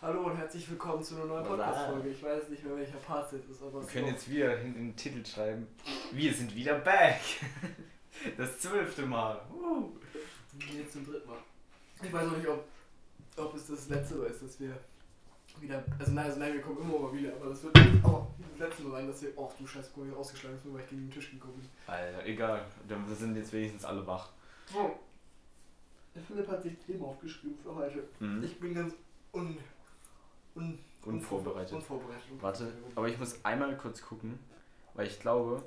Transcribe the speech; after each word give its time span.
Hallo 0.00 0.26
und 0.26 0.36
herzlich 0.36 0.70
willkommen 0.70 1.02
zu 1.02 1.16
einer 1.16 1.24
neuen. 1.24 1.44
Podcast-Folge. 1.44 2.10
Ich 2.10 2.22
weiß 2.22 2.48
nicht 2.50 2.64
mehr, 2.64 2.76
welcher 2.76 2.98
Part 2.98 3.32
es 3.32 3.44
ist, 3.50 3.60
aber 3.60 3.80
Wir 3.80 3.88
können 3.88 4.06
jetzt 4.06 4.30
wieder 4.30 4.56
hinten 4.56 4.78
den 4.78 4.96
Titel 4.96 5.26
schreiben. 5.26 5.66
Wir 6.12 6.32
sind 6.32 6.54
wieder 6.54 6.78
back. 6.78 7.20
Das 8.36 8.58
zwölfte 8.58 9.06
Mal. 9.06 9.40
Uh. 9.52 9.90
jetzt 10.76 10.92
zum 10.92 11.06
dritten 11.06 11.28
Mal. 11.28 11.38
Ich 12.02 12.12
weiß 12.12 12.26
noch 12.26 12.36
nicht, 12.36 12.48
ob, 12.48 12.64
ob 13.36 13.54
es 13.54 13.68
das 13.68 13.88
letzte 13.88 14.16
Mal 14.16 14.26
ist, 14.26 14.42
dass 14.42 14.58
wir 14.58 14.76
wieder. 15.60 15.84
Also 16.00 16.12
nein, 16.12 16.24
also 16.26 16.40
nein, 16.40 16.54
wir 16.54 16.60
kommen 16.60 16.78
immer 16.78 16.98
mal 16.98 17.12
wieder, 17.12 17.32
aber 17.36 17.50
das 17.50 17.62
wird 17.62 17.76
auch 18.02 18.26
das 18.38 18.68
letzte 18.68 18.82
Mal 18.82 18.98
sein, 18.98 19.06
dass 19.06 19.22
wir. 19.22 19.32
Oh 19.36 19.52
du 19.56 19.66
Scheiße, 19.66 19.90
guck 19.94 20.04
mal, 20.04 20.10
ich 20.10 20.16
ausgeschlagen 20.16 20.56
ist, 20.56 20.64
nur 20.64 20.74
weil 20.74 20.82
ich 20.82 20.90
gegen 20.90 21.02
den 21.02 21.10
Tisch 21.12 21.30
gekommen 21.30 21.54
bin. 21.54 21.68
Alter, 21.86 22.26
egal. 22.26 22.64
Wir 22.88 23.14
sind 23.14 23.36
jetzt 23.36 23.52
wenigstens 23.52 23.84
alle 23.84 24.04
wach. 24.04 24.30
Der 26.14 26.22
Philipp 26.22 26.48
hat 26.48 26.62
sich 26.62 26.76
Themen 26.78 27.04
aufgeschrieben 27.04 27.56
für 27.62 27.74
heute. 27.74 28.02
Mhm. 28.18 28.42
Ich 28.42 28.58
bin 28.58 28.74
ganz 28.74 28.94
un. 29.32 29.58
Un 30.58 30.78
Unvorbereitet. 31.04 31.72
Unvorbereitet. 31.74 32.24
Warte, 32.40 32.72
aber 32.94 33.08
ich 33.08 33.18
muss 33.18 33.42
einmal 33.44 33.74
kurz 33.76 34.02
gucken, 34.02 34.38
weil 34.94 35.06
ich 35.06 35.18
glaube. 35.20 35.62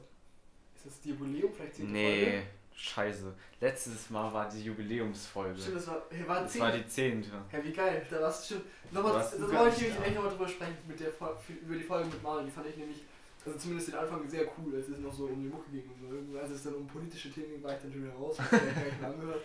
Ist 0.75 0.85
das 0.85 1.01
die 1.01 1.09
Jubiläum? 1.09 1.51
Vielleicht 1.53 1.75
zehnte 1.75 1.91
Nee, 1.91 2.23
Folge? 2.25 2.43
scheiße. 2.75 3.33
Letztes 3.59 4.09
Mal 4.09 4.31
war 4.33 4.49
die 4.49 4.63
Jubiläumsfolge. 4.63 5.59
Stimmt, 5.59 5.77
das 5.77 5.87
war. 5.87 6.01
Hey, 6.09 6.27
war 6.27 6.41
Das 6.41 6.59
war 6.59 6.71
die 6.71 6.85
zehnte. 6.85 7.29
Ja, 7.51 7.63
wie 7.63 7.71
geil, 7.71 8.05
da 8.09 8.21
warst 8.21 8.49
du 8.51 8.55
schon. 8.55 8.63
Nochmal, 8.91 9.13
das, 9.13 9.31
das 9.31 9.41
wollte 9.41 9.75
ich 9.75 9.81
nämlich 9.81 10.05
echt 10.05 10.15
nochmal 10.15 10.31
drüber 10.31 10.47
sprechen, 10.47 10.77
mit 10.87 10.99
der, 10.99 11.09
über 11.09 11.75
die 11.75 11.83
Folge 11.83 12.09
mit 12.09 12.21
Malen. 12.21 12.45
Die 12.45 12.51
fand 12.51 12.67
ich 12.67 12.77
nämlich, 12.77 12.97
also 13.45 13.57
zumindest 13.57 13.87
den 13.89 13.95
Anfang 13.95 14.27
sehr 14.29 14.43
cool, 14.57 14.75
als 14.75 14.89
es 14.89 14.99
noch 14.99 15.13
so 15.13 15.25
um 15.25 15.41
die 15.41 15.49
Mucke 15.49 15.71
ging 15.71 15.89
und 15.89 16.31
so. 16.33 16.37
Als 16.39 16.51
es 16.51 16.63
dann 16.63 16.75
um 16.75 16.87
politische 16.87 17.31
Themen 17.31 17.51
ging, 17.53 17.63
war 17.63 17.73
ich 17.75 17.81
dann 17.81 17.91
schon 17.93 18.03
wieder 18.03 18.13
raus, 18.13 18.37
hab 18.37 18.51
ich 18.53 18.59
gar 18.75 18.83
nicht 18.85 18.99
mehr 19.01 19.09
angehört. 19.09 19.41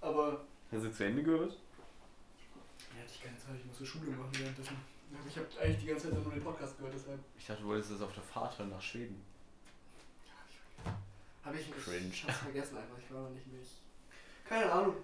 Aber, 0.00 0.44
Hast 0.70 0.84
du 0.84 0.92
zu 0.92 1.04
Ende 1.04 1.22
gehört? 1.22 1.56
Ja, 3.06 3.12
hatte 3.12 3.12
ich 3.14 3.22
keine 3.22 3.38
Zeit, 3.38 3.54
ich 3.60 3.66
musste 3.66 3.86
Schule 3.86 4.10
machen 4.10 4.30
währenddessen. 4.32 4.76
Ich 5.28 5.36
habe 5.36 5.46
eigentlich 5.62 5.78
die 5.78 5.86
ganze 5.86 6.10
Zeit 6.10 6.22
nur 6.22 6.32
den 6.32 6.42
Podcast 6.42 6.76
gehört, 6.78 6.94
deshalb 6.94 7.20
Ich 7.38 7.46
dachte, 7.46 7.62
du 7.62 7.68
wolltest 7.68 7.92
das 7.92 8.02
auf 8.02 8.12
der 8.12 8.22
Fahrt 8.22 8.58
hören 8.58 8.70
nach 8.70 8.82
Schweden. 8.82 9.22
habe 11.44 11.58
ich 11.58 11.70
Cringe. 11.70 12.08
Ich 12.12 12.24
hab's 12.24 12.38
vergessen 12.38 12.76
einfach, 12.76 12.98
ich 12.98 13.14
war 13.14 13.22
noch 13.22 13.30
nicht 13.30 13.46
mehr. 13.46 13.60
Ich, 13.62 14.48
keine 14.48 14.70
Ahnung. 14.70 14.96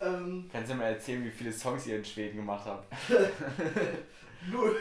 Ähm, 0.00 0.48
Kannst 0.52 0.70
du 0.70 0.74
mir 0.76 0.84
erzählen, 0.84 1.24
wie 1.24 1.30
viele 1.30 1.52
Songs 1.52 1.86
ihr 1.86 1.96
in 1.96 2.04
Schweden 2.04 2.36
gemacht 2.36 2.64
habt? 2.66 2.92
null. 4.50 4.76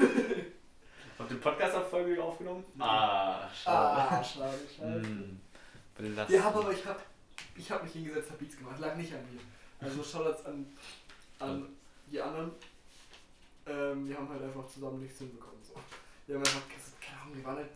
Habt 1.17 1.31
ihr 1.31 1.39
Podcast-Folge 1.39 2.21
aufgenommen? 2.23 2.63
Ah, 2.79 3.47
Ah, 3.65 4.23
schade, 4.23 4.57
schade. 4.75 5.29
Belastend. 5.95 6.39
Ja, 6.39 6.47
aber 6.47 6.71
ich 6.71 6.85
hab, 6.85 7.03
ich 7.55 7.71
hab 7.71 7.83
mich 7.83 7.93
hingesetzt, 7.93 8.31
hab 8.31 8.39
Beats 8.39 8.57
gemacht, 8.57 8.79
lag 8.79 8.95
nicht 8.95 9.13
an 9.13 9.19
mir. 9.31 9.39
Also 9.79 10.03
Shoutouts 10.03 10.45
an, 10.45 10.65
an 11.39 11.67
die 12.11 12.21
anderen. 12.21 12.51
Ähm, 13.65 14.07
die 14.07 14.15
haben 14.15 14.27
halt 14.29 14.41
einfach 14.43 14.67
zusammen 14.67 14.99
nichts 15.01 15.19
hinbekommen. 15.19 15.63
So. 15.63 15.73
Die 16.27 16.33
haben 16.33 16.41
einfach, 16.41 16.61
keine 16.99 17.21
Ahnung, 17.21 17.35
die 17.37 17.45
waren 17.45 17.57
halt, 17.57 17.69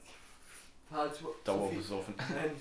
halt 0.91 1.15
so, 1.15 1.19
so 1.25 1.33
viel. 1.33 1.43
Dauerbesoffen. 1.45 2.13
Nein, 2.29 2.51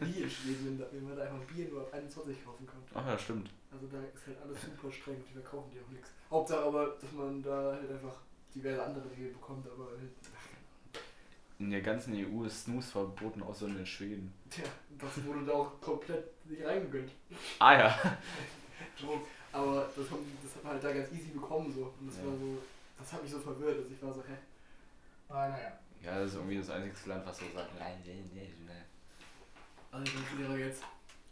nie 0.00 0.22
in 0.22 0.30
Schweden, 0.30 0.82
wenn 0.92 1.04
man 1.04 1.16
da 1.16 1.24
einfach 1.24 1.40
Bier 1.52 1.68
nur 1.68 1.82
ab 1.82 1.92
21 1.92 2.44
kaufen 2.44 2.66
konnte. 2.66 2.90
Ach 2.94 3.06
ja, 3.06 3.18
stimmt. 3.18 3.50
Also 3.72 3.86
da 3.86 3.98
ist 3.98 4.26
halt 4.26 4.42
alles 4.42 4.60
super 4.62 4.92
streng 4.92 5.16
und 5.16 5.28
die 5.28 5.32
verkaufen 5.32 5.70
die 5.72 5.80
auch 5.80 5.90
nichts. 5.90 6.10
Hauptsache 6.30 6.62
aber, 6.62 6.96
dass 7.00 7.12
man 7.12 7.42
da 7.42 7.72
halt 7.72 7.90
einfach 7.90 8.16
diverse 8.54 8.82
andere 8.84 9.10
Regeln 9.10 9.32
bekommt, 9.32 9.66
aber 9.66 9.86
halt, 9.86 10.10
In 11.58 11.70
der 11.70 11.80
ganzen 11.80 12.14
EU 12.14 12.44
ist 12.44 12.64
Snooze 12.64 12.90
verboten, 12.90 13.42
außer 13.42 13.66
in 13.66 13.86
Schweden. 13.86 14.32
tja, 14.50 14.64
das 14.98 15.24
wurde 15.24 15.46
da 15.46 15.52
auch 15.52 15.80
komplett 15.80 16.24
nicht 16.48 16.64
reingegönnt. 16.64 17.12
Ah 17.58 17.74
ja. 17.78 17.98
Entschuldigung, 18.90 19.26
aber 19.52 19.88
das 19.94 20.10
haben, 20.10 20.38
das 20.42 20.54
hat 20.56 20.64
man 20.64 20.72
halt 20.74 20.84
da 20.84 20.92
ganz 20.92 21.12
easy 21.12 21.28
bekommen 21.30 21.72
so. 21.72 21.92
Und 22.00 22.08
das 22.08 22.16
Ja. 22.18 22.24
war 22.26 22.32
so, 22.36 22.58
das 22.98 23.12
hat 23.12 23.22
mich 23.22 23.30
so 23.32 23.38
verwirrt, 23.40 23.84
dass 23.84 23.90
ich 23.90 24.02
war 24.02 24.12
so, 24.12 24.20
hä? 24.20 24.36
Ah, 25.28 25.48
naja. 25.48 25.72
Ja, 26.02 26.18
das 26.18 26.30
ist 26.30 26.36
irgendwie 26.36 26.58
das 26.58 26.70
einzige 26.70 27.08
Land, 27.10 27.26
was 27.26 27.38
so 27.38 27.44
sagt. 27.54 27.78
Nein, 27.78 27.94
nee, 28.04 28.22
nee, 28.34 28.48
nee. 28.66 28.72
Alle 29.92 30.04
Deutschlehrer 30.04 30.56
jetzt. 30.56 30.82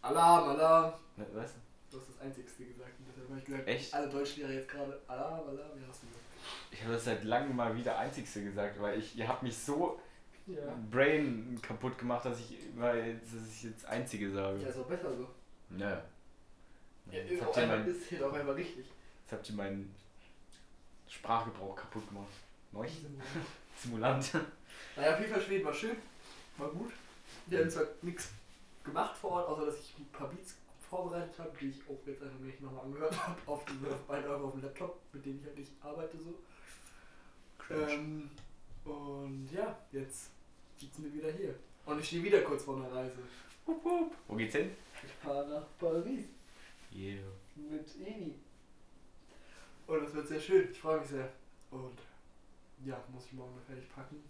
Alarm, 0.02 0.50
Alarm. 0.50 0.92
Ne, 1.16 1.26
Was? 1.34 1.54
Du 1.90 1.98
hast 1.98 2.08
das 2.10 2.20
Einzigste 2.20 2.64
gesagt. 2.66 2.92
Und 2.98 3.06
deshalb 3.08 3.28
habe 3.30 3.38
ich 3.40 3.44
gesagt, 3.44 3.66
Echt? 3.68 3.94
alle 3.94 4.08
Deutschlehrer 4.08 4.50
jetzt 4.52 4.68
gerade 4.68 5.00
Alarm, 5.08 5.40
Alarm. 5.48 5.80
Ja, 5.80 5.88
hast 5.88 6.02
du 6.02 6.06
gesagt. 6.06 6.24
Ich 6.70 6.82
habe 6.82 6.92
das 6.94 7.04
seit 7.04 7.24
langem 7.24 7.56
mal 7.56 7.74
wieder 7.76 7.98
Einzigste 7.98 8.44
gesagt, 8.44 8.80
weil 8.80 8.98
ich, 8.98 9.16
ihr 9.16 9.26
habt 9.26 9.42
mich 9.42 9.56
so 9.56 9.98
Ja. 10.46 10.62
Brain 10.90 11.58
kaputt 11.62 11.98
gemacht, 11.98 12.24
dass 12.24 12.38
ich, 12.40 12.58
weil, 12.76 13.18
dass 13.18 13.46
ich 13.48 13.64
jetzt 13.64 13.84
Einzige 13.86 14.30
sage. 14.30 14.58
Ja, 14.62 14.68
ist 14.68 14.78
auch 14.78 14.86
besser 14.86 15.14
so. 15.16 15.28
Ja. 15.76 16.02
Ja, 17.12 17.18
Jetzt 17.18 17.30
ist, 17.32 17.42
habt 17.42 17.56
ihr 17.56 17.86
ist 17.86 18.10
halt 18.12 18.22
auch 18.22 18.32
einfach 18.32 18.56
richtig. 18.56 18.86
jetzt 18.86 19.32
habt 19.32 19.48
ihr 19.48 19.54
meinen 19.56 19.94
Sprachgebrauch 21.08 21.74
kaputt 21.76 22.08
gemacht. 22.08 22.28
Neu? 22.72 22.86
Simulant. 23.76 24.30
Naja, 24.96 25.14
auf 25.14 25.20
jeden 25.20 25.32
Fall 25.32 25.42
Schweden 25.42 25.64
war 25.64 25.74
schön, 25.74 25.96
war 26.56 26.68
gut. 26.70 26.92
Wir 27.46 27.60
haben 27.60 27.70
zwar 27.70 27.84
nichts 28.02 28.28
gemacht 28.84 29.16
vor 29.16 29.30
Ort, 29.32 29.48
außer 29.48 29.66
dass 29.66 29.78
ich 29.80 29.94
ein 29.98 30.06
paar 30.12 30.28
Beats 30.28 30.54
vorbereitet 30.88 31.38
habe, 31.38 31.50
die 31.60 31.68
ich 31.70 31.80
auch 31.88 31.98
jetzt 32.06 32.22
einfach 32.22 32.38
mir 32.38 32.52
nochmal 32.60 32.84
angehört 32.84 33.26
habe, 33.26 33.36
auf, 33.46 33.64
dem- 33.64 33.84
auf 33.86 34.00
beiden 34.06 34.30
Euro 34.30 34.46
auf 34.48 34.52
dem 34.52 34.62
Laptop, 34.62 34.98
mit 35.12 35.24
dem 35.24 35.38
ich 35.40 35.46
halt 35.46 35.58
nicht 35.58 35.72
arbeite 35.80 36.16
so. 36.18 36.34
Ähm, 37.74 38.30
und 38.84 39.48
ja, 39.52 39.76
jetzt 39.92 40.30
sitzen 40.76 41.04
wir 41.04 41.12
wieder 41.14 41.30
hier. 41.32 41.54
Und 41.86 42.00
ich 42.00 42.06
stehe 42.06 42.22
wieder 42.22 42.40
kurz 42.42 42.64
vor 42.64 42.76
einer 42.76 42.92
Reise. 42.92 43.18
Wupp, 43.66 43.84
wupp. 43.84 44.14
Wo 44.26 44.34
geht's 44.36 44.54
hin? 44.54 44.70
Ich 45.04 45.12
fahre 45.12 45.48
nach 45.48 45.64
Paris 45.78 46.24
Yeah. 46.92 47.22
mit 47.56 47.88
Eni. 48.04 48.34
Und 49.86 50.04
das 50.04 50.14
wird 50.14 50.28
sehr 50.28 50.40
schön, 50.40 50.70
ich 50.70 50.78
freue 50.78 51.00
mich 51.00 51.08
sehr. 51.08 51.32
Und 51.70 51.98
ja, 52.84 53.02
muss 53.12 53.26
ich 53.26 53.32
morgen 53.32 53.54
noch 53.54 53.62
fertig 53.62 53.88
packen. 53.94 54.22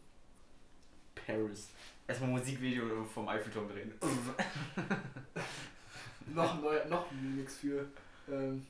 Paris. 1.15 1.69
Erstmal 2.07 2.31
Musikvideo 2.31 3.05
vom 3.05 3.29
Eiffelturm 3.29 3.69
drehen. 3.69 3.93
noch 6.35 6.55
ein 6.55 6.61
neuer, 6.61 6.85
noch 6.87 7.11
ein 7.11 7.19
Remix 7.19 7.59
für, 7.59 7.87
ähm, 8.29 8.67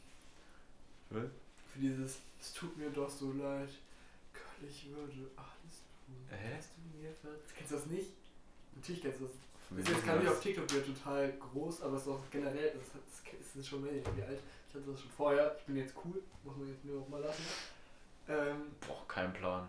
Was? 1.10 1.24
für 1.72 1.78
dieses 1.78 2.18
Es 2.40 2.52
tut 2.52 2.76
mir 2.76 2.90
doch 2.90 3.08
so 3.08 3.32
leid. 3.32 3.68
Gott, 4.32 4.68
ich 4.68 4.90
würde 4.90 5.30
alles 5.36 5.82
tun. 6.06 6.16
Hä? 6.28 6.58
Du 6.76 6.98
mir 6.98 7.12
ver 7.14 7.30
Kennst 7.56 7.72
du 7.72 7.76
das 7.76 7.86
nicht? 7.86 8.10
Natürlich 8.74 9.02
kennst 9.02 9.20
du 9.20 9.24
das. 9.24 9.34
Das 9.70 9.78
ist 9.80 9.88
jetzt 9.88 10.04
gerade 10.04 10.30
auf 10.30 10.40
TikTok 10.40 10.70
wieder 10.72 10.84
total 10.84 11.32
groß, 11.34 11.82
aber 11.82 11.96
es 11.96 12.02
ist 12.02 12.08
auch 12.08 12.20
generell, 12.30 12.72
das 12.74 13.56
ist 13.56 13.68
schon 13.68 13.82
mehr 13.82 13.92
wie 13.92 14.22
alt. 14.22 14.40
Ich 14.68 14.74
hatte 14.74 14.90
das 14.90 15.00
schon 15.00 15.10
vorher. 15.10 15.56
Ich 15.58 15.64
bin 15.64 15.76
jetzt 15.76 15.94
cool, 16.04 16.22
muss 16.44 16.56
man 16.56 16.68
jetzt 16.68 16.84
nur 16.84 17.00
noch 17.00 17.08
mal 17.08 17.20
lassen. 17.20 17.42
Ähm, 18.28 18.72
Boah, 18.86 19.06
kein 19.08 19.32
Plan. 19.32 19.68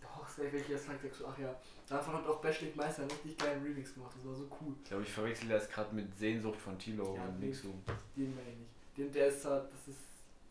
doch, 0.00 0.28
es 0.28 0.38
wäre 0.38 0.52
welche 0.52 0.72
das 0.72 0.86
sagt, 0.86 1.02
sagst 1.02 1.20
du, 1.20 1.26
ach 1.26 1.38
ja. 1.38 1.54
Davon 1.88 2.14
hat 2.14 2.26
auch 2.26 2.40
Bashlik 2.40 2.74
Meister 2.76 3.02
einen 3.02 3.10
richtig 3.10 3.38
geilen 3.38 3.62
Remix 3.62 3.94
gemacht. 3.94 4.12
Das 4.16 4.26
war 4.26 4.34
so 4.34 4.48
cool. 4.60 4.74
Ich 4.82 4.88
glaube, 4.88 5.02
ich 5.02 5.12
verwechsel 5.12 5.48
das 5.48 5.68
gerade 5.68 5.94
mit 5.94 6.16
Sehnsucht 6.16 6.58
von 6.58 6.78
Tilo 6.78 7.16
Ja, 7.16 7.24
und 7.24 7.54
so. 7.54 7.74
Den 8.16 8.34
meine 8.34 8.50
ich 8.50 8.58
nicht. 8.58 8.70
Den, 8.96 9.12
der 9.12 9.28
ist 9.28 9.42
zwar, 9.42 9.60
das 9.60 9.88
ist, 9.88 9.98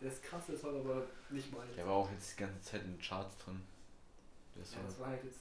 der 0.01 0.11
ist 0.11 0.22
krass, 0.23 0.43
der 0.47 0.57
Song, 0.57 0.79
aber 0.79 1.03
nicht 1.29 1.51
meins. 1.53 1.73
Der 1.75 1.88
war 1.88 1.93
auch 1.93 2.11
jetzt 2.11 2.33
die 2.38 2.41
ganze 2.41 2.61
Zeit 2.61 2.83
in 2.83 2.93
den 2.93 3.01
Charts 3.01 3.38
drin. 3.38 3.61
Der 4.55 4.63
Ja, 4.63 4.85
das 4.85 4.99
war 4.99 5.07
halt 5.07 5.23
jetzt 5.23 5.39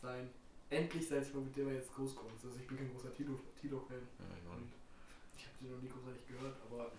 sein, 0.00 0.30
endlich 0.70 1.08
sein 1.08 1.24
Song, 1.24 1.44
mit 1.44 1.56
dem 1.56 1.68
er 1.68 1.74
jetzt 1.74 1.92
groß 1.94 2.14
kommt. 2.14 2.32
Also 2.32 2.58
ich 2.58 2.66
bin 2.66 2.76
kein 2.78 2.90
großer 2.92 3.12
Tilo- 3.12 3.40
Tilo-Fan. 3.60 3.98
Ja, 3.98 4.24
ich 4.36 4.60
nicht. 4.60 4.72
ich 5.36 5.46
habe 5.46 5.56
den 5.60 5.72
noch 5.72 5.82
nie 5.82 5.88
großartig 5.88 6.26
gehört, 6.28 6.56
aber 6.70 6.92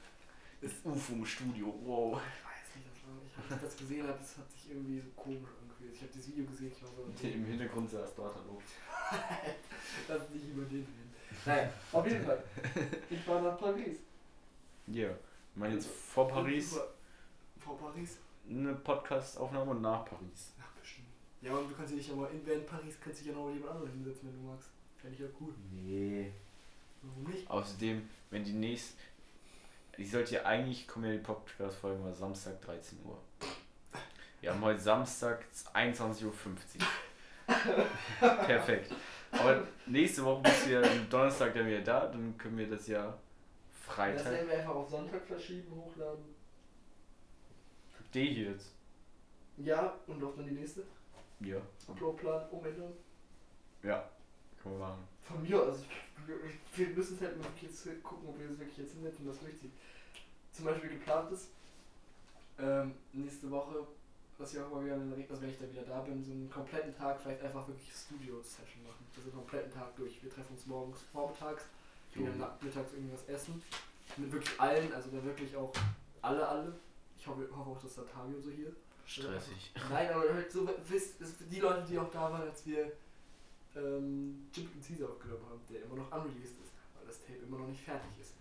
Das 0.62 0.72
UFO 0.84 1.14
im 1.14 1.26
Studio, 1.26 1.74
wow. 1.84 2.20
ich 2.22 2.46
weiß 2.46 2.76
nicht, 2.76 2.88
das 2.92 3.08
war, 3.08 3.16
ich, 3.26 3.56
ich 3.56 3.62
das 3.62 3.78
gesehen 3.78 4.08
habe, 4.08 4.18
das 4.20 4.38
hat 4.38 4.52
sich 4.52 4.70
irgendwie 4.72 5.00
so 5.00 5.10
komisch 5.16 5.50
angefühlt. 5.62 5.94
Ich 5.94 6.02
habe 6.02 6.12
das 6.14 6.28
Video 6.28 6.46
gesehen, 6.46 6.72
ich 6.76 6.84
war 6.84 6.90
so, 6.92 7.28
Im 7.28 7.46
Hintergrund 7.46 7.90
saß 7.90 8.16
dort 8.16 8.36
hallo. 8.36 8.62
lass 10.08 10.30
nicht 10.30 10.50
über 10.50 10.64
den 10.66 10.86
reden. 10.86 11.14
Naja, 11.46 11.74
auf 11.92 12.06
jeden 12.06 12.24
Fall. 12.24 12.44
Ich 13.10 13.28
war 13.28 13.42
nach 13.42 13.58
Paris. 13.58 13.98
Ja. 14.88 15.08
Yeah. 15.08 15.18
Ich 15.54 15.58
meine 15.60 15.74
jetzt 15.76 15.88
vor 15.88 16.28
Paris. 16.28 16.78
Vor 17.58 17.78
Paris? 17.78 18.18
eine 18.50 18.74
Podcast-Aufnahme 18.74 19.72
und 19.72 19.82
nach 19.82 20.04
Paris. 20.06 20.54
Ja, 21.42 21.54
und 21.54 21.70
du 21.70 21.76
kannst 21.76 21.94
dich 21.94 22.08
ja 22.08 22.16
mal 22.16 22.30
in 22.32 22.46
während 22.46 22.68
Paris 22.68 22.96
kannst 23.04 23.20
dich 23.22 23.28
ja 23.28 23.34
noch 23.34 23.50
jemand 23.50 23.72
anderen 23.72 23.92
hinsetzen, 23.92 24.30
wenn 24.30 24.42
du 24.42 24.48
magst. 24.52 24.70
Fände 24.98 25.16
ich 25.16 25.22
ja 25.22 25.28
cool. 25.40 25.54
Nee. 25.72 26.32
Warum 27.02 27.24
nicht? 27.24 27.50
Außerdem, 27.50 28.08
wenn 28.30 28.44
die 28.44 28.54
nächste. 28.54 28.96
Ich 29.98 30.12
sollte 30.12 30.36
ja 30.36 30.46
eigentlich, 30.46 30.88
kommen 30.88 31.06
ja 31.06 31.12
die 31.14 31.18
Podcast-Folgen 31.18 32.04
mal 32.04 32.14
Samstag 32.14 32.62
13 32.62 33.00
Uhr. 33.06 33.18
Wir 34.40 34.54
haben 34.54 34.62
heute 34.62 34.80
Samstag 34.80 35.46
21.50 35.74 36.26
Uhr. 36.26 36.32
Perfekt. 38.20 38.94
Aber 39.32 39.68
nächste 39.88 40.24
Woche 40.24 40.44
bist 40.44 40.66
du 40.68 40.72
ja 40.72 40.82
am 40.82 41.10
Donnerstag 41.10 41.54
dann 41.54 41.68
wieder 41.68 41.82
da, 41.82 42.08
dann 42.08 42.38
können 42.38 42.58
wir 42.58 42.70
das 42.70 42.88
ja 42.88 43.06
Das 43.06 43.96
Freitag. 43.96 44.26
werden 44.32 44.48
wir 44.48 44.58
einfach 44.60 44.76
auf 44.76 44.90
Sonntag 44.90 45.26
verschieben, 45.26 45.72
hochladen. 45.76 46.24
Die 48.14 48.26
hier 48.34 48.52
jetzt. 48.52 48.74
Ja, 49.58 49.98
und 50.08 50.24
auf 50.24 50.36
dann 50.36 50.46
die 50.46 50.52
nächste. 50.52 50.84
Ja. 51.44 51.58
Uploadplan 51.88 52.50
umändern. 52.50 52.94
Ja. 53.84 54.10
Können 54.62 54.76
wir 54.76 54.88
machen. 54.88 55.08
Von 55.24 55.42
mir 55.42 55.62
aus. 55.62 55.80
Ich- 55.80 56.78
Wir 56.80 56.88
müssen 56.90 57.16
es 57.16 57.22
halt 57.22 57.38
wirklich 57.44 57.64
jetzt 57.64 58.04
gucken, 58.04 58.30
ob 58.30 58.40
wir 58.40 58.50
es 58.50 58.60
wirklich 58.60 58.78
jetzt 58.78 58.94
hinsetzen 58.94 59.26
und 59.26 59.32
das 59.34 59.40
durchziehen. 59.42 59.72
Zum 60.54 60.66
Beispiel 60.66 60.90
geplant 60.92 61.32
ist, 61.32 61.48
ähm, 62.60 62.94
nächste 63.14 63.50
Woche 63.50 63.88
was 64.38 64.56
ich 64.56 64.60
auch 64.60 64.72
immer 64.72 64.84
wieder 64.84 64.96
in 64.96 65.08
der 65.10 65.18
Regel, 65.20 65.30
also 65.30 65.44
wenn 65.44 65.52
ich 65.52 65.60
da 65.60 65.70
wieder 65.72 65.84
da 65.84 66.00
bin, 66.02 66.24
so 66.26 66.32
einen 66.32 66.50
kompletten 66.50 66.96
Tag 66.98 67.22
vielleicht 67.22 67.44
einfach 67.44 67.68
wirklich 67.68 67.92
Studio-Session 67.94 68.82
machen. 68.82 69.06
Also 69.16 69.30
einen 69.30 69.38
kompletten 69.38 69.72
Tag 69.72 69.96
durch. 69.96 70.24
Wir 70.24 70.32
treffen 70.32 70.54
uns 70.54 70.66
morgens 70.66 71.02
vormittags, 71.14 71.66
gehen 72.12 72.26
dann 72.26 72.40
nachmittags 72.40 72.92
irgendwas 72.94 73.24
essen. 73.28 73.62
Mit 74.18 74.32
wirklich 74.32 74.60
allen, 74.60 74.92
also 74.94 75.12
dann 75.12 75.24
wirklich 75.26 75.56
auch 75.56 75.72
alle, 76.24 76.48
alle. 76.48 76.74
Ich 77.20 77.28
hoffe, 77.28 77.48
hoffe 77.56 77.70
auch, 77.70 77.80
dass 77.84 77.94
Satami 77.94 78.42
so 78.42 78.50
hier 78.50 78.70
ist. 78.70 78.78
Stressig. 79.06 79.72
Nein, 79.90 80.10
aber 80.10 80.34
halt 80.34 80.52
so, 80.52 80.68
die 81.50 81.60
Leute, 81.60 81.86
die 81.90 81.98
auch 82.00 82.10
da 82.12 82.32
waren, 82.32 82.42
als 82.44 82.66
wir 82.66 82.92
ähm, 83.76 84.48
Jim 84.54 84.70
und 84.74 84.86
Caesar 84.86 85.10
aufgenommen 85.10 85.46
haben, 85.50 85.62
der 85.70 85.84
immer 85.84 85.96
noch 85.96 86.12
unreleased 86.12 86.60
ist, 86.62 86.72
weil 86.96 87.08
das 87.08 87.20
Tape 87.22 87.40
immer 87.46 87.58
noch 87.60 87.68
nicht 87.68 87.82
fertig 87.84 88.10
ist. 88.20 88.34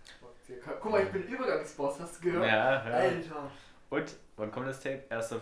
Guck 0.81 0.91
mal, 0.91 1.03
ich 1.03 1.09
bin 1.11 1.23
Übergangsboss, 1.23 1.99
hast 1.99 2.17
du 2.17 2.25
gehört? 2.25 2.45
Ja, 2.45 2.87
ja. 2.89 2.95
Alter. 2.95 3.51
Und 3.89 4.15
wann 4.37 4.51
kommt 4.51 4.67
das 4.67 4.81
Tape? 4.81 5.03
1.5. 5.09 5.39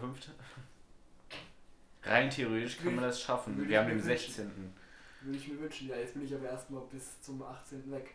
Rein 2.04 2.30
theoretisch 2.30 2.78
kann 2.78 2.96
man 2.96 3.04
das 3.06 3.22
schaffen. 3.22 3.58
Würde 3.58 3.70
Wir 3.70 3.80
haben 3.80 3.88
den 3.90 3.98
wünschen. 4.04 4.34
16. 4.34 4.74
Würde 5.22 5.38
ich 5.38 5.48
mir 5.50 5.60
wünschen, 5.60 5.90
ja, 5.90 5.98
jetzt 5.98 6.14
bin 6.14 6.24
ich 6.24 6.34
aber 6.34 6.46
erstmal 6.46 6.82
bis 6.92 7.22
zum 7.22 7.42
18. 7.44 7.92
weg. 7.92 8.14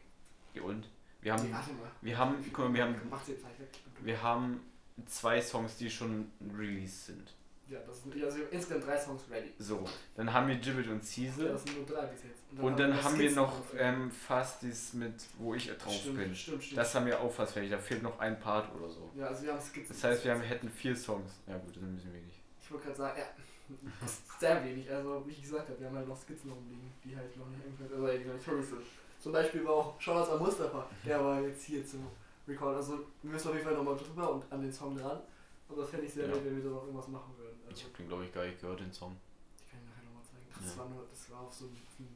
Ja, 0.55 0.63
Und? 0.63 0.89
Wir 1.21 1.35
Nee, 1.35 1.41
haben, 1.41 1.53
warte 1.53 1.73
mal. 1.73 1.91
wir 2.03 2.19
haben, 2.19 2.51
guck 2.53 2.65
mal, 2.69 2.75
wir 2.75 2.83
haben, 2.85 2.95
18. 3.13 3.37
gleich 3.39 3.59
weg. 3.59 3.69
wir 4.03 4.23
haben 4.23 4.61
zwei 5.07 5.41
Songs, 5.41 5.77
die 5.77 5.91
schon 5.91 6.31
released 6.57 7.07
sind. 7.07 7.35
Ja, 7.69 7.79
das 7.87 8.03
sind 8.03 8.23
also 8.23 8.39
insgesamt 8.51 8.87
drei 8.87 8.99
Songs 8.99 9.23
ready. 9.31 9.53
So, 9.59 9.85
dann 10.15 10.31
haben 10.33 10.49
wir 10.49 10.57
Gibbet 10.57 10.87
und 10.87 10.97
Ja, 10.97 11.03
Ziesel. 11.03 11.49
das 11.49 11.65
sind 11.65 11.77
nur 11.79 11.87
drei 11.87 12.07
bis 12.07 12.25
jetzt. 12.25 12.43
Und 12.61 12.79
dann 12.79 12.93
haben 13.03 13.19
wir 13.19 13.31
Skizzen 13.31 13.35
noch 13.37 13.63
ähm, 13.79 14.11
fast 14.11 14.63
das 14.63 14.93
mit, 14.93 15.15
wo 15.39 15.55
ich 15.55 15.69
drauf 15.79 15.93
stimmt, 15.95 16.19
bin. 16.19 16.35
Stimmt, 16.35 16.63
stimmt. 16.63 16.79
Das 16.79 16.95
haben 16.95 17.07
wir 17.07 17.19
auch 17.21 17.33
fast 17.33 17.55
fertig. 17.55 17.71
Da 17.71 17.79
fehlt 17.79 18.03
noch 18.03 18.19
ein 18.19 18.39
Part 18.39 18.73
oder 18.75 18.91
so. 18.91 19.11
ja, 19.17 19.29
also 19.29 19.45
wir 19.45 19.53
haben 19.53 19.61
Skizzen. 19.61 19.89
Das 19.89 20.05
heißt, 20.05 20.25
wir 20.25 20.33
haben, 20.33 20.43
hätten 20.43 20.69
vier 20.69 20.95
Songs. 20.95 21.33
Ja 21.47 21.57
gut, 21.57 21.71
das 21.71 21.77
ist 21.79 21.83
ein 21.89 21.95
bisschen 21.97 22.13
wenig. 22.13 22.43
Ich 22.61 22.71
wollte 22.71 22.85
gerade 22.85 22.99
sagen, 22.99 23.19
ja, 23.19 24.07
sehr 24.39 24.65
wenig. 24.65 24.91
Also, 24.91 25.25
wie 25.27 25.33
ich 25.33 25.43
gesagt 25.43 25.69
habe, 25.69 25.81
wir 25.81 25.87
haben 25.87 25.97
halt 25.97 26.09
noch 26.09 26.21
Skizzen 26.21 26.53
rumliegen, 26.53 26.93
die 27.03 27.17
halt 27.17 27.35
noch 27.37 27.49
nicht 27.49 27.61
irgendwie, 27.65 27.95
also 27.95 28.19
die 28.19 28.25
noch 28.27 28.57
nicht 28.59 28.69
sind. 28.69 28.83
Zum 29.19 29.33
Beispiel 29.33 29.65
war 29.65 29.73
auch 29.73 29.99
Shoutouts 29.99 30.31
an 30.31 30.39
Mustafa, 30.39 30.87
der 31.07 31.25
war 31.25 31.41
jetzt 31.41 31.65
hier 31.65 31.87
zum 31.87 32.07
Record. 32.47 32.77
Also, 32.77 32.99
wir 33.23 33.31
müssen 33.31 33.49
auf 33.49 33.55
jeden 33.55 33.67
Fall 33.67 33.75
nochmal 33.77 33.97
drüber 33.97 34.33
und 34.35 34.53
an 34.53 34.61
den 34.63 34.73
Song 34.73 34.97
dran. 34.97 35.21
Und 35.69 35.79
das 35.79 35.89
fände 35.91 36.07
ich 36.07 36.13
sehr 36.13 36.27
Ja. 36.29 36.35
nett, 36.35 36.45
wenn 36.45 36.57
wir 36.57 36.65
da 36.65 36.71
noch 36.71 36.83
irgendwas 36.85 37.09
machen 37.09 37.33
würden. 37.39 37.57
Ich 37.65 37.71
Also, 37.71 37.85
habe 37.85 37.97
den, 37.99 38.09
glaube 38.09 38.25
ich, 38.27 38.33
gar 38.35 38.45
nicht 38.45 38.61
gehört, 38.61 38.81
den 38.81 38.93
Song. 38.93 39.17
die 39.59 39.65
kann 39.71 39.81
ich 39.81 39.89
nachher 39.89 40.05
nochmal 40.05 40.23
zeigen. 40.25 40.47
Ach, 40.53 40.61
das, 40.63 40.73
Ja. 40.77 40.79
war 40.83 40.89
nur, 40.91 41.07
das 41.11 41.31
war 41.31 41.41
auf 41.41 41.53
so 41.55 41.65
einem, 41.67 42.09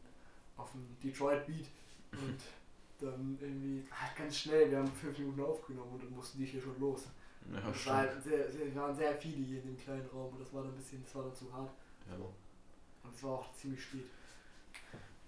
auf 0.57 0.75
einem 0.75 0.97
Detroit-Beat. 1.03 1.67
Und 2.13 2.39
dann 3.01 3.39
irgendwie, 3.41 3.87
halt 3.91 4.17
ganz 4.17 4.37
schnell, 4.37 4.71
wir 4.71 4.79
haben 4.79 4.93
fünf 4.93 5.17
Minuten 5.19 5.41
aufgenommen 5.41 5.93
und 5.93 6.03
dann 6.03 6.11
mussten 6.15 6.39
die 6.39 6.47
hier 6.47 6.61
schon 6.61 6.79
los. 6.81 7.05
Ja, 7.53 7.71
Es 7.71 7.87
war 7.87 7.97
halt 7.99 8.23
sehr, 8.23 8.51
sehr, 8.51 8.75
waren 8.75 8.95
sehr 8.95 9.15
viele 9.17 9.37
hier 9.47 9.63
in 9.63 9.69
dem 9.69 9.79
kleinen 9.79 10.07
Raum 10.09 10.33
und 10.33 10.41
das 10.41 10.53
war 10.53 10.63
dann 10.63 10.73
ein 10.73 10.77
bisschen, 10.77 11.03
das 11.03 11.15
war 11.15 11.23
dann 11.23 11.35
zu 11.35 11.51
hart. 11.53 11.71
Ja. 12.11 12.17
Und 12.17 13.15
es 13.15 13.23
war 13.23 13.31
auch 13.39 13.53
ziemlich 13.55 13.83
spät. 13.83 14.05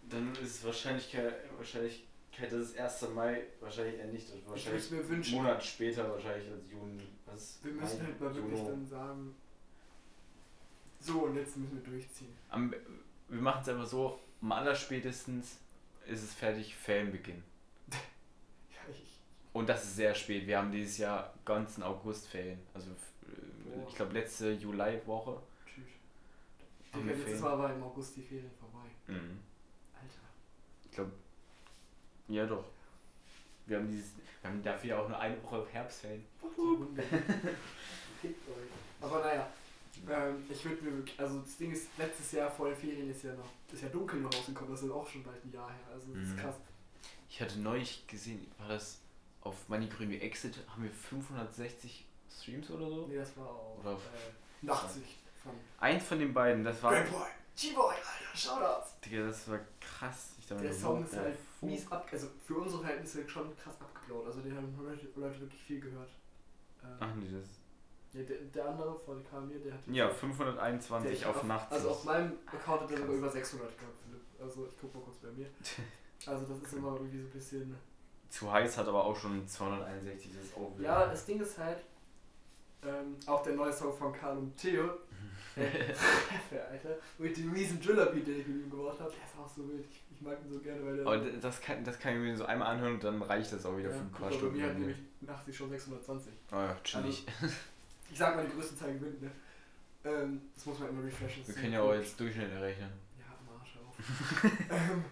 Dann 0.08 0.35
ist 0.37 0.64
Wahrscheinlichkeit, 0.64 1.32
Wahrscheinlichkeit, 1.56 2.08
dass 2.38 2.53
es 2.53 2.77
1. 2.77 3.09
Mai 3.15 3.43
wahrscheinlich 3.61 3.99
eher 3.99 4.06
nicht. 4.06 4.29
Das 4.29 4.37
Ich 4.37 4.47
wahrscheinlich 4.49 4.85
es 4.85 4.91
mir 4.91 4.99
einen 5.00 5.09
wünschen. 5.09 5.35
Monat 5.38 5.65
später 5.65 6.11
wahrscheinlich 6.11 6.50
als 6.50 6.71
Juni. 6.71 7.03
Was? 7.27 7.59
Wir 7.62 7.73
müssen 7.73 7.99
Mai, 7.99 8.05
halt 8.05 8.21
mal 8.21 8.35
wirklich 8.35 8.59
Juno. 8.59 8.71
dann 8.71 8.87
sagen, 8.87 9.35
so 11.00 11.21
und 11.21 11.37
jetzt 11.37 11.56
müssen 11.56 11.82
wir 11.85 11.91
durchziehen. 11.93 12.37
Am, 12.49 12.75
wir 13.29 13.41
machen 13.41 13.62
es 13.62 13.69
einfach 13.69 13.87
so, 13.87 14.21
am 14.43 14.53
allerspätestens 14.53 15.59
ist 16.06 16.23
es 16.23 16.35
fertig, 16.35 16.75
Ferienbeginn. 16.75 17.43
Ja, 17.93 18.79
ich, 18.91 19.03
Und 19.53 19.69
das 19.69 19.85
ist 19.85 19.97
sehr 19.97 20.15
spät. 20.15 20.47
Wir 20.47 20.59
haben 20.59 20.71
dieses 20.73 20.99
Jahr 20.99 21.35
ganzen 21.44 21.82
August 21.82 22.27
Ferien. 22.29 22.61
Also 22.75 22.91
äh, 22.91 23.75
Boah. 23.75 23.87
ich 23.88 23.94
glaube 23.97 24.12
letzte 24.15 24.53
Juli-Woche. 24.53 25.41
tschüss. 25.67 25.85
Digga, 26.94 27.12
letztes? 27.12 27.41
Mal 27.41 27.59
war 27.59 27.75
im 27.75 27.82
August 27.82 28.17
die 28.17 28.23
Ferien 28.23 28.50
vorbei. 28.59 28.87
Mhm. 29.09 29.38
Alter. 29.94 30.29
Ich 30.85 30.91
glaube, 30.93 31.12
ja 32.31 32.47
doch. 32.47 32.65
Wir 33.67 33.79
haben 33.79 33.88
dieses, 33.88 34.11
wir 34.41 34.50
haben 34.50 34.62
dafür 34.62 34.91
ja 34.91 34.99
auch 35.00 35.09
nur 35.09 35.19
eine 35.19 35.43
Woche 35.43 35.67
Herbstferien. 35.73 36.25
Fickt 38.21 38.49
euch. 38.49 39.00
Aber 39.00 39.21
naja, 39.21 39.47
ähm, 40.09 40.44
ich 40.49 40.65
würde 40.65 40.82
mir 40.85 40.97
wirklich, 40.99 41.19
also 41.19 41.38
das 41.41 41.56
Ding 41.56 41.73
ist, 41.73 41.88
letztes 41.99 42.32
Jahr 42.32 42.50
vor 42.50 42.69
den 42.69 42.77
Ferien 42.77 43.11
ist 43.11 43.23
ja 43.25 43.32
noch, 43.35 43.49
ist 43.73 43.82
ja 43.82 43.88
dunkel 43.88 44.21
noch 44.21 44.32
rausgekommen, 44.35 44.73
das 44.73 44.82
ist 44.82 44.91
auch 44.91 45.06
schon 45.09 45.23
bald 45.23 45.44
ein 45.44 45.53
Jahr 45.53 45.69
her, 45.69 45.79
also 45.93 46.12
das 46.15 46.23
ist 46.25 46.37
Mhm. 46.37 46.41
krass. 46.41 46.55
Ich 47.29 47.41
hatte 47.41 47.61
neulich 47.61 48.06
gesehen, 48.06 48.50
war 48.59 48.69
das 48.69 48.99
auf 49.43 49.69
Money 49.69 49.88
Grün 49.88 50.12
Exit, 50.21 50.59
haben 50.69 50.82
wir 50.82 50.91
560 50.91 52.05
Streams 52.31 52.71
oder 52.71 52.88
so? 52.88 53.06
Nee, 53.06 53.17
das 53.17 53.37
war 53.37 53.47
auch 53.47 53.79
Oder- 53.81 53.93
äh, 53.94 54.67
Nachtsicht 54.67 55.17
von 55.43 55.53
Eins 55.79 56.05
von 56.05 56.19
den 56.19 56.35
beiden, 56.35 56.65
das 56.65 56.82
war. 56.82 56.91
Boy, 56.93 57.27
G-Boy, 57.56 57.94
Alter, 57.94 58.37
Shoutouts! 58.37 59.00
Digga, 59.05 59.27
das 59.27 59.49
war 59.49 59.61
krass. 60.00 60.35
Ich 60.38 60.47
dachte 60.47 60.62
Der 60.62 60.73
Song 60.73 61.05
ist 61.05 61.17
halt 61.17 61.37
mies 61.61 61.91
ab, 61.91 62.08
also 62.11 62.29
für 62.47 62.56
unsere 62.58 62.81
Verhältnisse 62.82 63.29
schon 63.29 63.56
krass 63.56 63.75
abgeklaut, 63.81 64.26
also 64.26 64.41
den 64.41 64.56
haben 64.56 64.75
Leute, 64.82 65.06
Leute 65.14 65.41
wirklich 65.41 65.62
viel 65.62 65.81
gehört. 65.81 66.11
Ähm, 66.82 66.97
Ach 66.99 67.14
nee, 67.17 67.29
das. 67.31 67.49
ja, 68.12 68.23
der, 68.23 68.38
der 68.38 68.69
andere 68.70 68.99
von 68.99 69.23
Kamir, 69.25 69.58
der 69.58 69.75
hat 69.75 69.81
Ja, 69.87 70.06
der 70.06 70.14
521 70.14 71.25
hat 71.25 71.37
auf 71.37 71.44
Nachts. 71.44 71.73
Also 71.73 71.91
auf 71.91 72.05
meinem 72.05 72.32
Account 72.47 72.82
hat 72.82 72.91
er 72.91 72.99
sogar 72.99 73.14
über 73.14 73.31
600 73.31 73.79
gehabt, 73.79 73.97
Philipp. 74.05 74.23
Also 74.41 74.67
ich 74.67 74.75
guck 74.81 74.94
mal 74.94 75.02
kurz 75.02 75.19
bei 75.19 75.31
mir. 75.31 75.47
Also 76.26 76.44
das 76.44 76.58
ist 76.61 76.75
immer 76.75 76.93
irgendwie 76.96 77.19
so 77.19 77.29
ein 77.29 77.31
bisschen... 77.31 77.75
Zu 78.29 78.53
heiß 78.53 78.76
hat 78.76 78.87
aber 78.87 79.05
auch 79.05 79.17
schon 79.17 79.49
261, 79.49 80.32
das 80.35 80.44
ist 80.44 80.55
auch 80.55 80.76
wild. 80.76 80.87
Ja, 80.87 81.06
das 81.06 81.25
Ding 81.25 81.41
ist 81.41 81.56
halt, 81.56 81.79
ähm, 82.82 83.17
auch 83.25 83.43
der 83.43 83.55
neue 83.55 83.73
Song 83.73 83.96
von 83.96 84.12
Karl 84.12 84.37
und 84.37 84.55
Theo, 84.55 84.99
äh, 85.56 86.58
Alter, 86.70 86.97
mit 87.19 87.37
dem 87.37 87.52
riesen 87.52 87.81
Driller-Beat, 87.81 88.26
den 88.26 88.41
ich 88.41 88.47
mit 88.47 88.64
ihm 88.64 88.70
gemacht 88.70 89.00
habe, 89.00 89.11
der 89.11 89.25
ist 89.25 89.38
auch 89.38 89.49
so 89.49 89.69
wild. 89.69 89.85
Ich, 89.91 90.02
ich 90.14 90.20
mag 90.23 90.38
ihn 90.44 90.52
so 90.52 90.61
gerne, 90.61 90.85
weil 90.85 90.97
der... 90.97 91.06
Aber 91.06 91.19
das 91.19 91.61
kann, 91.61 91.85
das 91.85 91.99
kann 91.99 92.14
ich 92.14 92.20
mir 92.20 92.37
so 92.37 92.44
einmal 92.44 92.69
anhören 92.69 92.94
und 92.94 93.05
dann 93.05 93.20
reicht 93.23 93.52
das 93.52 93.64
auch 93.67 93.76
wieder 93.76 93.91
ja, 93.91 93.97
für 93.97 94.02
ein 94.02 94.11
paar 94.11 94.20
mal, 94.23 94.31
bei 94.31 94.37
Stunden. 94.37 94.56
mir 94.56 94.67
hat 94.67 94.79
nämlich 94.79 94.99
nachts 95.20 95.55
schon 95.55 95.70
620. 95.70 96.32
oh 96.52 96.56
ja, 96.56 96.76
chillig. 96.85 97.26
Ich 98.12 98.19
sag 98.19 98.35
mal, 98.35 98.44
die 98.44 98.52
größte 98.52 98.76
Zahl 98.76 98.93
gewinnt, 98.94 99.23
ne? 99.23 99.31
Ähm, 100.05 100.41
das 100.55 100.67
muss 100.67 100.79
man 100.79 100.88
immer 100.88 101.05
refreshen. 101.05 101.47
Wir 101.47 101.55
können 101.55 101.73
ja 101.73 101.82
auch 101.82 101.94
jetzt 101.94 102.19
Durchschnitt 102.19 102.50
errechnen. 102.50 102.91
Ja, 103.19 103.26
am 103.38 103.61
Arsch 103.61 103.76
auf. 103.76 103.96
ähm, 104.70 105.05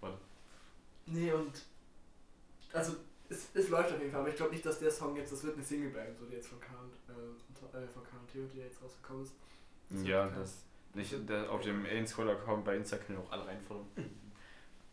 Warte. 0.00 0.18
nee, 1.06 1.32
und. 1.32 1.62
Also, 2.72 2.96
es, 3.28 3.48
es 3.54 3.68
läuft 3.68 3.92
auf 3.92 3.98
jeden 3.98 4.12
Fall, 4.12 4.20
aber 4.20 4.28
ich 4.28 4.36
glaube 4.36 4.52
nicht, 4.52 4.64
dass 4.64 4.78
der 4.78 4.90
Song 4.90 5.16
jetzt, 5.16 5.32
das 5.32 5.42
wird 5.42 5.56
eine 5.56 5.64
Single 5.64 5.90
bleiben, 5.90 6.14
so 6.18 6.26
die 6.26 6.34
jetzt 6.34 6.48
von 6.48 6.60
Kahn, 6.60 6.90
äh, 7.08 7.12
äh, 7.72 7.86
von 7.86 8.02
Kahn 8.04 8.26
Theo, 8.32 8.44
die 8.52 8.58
jetzt 8.58 8.82
rausgekommen 8.82 9.24
ist. 9.24 9.32
Das 9.90 10.02
Ja, 10.04 10.28
das. 10.28 10.64
Nicht, 10.94 11.28
der, 11.28 11.50
auf 11.50 11.60
dem 11.62 11.84
Ainscroll-Account 11.86 12.64
bei 12.64 12.76
Insta 12.76 12.96
können 12.98 13.18
auch 13.18 13.30
alle 13.30 13.46
reinfolgen. 13.46 13.86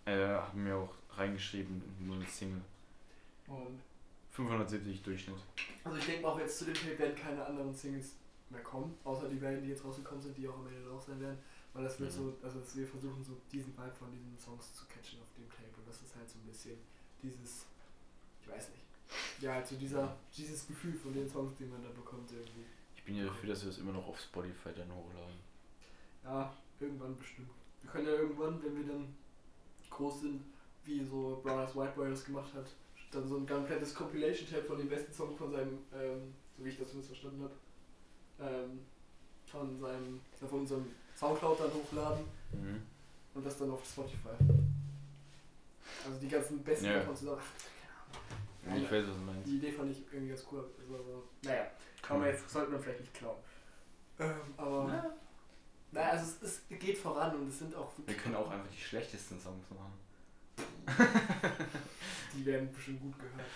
äh, 0.05 0.15
haben 0.27 0.63
mir 0.63 0.75
auch 0.75 0.93
reingeschrieben, 1.11 1.81
nur 1.99 2.15
eine 2.17 2.25
Single. 2.25 2.61
Und, 3.47 3.79
570 4.31 5.01
Durchschnitt. 5.01 5.35
also 5.83 5.97
ich 5.97 6.05
denke 6.05 6.27
auch 6.27 6.37
jetzt 6.39 6.59
zu 6.59 6.65
dem 6.65 6.75
Tape 6.75 6.99
werden 6.99 7.15
keine 7.15 7.43
anderen 7.43 7.73
Singles 7.73 8.13
mehr 8.51 8.61
kommen, 8.61 8.95
außer 9.03 9.27
die 9.29 9.37
beiden, 9.37 9.63
die 9.63 9.69
jetzt 9.69 9.83
rausgekommen 9.83 10.21
sind, 10.21 10.37
die 10.37 10.47
auch 10.47 10.55
am 10.59 10.67
Ende 10.67 10.87
drauf 10.87 11.01
sein 11.03 11.19
werden. 11.19 11.39
Weil 11.73 11.83
das 11.85 11.99
wird 11.99 12.11
Mhm. 12.11 12.15
so, 12.15 12.33
also 12.43 12.59
dass 12.59 12.75
wir 12.75 12.85
versuchen 12.87 13.23
so 13.23 13.37
diesen 13.51 13.75
Vibe 13.75 13.91
von 13.97 14.11
diesen 14.11 14.37
Songs 14.37 14.73
zu 14.73 14.85
catchen 14.85 15.19
auf 15.21 15.27
dem 15.35 15.49
Tape 15.49 15.73
und 15.77 15.87
das 15.87 16.01
ist 16.01 16.15
halt 16.15 16.29
so 16.29 16.37
ein 16.37 16.45
bisschen 16.45 16.77
dieses, 17.23 17.65
ich 18.41 18.47
weiß 18.47 18.69
nicht, 18.69 18.83
ja 19.39 19.53
halt 19.53 19.67
so 19.67 19.75
dieser, 19.75 20.15
dieses 20.35 20.67
Gefühl 20.67 20.93
von 20.93 21.13
den 21.13 21.27
Songs, 21.29 21.53
die 21.59 21.65
man 21.65 21.81
da 21.83 21.89
bekommt 21.89 22.31
irgendwie. 22.31 22.65
Ich 22.95 23.03
bin 23.03 23.15
ja 23.15 23.25
dafür, 23.25 23.49
dass 23.49 23.63
wir 23.63 23.69
es 23.71 23.77
immer 23.77 23.93
noch 23.93 24.07
auf 24.07 24.19
Spotify 24.19 24.69
dann 24.75 24.91
hochladen. 24.91 25.37
Ja, 26.23 26.53
irgendwann 26.79 27.17
bestimmt. 27.17 27.49
Wir 27.81 27.91
können 27.91 28.05
ja 28.07 28.13
irgendwann, 28.13 28.61
wenn 28.63 28.75
wir 28.75 28.93
dann 28.93 29.15
groß 29.89 30.21
sind, 30.21 30.43
wie 30.83 31.03
so 31.05 31.39
Brown 31.43 31.59
Eyes 31.59 31.75
White 31.75 31.93
Boy 31.95 32.09
das 32.09 32.25
gemacht 32.25 32.53
hat, 32.53 32.65
dann 33.11 33.27
so 33.27 33.37
ein 33.37 33.47
komplettes 33.47 33.93
Compilation-Tape 33.95 34.63
von 34.63 34.77
den 34.77 34.89
besten 34.89 35.13
Songs 35.13 35.37
von 35.37 35.51
seinem, 35.51 35.77
ähm, 35.93 36.33
so 36.57 36.65
wie 36.65 36.69
ich 36.69 36.77
das 36.77 36.89
zumindest 36.89 37.15
verstanden 37.17 37.43
habe, 37.43 37.53
ähm, 38.51 38.79
von 39.45 39.79
seinem, 39.79 40.19
von 40.39 40.59
unserem 40.59 40.85
Soundcloud 41.15 41.59
dann 41.61 41.71
hochladen 41.73 42.25
Mhm. 42.51 42.81
und 43.33 43.45
das 43.45 43.57
dann 43.57 43.71
auf 43.71 43.85
Spotify. 43.85 44.29
Also 46.05 46.19
die 46.21 46.27
ganzen 46.29 46.61
besten 46.63 46.85
Ja. 46.85 46.93
davon 46.99 47.15
zusammen. 47.15 47.41
Ich 48.75 48.91
weiß, 48.91 49.07
was 49.07 49.15
du 49.15 49.21
meinst. 49.21 49.47
Die 49.47 49.57
Idee 49.57 49.71
fand 49.71 49.91
ich 49.91 50.03
irgendwie 50.11 50.29
ganz 50.29 50.45
cool. 50.51 50.69
Also, 50.79 51.23
naja, 51.43 51.67
kann 52.01 52.19
man 52.19 52.27
jetzt, 52.29 52.49
sollte 52.49 52.71
man 52.71 52.81
vielleicht 52.81 52.99
nicht 53.01 53.13
klauen. 53.13 53.37
Ähm, 54.19 54.33
aber, 54.57 54.87
Ja. 54.87 55.15
naja, 55.91 56.09
also 56.09 56.25
es, 56.25 56.61
es 56.69 56.79
geht 56.79 56.97
voran 56.97 57.35
und 57.35 57.47
es 57.49 57.59
sind 57.59 57.75
auch 57.75 57.91
Wir 58.05 58.15
können 58.15 58.35
auch 58.35 58.49
einfach 58.49 58.69
die 58.71 58.81
schlechtesten 58.81 59.39
Songs 59.39 59.65
machen. 59.69 59.93
Die 62.33 62.45
werden 62.45 62.71
bestimmt 62.71 63.01
gut 63.01 63.17
gehört. 63.19 63.47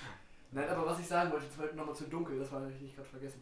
Nein, 0.52 0.70
aber 0.70 0.86
was 0.86 1.00
ich 1.00 1.08
sagen 1.08 1.32
wollte, 1.32 1.46
jetzt 1.46 1.76
nochmal 1.76 1.96
zu 1.96 2.06
dunkel, 2.06 2.38
das 2.40 2.52
war 2.52 2.60
natürlich 2.62 2.96
gerade 2.96 3.08
vergessen. 3.08 3.42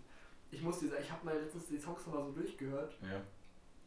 Ich 0.52 0.62
musste, 0.62 0.88
sagen, 0.88 1.02
ich 1.04 1.12
habe 1.12 1.26
mal 1.26 1.38
letztens 1.40 1.68
die 1.68 1.78
Songs 1.78 2.06
nochmal 2.06 2.24
so 2.26 2.32
durchgehört. 2.32 2.94
Ja. 3.02 3.22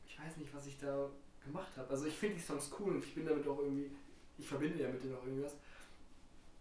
Ich 0.07 0.19
weiß 0.19 0.37
nicht, 0.37 0.55
was 0.55 0.67
ich 0.67 0.79
da 0.79 1.09
gemacht 1.45 1.73
habe. 1.77 1.89
Also 1.91 2.07
ich 2.07 2.15
finde 2.15 2.37
die 2.37 2.43
Songs 2.43 2.71
cool 2.79 2.95
und 2.95 3.05
ich 3.05 3.15
bin 3.15 3.27
damit 3.27 3.47
auch 3.47 3.59
irgendwie, 3.59 3.91
ich 4.39 4.47
verbinde 4.49 4.83
ja 4.83 4.89
mit 4.89 5.03
denen 5.03 5.17
auch 5.17 5.25
irgendwas. 5.25 5.57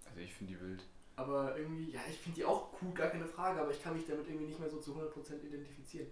Also 0.07 0.19
ich 0.19 0.33
finde 0.33 0.53
die 0.53 0.61
wild. 0.61 0.83
Aber 1.21 1.57
irgendwie, 1.57 1.91
ja, 1.91 2.01
ich 2.09 2.17
finde 2.17 2.37
die 2.37 2.45
auch 2.45 2.69
cool, 2.81 2.91
gar 2.93 3.09
keine 3.09 3.25
Frage, 3.25 3.61
aber 3.61 3.71
ich 3.71 3.81
kann 3.81 3.95
mich 3.95 4.07
damit 4.07 4.27
irgendwie 4.27 4.47
nicht 4.47 4.59
mehr 4.59 4.69
so 4.69 4.79
zu 4.79 4.91
100% 4.93 5.43
identifizieren. 5.45 6.07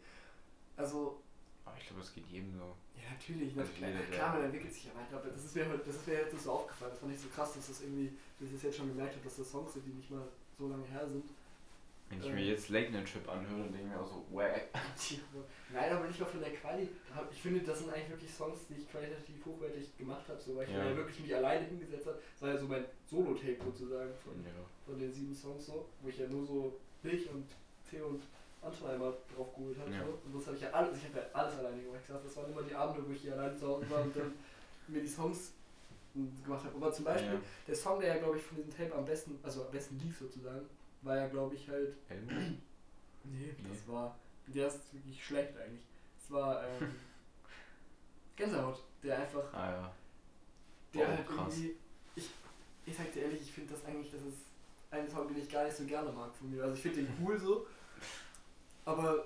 Also, 0.77 1.19
Aber 1.65 1.75
ich 1.77 1.87
glaube, 1.87 2.01
das 2.01 2.13
geht 2.13 2.27
jedem 2.27 2.53
so. 2.53 2.75
ja, 2.95 3.09
natürlich, 3.11 3.57
Also 3.57 3.71
natürlich 3.71 3.95
jeder, 4.05 4.15
klar, 4.17 4.33
man 4.35 4.43
entwickelt 4.45 4.73
sich 4.73 4.85
ja 4.85 4.91
weiter, 4.95 5.17
aber 5.17 5.29
das 5.29 5.43
ist 5.43 5.55
mir, 5.55 5.65
das 5.65 5.95
ist 5.95 6.07
mir 6.07 6.13
jetzt 6.13 6.43
so 6.43 6.51
aufgefallen, 6.51 6.91
das 6.91 6.99
fand 6.99 7.13
ich 7.13 7.19
so 7.19 7.27
krass, 7.29 7.53
dass 7.53 7.67
das 7.67 7.81
irgendwie, 7.81 8.11
dass 8.39 8.47
ich 8.47 8.53
das 8.53 8.63
jetzt 8.63 8.77
schon 8.77 8.87
gemerkt 8.89 9.15
habe, 9.15 9.23
dass 9.25 9.37
das 9.37 9.49
Songs 9.51 9.73
sind, 9.73 9.85
die 9.85 9.91
nicht 9.91 10.11
mal 10.11 10.27
so 10.57 10.67
lange 10.69 10.85
her 10.85 11.07
sind. 11.07 11.25
Wenn 12.09 12.19
ich 12.19 12.31
mir 12.33 12.41
jetzt 12.45 12.69
Late 12.69 12.91
Night 12.91 13.11
Trip 13.11 13.27
anhöre, 13.29 13.59
dann 13.63 13.71
denke 13.71 13.87
ich 13.87 13.93
mir 13.93 13.99
auch 13.99 14.07
so, 14.07 14.25
wack. 14.31 14.67
Nein, 15.73 15.91
aber 15.93 16.07
nicht 16.07 16.19
mal 16.19 16.25
von 16.25 16.39
der 16.39 16.53
Quali. 16.53 16.89
Ich 17.31 17.41
finde, 17.41 17.59
das 17.61 17.79
sind 17.79 17.93
eigentlich 17.93 18.09
wirklich 18.09 18.33
Songs, 18.33 18.59
die 18.67 18.81
ich 18.81 18.89
qualitativ 18.89 19.45
hochwertig 19.45 19.95
gemacht 19.97 20.27
habe, 20.27 20.39
so, 20.41 20.55
weil 20.55 20.63
ich 20.67 20.73
Ja. 20.73 20.83
mir 20.83 20.89
ja 20.89 20.95
wirklich 20.97 21.19
mich 21.19 21.35
alleine 21.35 21.65
hingesetzt 21.67 22.07
habe. 22.07 22.19
Das 22.33 22.41
war 22.41 22.49
ja 22.49 22.57
so 22.57 22.67
mein 22.67 22.85
Solo-Tape 23.05 23.57
sozusagen 23.63 24.11
von, 24.23 24.33
Ja. 24.43 24.51
von 24.85 24.99
den 24.99 25.13
sieben 25.13 25.35
Songs 25.35 25.67
so, 25.67 25.87
wo 26.01 26.09
ich 26.09 26.17
ja 26.17 26.27
nur 26.27 26.45
so 26.45 26.79
dich 27.03 27.29
und 27.29 27.45
Theo 27.89 28.07
und 28.07 28.23
Anton 28.61 28.89
einmal 28.89 29.13
drauf 29.35 29.53
geholt 29.55 29.77
habe. 29.79 29.91
Ja. 29.91 30.03
So. 30.03 30.19
Und 30.25 30.35
das 30.35 30.47
habe 30.47 30.55
ich 30.57 30.63
ja 30.63 30.71
alles, 30.71 30.97
ich 30.97 31.03
habe 31.05 31.19
ja 31.19 31.25
alles 31.33 31.57
alleine 31.59 31.81
gemacht. 31.83 32.01
Sag, 32.07 32.23
das 32.23 32.35
waren 32.35 32.51
immer 32.51 32.63
die 32.63 32.73
Abende, 32.75 33.07
wo 33.07 33.11
ich 33.13 33.21
hier 33.21 33.33
alleine 33.33 33.55
zu 33.55 33.67
Hause 33.67 33.89
war 33.89 34.01
und 34.01 34.15
dann 34.15 34.33
mir 34.87 35.01
die 35.01 35.07
Songs 35.07 35.53
mm, 36.15 36.25
gemacht 36.43 36.65
habe. 36.65 36.75
Aber 36.75 36.91
zum 36.91 37.05
Beispiel, 37.05 37.39
der 37.67 37.75
Song, 37.75 37.99
der 37.99 38.15
ja 38.15 38.17
glaube 38.17 38.37
ich 38.37 38.43
von 38.43 38.57
diesem 38.57 38.75
Tape 38.75 38.95
am 38.95 39.05
besten, 39.05 39.39
also 39.43 39.63
am 39.65 39.71
besten 39.71 39.99
lief 39.99 40.17
sozusagen, 40.17 40.65
war 41.01 41.15
ja 41.17 41.27
glaube 41.27 41.55
ich 41.55 41.67
halt 41.69 41.95
Elmo? 42.09 42.31
Nee, 42.31 42.57
Nee. 43.23 43.55
das 43.69 43.87
war. 43.87 44.17
Der 44.47 44.67
ist 44.67 44.93
wirklich 44.93 45.23
schlecht 45.23 45.55
eigentlich. 45.57 45.83
Es 46.17 46.31
war 46.31 46.63
ähm, 46.67 46.95
Gänsehaut, 48.35 48.83
der 49.03 49.19
einfach. 49.19 49.53
Ah 49.53 49.71
ja. 49.71 49.93
Der 50.93 51.05
Oh, 51.05 51.11
halt 51.11 51.27
krass. 51.27 51.37
irgendwie. 51.57 51.75
Ich, 52.15 52.29
ich 52.85 52.95
sag 52.97 53.11
dir 53.13 53.23
ehrlich, 53.23 53.41
ich 53.41 53.51
finde 53.51 53.73
das 53.73 53.85
eigentlich, 53.85 54.11
das 54.11 54.21
ist 54.21 54.37
ein 54.91 55.07
Song, 55.09 55.27
den 55.27 55.37
ich 55.37 55.49
gar 55.49 55.63
nicht 55.65 55.77
so 55.77 55.85
gerne 55.85 56.11
mag 56.11 56.33
von 56.35 56.49
mir. 56.49 56.63
Also 56.63 56.75
ich 56.75 56.81
finde 56.81 57.03
den 57.03 57.13
cool 57.21 57.37
so, 57.39 57.67
aber. 58.85 59.25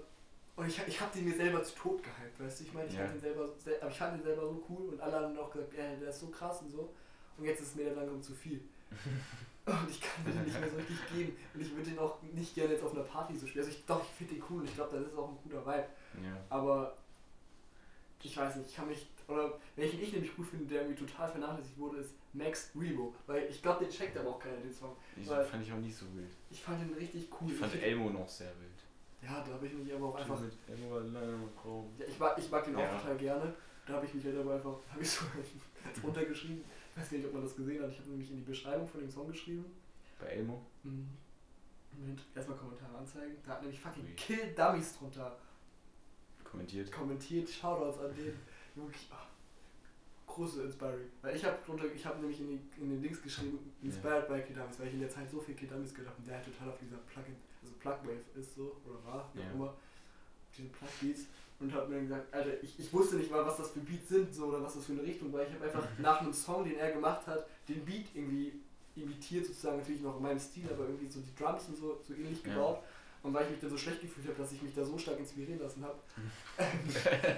Und 0.55 0.67
ich, 0.67 0.79
ich 0.87 1.01
hab 1.01 1.11
den 1.11 1.25
mir 1.25 1.35
selber 1.35 1.63
zu 1.63 1.73
tot 1.73 2.03
gehypt, 2.03 2.39
weißt 2.39 2.59
du? 2.59 2.63
Ich 2.65 2.73
meine, 2.73 2.87
ich, 2.87 2.93
Ja. 2.93 3.01
hab 3.05 3.11
den 3.11 3.19
selber, 3.19 3.49
sel- 3.57 3.79
aber 3.81 3.89
ich 3.89 3.97
fand 3.97 4.17
den 4.17 4.23
selber 4.23 4.43
so 4.43 4.63
cool 4.69 4.89
und 4.89 5.01
alle 5.01 5.19
haben 5.19 5.35
auch 5.39 5.49
gesagt, 5.49 5.73
ja, 5.75 5.95
der 5.95 6.09
ist 6.09 6.19
so 6.19 6.27
krass 6.27 6.61
und 6.61 6.69
so. 6.69 6.93
Und 7.39 7.45
jetzt 7.45 7.61
ist 7.61 7.69
es 7.69 7.75
mir 7.75 7.85
dann 7.85 7.95
langsam 7.95 8.21
zu 8.21 8.33
viel. 8.35 8.61
Und 9.65 9.89
ich 9.89 10.01
kann 10.01 10.25
den 10.25 10.43
nicht 10.43 10.59
mehr 10.59 10.69
so 10.69 10.75
richtig 10.75 10.97
geben. 11.15 11.37
Und 11.53 11.61
ich 11.61 11.71
würde 11.71 11.89
den 11.89 11.99
auch 11.99 12.21
nicht 12.33 12.53
gerne 12.55 12.73
jetzt 12.73 12.83
auf 12.83 12.93
einer 12.93 13.03
Party 13.03 13.35
so 13.37 13.47
spielen. 13.47 13.63
Also 13.65 13.77
ich, 13.77 13.85
doch, 13.85 14.01
ich 14.03 14.09
finde 14.17 14.35
den 14.35 14.43
cool 14.49 14.59
und 14.61 14.67
ich 14.67 14.75
glaube, 14.75 14.97
das 14.97 15.07
ist 15.07 15.17
auch 15.17 15.29
ein 15.29 15.37
guter 15.43 15.65
Vibe. 15.65 15.85
Ja. 16.23 16.37
Aber 16.49 16.97
ich 18.21 18.35
weiß 18.37 18.55
nicht, 18.57 18.69
ich 18.69 18.75
kann 18.75 18.87
mich. 18.87 19.07
Oder 19.27 19.53
welchen 19.77 20.01
ich 20.01 20.11
nämlich 20.11 20.35
gut 20.35 20.47
finde, 20.47 20.65
der 20.65 20.81
irgendwie 20.81 21.05
total 21.05 21.29
vernachlässigt 21.31 21.77
wurde, 21.77 21.97
ist 21.99 22.13
Max 22.33 22.71
Rebo. 22.75 23.13
Weil 23.25 23.45
ich 23.49 23.61
glaube, 23.61 23.85
den 23.85 23.93
checkt 23.93 24.17
aber 24.17 24.31
auch 24.31 24.39
keiner, 24.39 24.57
den 24.57 24.73
Song. 24.73 24.95
Ich 25.15 25.29
Weil- 25.29 25.45
fand 25.45 25.63
ich 25.65 25.71
auch 25.71 25.77
nicht 25.77 25.95
so 25.95 26.05
wild. 26.13 26.29
Ich 26.51 26.61
fand 26.61 26.81
den 26.81 26.93
richtig 26.97 27.29
cool. 27.39 27.51
Ich 27.51 27.57
fand 27.57 27.73
ich, 27.75 27.81
Elmo 27.83 28.09
noch 28.09 28.27
sehr 28.27 28.49
wild. 28.59 28.83
ja, 29.21 29.41
da 29.47 29.53
habe 29.53 29.65
ich 29.65 29.73
mich 29.73 29.93
aber 29.93 30.07
auch 30.07 30.15
einfach. 30.15 30.39
Mit 30.41 30.51
Elmo 30.67 30.95
alleine. 30.97 31.39
Ja, 31.99 32.05
ich, 32.05 32.19
mag, 32.19 32.37
ich 32.37 32.51
mag 32.51 32.65
den 32.65 32.77
Ja. 32.77 32.85
auch 32.95 32.99
total 33.01 33.17
gerne. 33.17 33.53
Da 33.87 33.93
habe 33.93 34.05
ich 34.05 34.13
mich 34.13 34.25
halt 34.25 34.37
aber 34.37 34.55
einfach. 34.55 34.75
Habe 34.89 35.01
ich 35.01 35.09
so 35.09 35.25
drunter 36.01 36.25
geschrieben. 36.25 36.63
Ich 36.95 37.01
weiß 37.01 37.11
nicht, 37.11 37.25
ob 37.25 37.33
man 37.33 37.41
das 37.43 37.55
gesehen 37.55 37.81
hat. 37.83 37.89
Ich 37.91 37.99
habe 37.99 38.09
nämlich 38.09 38.29
in 38.29 38.37
die 38.37 38.43
Beschreibung 38.43 38.87
von 38.87 38.99
dem 39.01 39.09
Song 39.09 39.27
geschrieben. 39.27 39.65
Bei 40.19 40.27
Elmo? 40.27 40.61
Mhm. 40.83 41.07
Moment, 41.97 42.21
erstmal 42.35 42.57
Kommentare 42.57 42.97
anzeigen. 42.97 43.35
Da 43.45 43.53
hat 43.53 43.61
nämlich 43.61 43.79
fucking 43.79 44.03
Ui. 44.05 44.13
Kill 44.15 44.53
Dummies 44.55 44.97
drunter 44.97 45.37
Kommentiert. 46.43 46.91
kommentiert. 46.91 47.49
Shoutouts 47.49 47.99
an 47.99 48.15
den. 48.15 48.33
Wirklich, 48.75 49.07
ah, 49.11 49.27
große 50.25 50.63
Inspiring. 50.63 51.07
Weil 51.21 51.35
ich 51.35 51.45
habe 51.45 51.57
drunter, 51.65 51.85
ich 51.93 52.03
habe 52.05 52.19
nämlich 52.19 52.39
in, 52.39 52.47
die, 52.47 52.81
in 52.81 52.89
den 52.89 53.01
Links 53.03 53.21
geschrieben, 53.21 53.59
inspired 53.83 54.27
by 54.27 54.41
Kid 54.41 54.57
Dummies, 54.57 54.79
weil 54.79 54.87
ich 54.87 54.93
in 54.95 54.99
der 55.01 55.09
Zeit 55.09 55.29
so 55.29 55.39
viel 55.39 55.53
Kid 55.55 55.69
Dummies 55.71 55.93
gehört 55.93 56.09
habe 56.09 56.19
und 56.19 56.27
der 56.27 56.35
halt 56.37 56.45
total 56.45 56.69
auf 56.69 56.79
dieser 56.79 56.97
Plugin, 56.97 57.35
also 57.61 57.73
Plugwave 57.79 58.23
ist 58.39 58.55
so, 58.55 58.75
oder 58.85 59.03
war, 59.05 59.29
wie 59.33 59.41
Ja. 59.41 59.49
auch 59.49 59.53
immer, 59.53 59.73
diese 60.57 60.69
Plugbeats 60.69 61.25
und 61.59 61.73
habe 61.73 61.87
mir 61.93 62.01
gesagt, 62.01 62.33
Alter, 62.33 62.61
ich, 62.61 62.77
ich 62.79 62.91
wusste 62.93 63.15
nicht 63.15 63.31
mal, 63.31 63.45
was 63.45 63.57
das 63.57 63.71
für 63.71 63.79
Beats 63.79 64.09
sind 64.09 64.33
so 64.33 64.45
oder 64.47 64.61
was 64.61 64.75
das 64.75 64.85
für 64.85 64.91
eine 64.93 65.03
Richtung 65.03 65.31
war. 65.31 65.41
Ich 65.43 65.53
habe 65.53 65.65
einfach 65.65 65.87
nach 65.99 66.21
einem 66.21 66.33
Song, 66.33 66.63
den 66.65 66.77
er 66.77 66.91
gemacht 66.91 67.25
hat, 67.27 67.45
den 67.69 67.85
Beat 67.85 68.07
irgendwie 68.13 68.53
imitiert, 68.95 69.45
sozusagen 69.45 69.77
natürlich 69.77 70.01
noch 70.01 70.17
in 70.17 70.23
meinem 70.23 70.39
Stil, 70.39 70.65
aber 70.71 70.83
irgendwie 70.85 71.09
so 71.09 71.19
die 71.21 71.33
Drums 71.41 71.67
und 71.69 71.77
so, 71.77 71.99
so 72.07 72.13
ähnlich 72.13 72.43
Ja. 72.45 72.53
gebaut. 72.53 72.79
Und 73.23 73.33
weil 73.33 73.45
ich 73.45 73.51
mich 73.51 73.59
dann 73.61 73.69
so 73.69 73.77
schlecht 73.77 74.01
gefühlt 74.01 74.27
habe, 74.27 74.37
dass 74.37 74.51
ich 74.51 74.61
mich 74.61 74.73
da 74.75 74.83
so 74.83 74.97
stark 74.97 75.17
inspirieren 75.17 75.59
lassen 75.61 75.81
habe, 75.83 75.95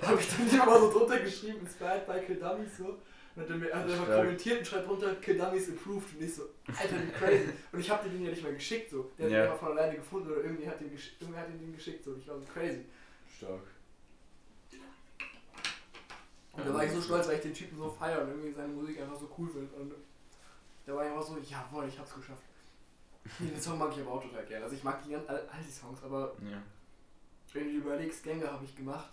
habe 0.02 0.20
ich 0.20 0.28
dann 0.30 0.50
immer 0.68 0.80
so 0.80 0.92
drunter 0.92 1.20
geschrieben, 1.20 1.60
inspired 1.62 2.08
by 2.08 2.20
Kill 2.26 2.38
Dummies 2.38 2.78
so. 2.78 2.98
Und 3.36 3.44
hat 3.44 3.50
er 3.50 3.56
mir 3.58 3.66
hat 3.74 3.88
er 3.88 3.94
einfach 3.94 4.16
kommentiert 4.16 4.60
und 4.60 4.66
schreibt 4.68 4.88
drunter, 4.88 5.14
Kill 5.16 5.38
Dummies 5.38 5.70
approved. 5.70 6.16
Und 6.18 6.24
ich 6.26 6.34
so, 6.34 6.44
Alter, 6.68 6.96
wie 7.06 7.12
crazy. 7.12 7.50
Und 7.72 7.80
ich 7.80 7.90
habe 7.90 8.10
den 8.10 8.24
ja 8.24 8.30
nicht 8.32 8.42
mal 8.44 8.54
geschickt 8.54 8.90
so. 8.90 9.12
Der 9.18 9.26
hat 9.26 9.32
Ja. 9.32 9.38
den 9.44 9.52
einfach 9.52 9.60
von 9.60 9.78
alleine 9.78 9.96
gefunden 9.98 10.32
oder 10.32 10.44
irgendwie 10.44 10.68
hat 10.68 10.80
den, 10.82 10.90
irgendwie 11.20 11.40
hat 11.40 11.48
den, 11.50 11.60
den 11.60 11.76
geschickt 11.76 12.04
so. 12.04 12.16
Ich 12.16 12.28
war 12.28 12.40
so 12.40 12.46
crazy. 12.52 12.86
Stark. 13.38 13.62
Und 16.58 16.66
da 16.68 16.74
war 16.74 16.84
ich 16.86 16.92
so 16.92 17.02
stolz, 17.02 17.28
weil 17.28 17.36
ich 17.36 17.42
den 17.42 17.54
Typen 17.54 17.78
so 17.78 17.90
feiere 17.90 18.22
und 18.22 18.30
irgendwie 18.30 18.52
seine 18.54 18.70
Musik 18.74 19.00
einfach 19.02 19.16
so 19.20 19.30
cool 19.38 19.50
finde. 19.50 19.76
Und 19.76 19.94
da 20.86 20.96
war 20.96 21.04
ich 21.06 21.12
einfach 21.12 21.26
so, 21.26 21.38
jawohl, 21.38 21.88
ich 21.88 21.98
hab's 22.00 22.14
geschafft. 22.14 22.44
Den 23.40 23.60
Song 23.60 23.78
mag 23.80 23.92
ich 23.92 24.02
aber 24.02 24.12
auch 24.14 24.24
total 24.24 24.46
gerne. 24.46 24.64
Also 24.66 24.76
ich 24.76 24.84
mag 24.84 25.04
die 25.04 25.10
ganzen, 25.12 25.28
all, 25.30 25.38
all 25.52 25.64
die 25.66 25.72
Songs, 25.72 26.02
aber 26.04 26.34
Ja. 26.50 26.62
wenn 27.54 27.64
du 27.66 27.72
überlegst, 27.78 28.24
Gänge 28.24 28.50
habe 28.52 28.64
ich 28.64 28.76
gemacht. 28.76 29.10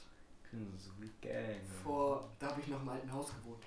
So 0.79 0.91
Gang. 1.23 1.61
Vor, 1.83 2.29
da 2.39 2.49
habe 2.49 2.61
ich 2.61 2.69
noch 2.69 2.83
im 2.83 2.89
alten 2.91 3.11
Haus 3.13 3.29
gewohnt. 3.35 3.65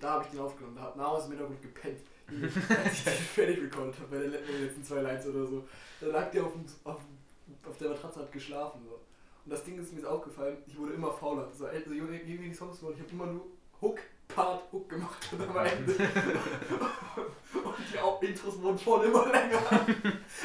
Da 0.00 0.12
habe 0.14 0.24
ich 0.24 0.30
den 0.30 0.40
aufgenommen. 0.40 0.74
Da 0.74 0.82
hat 0.82 0.96
Naus 0.96 1.26
im 1.26 1.32
Hintergrund 1.32 1.60
gepennt. 1.62 2.00
Als 2.28 2.92
ich 2.94 3.04
den 3.04 3.12
fertig 3.12 3.62
recorded 3.62 3.94
habe 4.00 4.08
bei 4.08 4.18
den 4.18 4.32
letzten- 4.32 4.82
zwei 4.82 5.02
Lines 5.02 5.26
oder 5.26 5.46
so. 5.46 5.68
Da 6.00 6.06
lag 6.08 6.30
der 6.32 6.44
auf, 6.44 6.52
dem, 6.54 6.64
auf, 6.82 6.96
dem- 6.98 7.70
auf 7.70 7.76
der 7.78 7.90
Matratze 7.90 8.18
und 8.18 8.24
hat 8.24 8.32
geschlafen. 8.32 8.80
So. 8.84 8.98
Und 9.46 9.52
das 9.52 9.62
Ding 9.62 9.78
ist 9.78 9.92
mir 9.92 10.00
jetzt 10.00 10.08
aufgefallen, 10.08 10.56
ich 10.66 10.76
wurde 10.76 10.94
immer 10.94 11.12
fauler. 11.12 11.48
So, 11.56 11.66
also, 11.66 11.92
je 11.92 12.00
mehr 12.00 12.18
die 12.18 12.52
Songs 12.52 12.82
wurden, 12.82 12.94
ich 12.96 13.00
habe 13.00 13.12
immer 13.12 13.26
nur 13.26 13.46
Hook, 13.80 14.00
Part, 14.26 14.64
Hook 14.72 14.88
gemacht 14.88 15.24
und 15.30 15.42
am 15.42 15.56
Ende. 15.64 15.92
und 15.92 17.74
die 17.92 17.98
auch 18.00 18.20
Intros 18.20 18.60
wurden 18.60 18.76
schon 18.76 19.04
immer 19.04 19.30
länger. 19.30 19.62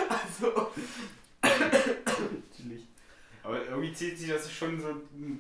Also, 0.08 0.67
Chillig. 2.55 2.86
Aber 3.41 3.65
irgendwie 3.65 3.91
zieht 3.91 4.20
sich 4.20 4.29
das 4.29 4.51
schon 4.51 4.79
so 4.79 4.89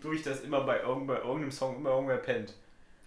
durch, 0.01 0.23
dass 0.23 0.41
immer 0.41 0.61
bei, 0.61 0.79
irgend, 0.79 1.05
bei 1.05 1.17
irgendeinem 1.17 1.51
Song 1.51 1.75
immer 1.75 1.91
irgendwer 1.91 2.17
pennt. 2.17 2.55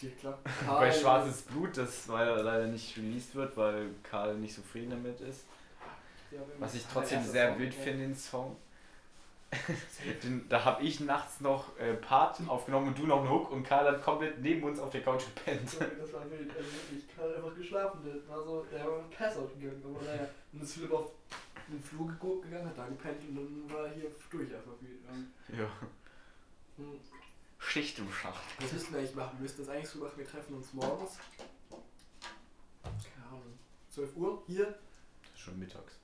ja, 0.01 0.11
klar. 0.21 0.39
bei 0.69 0.93
Schwarzes 0.93 1.43
Blut, 1.43 1.77
das 1.77 2.07
leider, 2.07 2.41
leider 2.45 2.69
nicht 2.69 2.97
released 2.97 3.35
wird, 3.35 3.57
weil 3.57 3.89
Karl 4.05 4.37
nicht 4.37 4.55
zufrieden 4.55 4.91
damit 4.91 5.21
ist. 5.21 5.47
Was 6.61 6.75
ich 6.75 6.87
trotzdem 6.87 7.25
sehr 7.25 7.59
wild 7.59 7.75
finde, 7.75 8.05
den 8.05 8.15
Song. 8.15 8.57
Den, 10.23 10.49
da 10.49 10.65
habe 10.65 10.83
ich 10.83 11.01
nachts 11.01 11.41
noch 11.41 11.79
äh, 11.79 11.95
Part 11.95 12.41
aufgenommen 12.49 12.89
und 12.89 12.99
du 12.99 13.07
noch 13.07 13.21
einen 13.21 13.31
Hook 13.31 13.51
und 13.53 13.63
Karl 13.63 13.87
hat 13.87 14.03
komplett 14.03 14.41
neben 14.41 14.65
uns 14.65 14.79
auf 14.81 14.91
der 14.91 15.03
Couch 15.03 15.25
gepennt. 15.35 15.69
Das 15.81 16.13
war 16.13 16.29
wild. 16.31 16.51
Also 16.51 16.73
wirklich, 16.73 17.05
ich 17.09 17.17
habe 17.17 17.37
einfach 17.37 17.55
geschlafen. 17.55 18.01
Der 18.05 18.29
war 18.29 18.43
so, 18.43 18.67
der 18.73 18.85
war 18.85 18.99
ein 18.99 19.11
Passout 19.11 19.49
gegangen. 19.59 19.83
Aber 19.85 20.05
naja, 20.05 20.29
und 20.53 20.63
ist 20.63 20.75
Philipp 20.75 20.93
auf 20.93 21.13
den 21.69 21.83
Flur 21.83 22.09
geguckt 22.09 22.45
gegangen, 22.45 22.69
hat 22.69 22.77
da 22.79 22.87
gepennt 22.87 23.23
und 23.29 23.37
dann 23.37 23.73
war 23.73 23.87
er 23.87 23.95
hier 23.95 24.11
durch 24.31 24.55
einfach 24.55 24.73
wie. 24.81 24.99
ähm, 25.13 25.33
Ja. 25.59 25.69
hm. 26.77 27.01
Schicht 27.59 27.99
im 27.99 28.13
Schacht. 28.13 28.43
Was 28.61 28.73
müssten 28.73 28.93
wir 28.93 28.99
eigentlich 28.99 29.15
machen? 29.15 29.39
Wir 29.39 29.43
müssten 29.43 29.63
das 29.63 29.69
eigentlich 29.75 29.89
so 29.89 29.99
machen, 30.01 30.13
wir 30.17 30.27
treffen 30.27 30.55
uns 30.55 30.73
morgens. 30.75 31.19
Keine 32.83 33.27
Ahnung. 33.29 33.59
12 33.91 34.17
Uhr 34.17 34.43
hier. 34.47 34.67
Das 34.67 35.33
ist 35.35 35.41
schon 35.41 35.59
mittags. 35.59 35.95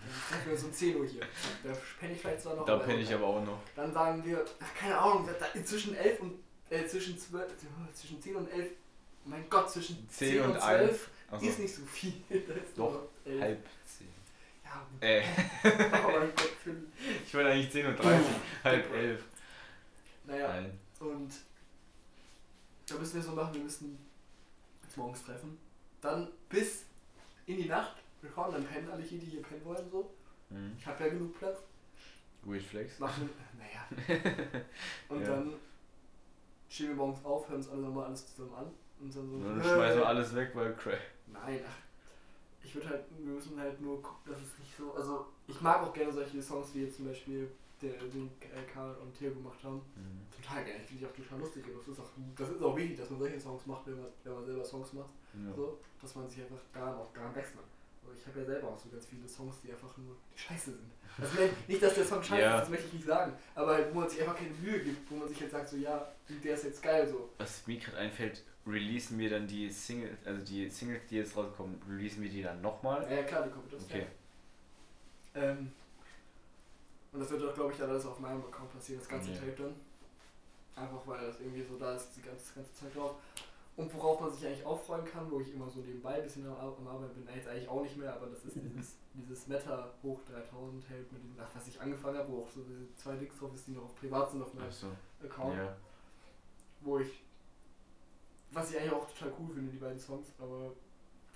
Dann 0.00 0.30
treffen 0.30 0.46
wir 0.46 0.52
uns 0.52 0.64
um 0.64 0.72
10 0.72 0.96
Uhr 0.96 1.06
hier. 1.06 1.20
Da 1.62 1.72
penne 1.98 2.14
ich 2.14 2.20
vielleicht 2.20 2.42
zwar 2.42 2.56
noch. 2.56 2.64
Da 2.66 2.78
penne 2.78 3.00
ich 3.00 3.12
aber 3.14 3.26
auch 3.26 3.44
noch. 3.44 3.60
Dann 3.76 3.92
sagen 3.92 4.24
wir, 4.24 4.44
ach, 4.60 4.74
keine 4.74 4.98
Ahnung, 4.98 5.28
zwischen 5.64 5.94
11 5.94 6.20
und 6.20 6.34
äh, 6.70 6.86
zwischen 6.86 7.18
12, 7.18 7.52
zwischen 7.94 8.22
10 8.22 8.36
und 8.36 8.50
11. 8.50 8.70
Mein 9.24 9.48
Gott, 9.50 9.70
zwischen 9.70 10.08
10 10.08 10.42
und 10.42 10.60
12 10.60 10.80
11. 10.80 11.10
Also 11.30 11.46
ist 11.46 11.58
nicht 11.58 11.74
so 11.74 11.82
viel. 11.82 12.14
Doch, 12.76 12.92
nur 12.92 13.08
11. 13.24 13.40
halb 13.40 13.66
10. 13.98 14.08
Ja, 14.64 14.86
gut. 14.90 15.02
Äh, 15.02 15.22
für, 16.62 16.76
ich 17.24 17.34
wollte 17.34 17.50
eigentlich 17.50 17.70
10 17.70 17.86
und 17.86 17.96
30. 17.96 18.26
halb 18.64 18.94
11. 18.94 19.24
naja, 20.24 20.48
Nein. 20.48 20.78
und 21.00 21.32
da 22.86 22.94
müssen 22.96 23.14
wir 23.14 23.22
so 23.22 23.32
machen, 23.32 23.54
wir 23.54 23.62
müssen 23.62 23.98
uns 24.82 24.96
morgens 24.96 25.22
treffen. 25.24 25.58
Dann 26.00 26.28
bis 26.48 26.84
in 27.46 27.56
die 27.58 27.68
Nacht. 27.68 27.96
Wir 28.22 28.30
kommen 28.30 28.52
dann 28.52 28.64
pennen 28.64 28.90
alle 28.90 29.02
hier, 29.02 29.18
die 29.18 29.26
hier 29.26 29.42
pennen 29.42 29.64
wollen. 29.64 29.90
so. 29.90 30.10
Mhm. 30.50 30.72
Ich 30.78 30.86
habe 30.86 31.04
ja 31.04 31.10
genug 31.10 31.38
Platz. 31.38 31.58
Weird 32.42 32.62
Flex. 32.62 32.98
Machen, 32.98 33.28
naja. 33.58 33.86
Und 35.08 35.20
Ja. 35.20 35.26
dann 35.28 35.52
stehen 36.68 36.88
wir 36.88 36.94
morgens 36.96 37.24
auf, 37.24 37.48
hören 37.48 37.58
uns 37.58 37.68
alle 37.68 37.82
nochmal 37.82 38.06
alles 38.06 38.34
zusammen 38.34 38.54
an. 38.54 38.66
Und 39.00 39.14
dann 39.14 39.30
so. 39.30 39.36
Und 39.36 39.44
dann 39.58 39.62
schmeißen 39.62 39.98
wir 40.00 40.06
alles 40.06 40.34
weg, 40.34 40.50
weil 40.54 40.74
Crack. 40.74 41.00
Nein, 41.26 41.60
ach. 41.66 41.76
Ich 42.62 42.74
würde 42.74 42.90
halt, 42.90 43.04
wir 43.18 43.32
müssen 43.34 43.58
halt 43.58 43.80
nur 43.80 44.02
gucken, 44.02 44.32
dass 44.32 44.40
es 44.42 44.58
nicht 44.58 44.76
so. 44.76 44.92
Also, 44.94 45.26
ich 45.46 45.60
mag 45.60 45.82
auch 45.82 45.92
gerne 45.92 46.12
solche 46.12 46.42
Songs, 46.42 46.74
wie 46.74 46.82
jetzt 46.84 46.96
zum 46.96 47.06
Beispiel 47.06 47.50
der, 47.80 47.92
den 47.94 48.30
äh, 48.40 48.62
Karl 48.70 48.94
und 48.96 49.14
Theo 49.16 49.32
gemacht 49.32 49.58
haben. 49.64 49.76
Mhm. 49.96 50.20
Total 50.42 50.64
gerne. 50.64 50.80
Ich 50.82 50.88
finde 50.88 51.04
die 51.06 51.10
auch 51.10 51.16
total 51.24 51.38
lustig. 51.40 51.64
Und 51.66 51.78
das 51.78 51.88
ist 51.88 52.00
auch, 52.00 52.10
das 52.36 52.48
ist 52.50 52.62
auch 52.62 52.76
wichtig, 52.76 52.98
dass 52.98 53.08
man 53.10 53.18
solche 53.20 53.40
Songs 53.40 53.66
macht, 53.66 53.86
wenn 53.86 53.96
man, 53.96 54.06
wenn 54.24 54.34
man 54.34 54.44
selber 54.44 54.64
Songs 54.64 54.92
macht. 54.92 55.08
Ja. 55.34 55.54
So, 55.54 55.78
dass 56.00 56.14
man 56.14 56.28
sich 56.28 56.42
einfach 56.42 56.58
daran 56.72 56.94
auch 56.96 57.12
daran 57.14 57.34
wächst. 57.34 57.54
Aber 58.10 58.18
ich 58.18 58.26
habe 58.26 58.40
ja 58.40 58.44
selber 58.46 58.68
auch 58.68 58.78
so 58.78 58.88
ganz 58.88 59.06
viele 59.06 59.28
Songs, 59.28 59.56
die 59.62 59.70
einfach 59.70 59.96
nur 59.96 60.16
scheiße 60.34 60.72
sind. 60.72 60.90
Also 61.20 61.36
nicht, 61.68 61.82
dass 61.82 61.94
der 61.94 62.04
Song 62.04 62.22
scheiße 62.22 62.40
Ja. 62.42 62.54
ist, 62.56 62.62
das 62.62 62.70
möchte 62.70 62.86
ich 62.88 62.92
nicht 62.94 63.06
sagen. 63.06 63.32
Aber 63.54 63.78
wo 63.94 64.00
man 64.00 64.08
sich 64.08 64.20
einfach 64.20 64.36
keine 64.36 64.50
Mühe 64.50 64.80
gibt, 64.80 65.10
wo 65.10 65.16
man 65.16 65.28
sich 65.28 65.40
jetzt 65.40 65.52
sagt, 65.52 65.68
so 65.68 65.76
ja, 65.76 66.10
der 66.28 66.54
ist 66.54 66.64
jetzt 66.64 66.82
geil 66.82 67.08
so. 67.08 67.28
Was 67.38 67.66
mir 67.66 67.78
gerade 67.78 67.98
einfällt, 67.98 68.42
releasen 68.66 69.18
wir 69.18 69.30
dann 69.30 69.46
die 69.46 69.70
Single, 69.70 70.16
also 70.24 70.44
die 70.44 70.68
Singles, 70.70 71.02
die 71.08 71.16
jetzt 71.16 71.36
rauskommen, 71.36 71.80
releasen 71.88 72.22
wir 72.22 72.30
die 72.30 72.42
dann 72.42 72.60
nochmal? 72.60 73.02
Ja, 73.04 73.16
ja 73.18 73.22
klar, 73.24 73.42
die 73.44 73.50
kommt 73.50 73.72
das. 73.72 73.84
Okay. 73.84 74.06
Ähm, 75.34 75.72
und 77.12 77.20
das 77.20 77.30
wird 77.30 77.42
doch, 77.42 77.54
glaube 77.54 77.72
ich, 77.72 77.78
dann 77.78 77.90
alles 77.90 78.06
auf 78.06 78.18
meinem 78.18 78.44
Account 78.44 78.72
passieren, 78.72 79.00
das 79.00 79.08
ganze 79.08 79.30
Ja. 79.30 79.36
Tape 79.38 79.54
dann. 79.62 79.74
Einfach 80.84 81.06
weil 81.06 81.26
das 81.26 81.40
irgendwie 81.40 81.62
so 81.62 81.76
da 81.76 81.94
ist, 81.94 82.08
die 82.16 82.22
ganze, 82.22 82.54
ganze 82.54 82.72
Zeit 82.74 82.94
drauf. 82.96 83.16
Und 83.80 83.94
worauf 83.94 84.20
man 84.20 84.30
sich 84.32 84.46
eigentlich 84.46 84.64
auch 84.66 84.78
freuen 84.82 85.04
kann, 85.06 85.30
wo 85.30 85.40
ich 85.40 85.52
immer 85.54 85.68
so 85.70 85.80
nebenbei 85.80 86.14
ein 86.16 86.22
bisschen 86.22 86.46
am, 86.46 86.52
Ar- 86.54 86.76
am 86.76 86.86
Arbeiten 86.86 87.24
bin, 87.24 87.34
jetzt 87.34 87.48
eigentlich 87.48 87.68
auch 87.68 87.82
nicht 87.82 87.96
mehr, 87.96 88.12
aber 88.14 88.26
das 88.26 88.44
ist 88.44 88.56
dieses, 88.56 88.96
dieses 89.14 89.46
Meta 89.46 89.90
hoch 90.02 90.20
3000 90.30 90.82
Tape 90.82 91.00
mit 91.10 91.22
dem, 91.22 91.34
ach, 91.40 91.48
was 91.54 91.66
ich 91.68 91.80
angefangen 91.80 92.18
habe, 92.18 92.30
wo 92.30 92.42
auch 92.42 92.50
so 92.50 92.62
diese 92.62 92.94
zwei 92.96 93.14
Links 93.14 93.38
drauf 93.38 93.54
ist, 93.54 93.66
die 93.66 93.70
noch 93.72 93.84
auf 93.84 93.94
privat 93.96 94.30
sind 94.30 94.42
auf 94.42 94.52
meinem 94.52 94.66
Achso. 94.68 94.88
Account, 95.24 95.56
Ja. 95.56 95.76
wo 96.80 96.98
ich, 96.98 97.22
was 98.50 98.70
ich 98.70 98.78
eigentlich 98.78 98.92
auch 98.92 99.08
total 99.10 99.32
cool 99.38 99.54
finde, 99.54 99.72
die 99.72 99.78
beiden 99.78 99.98
Songs, 99.98 100.26
aber 100.38 100.72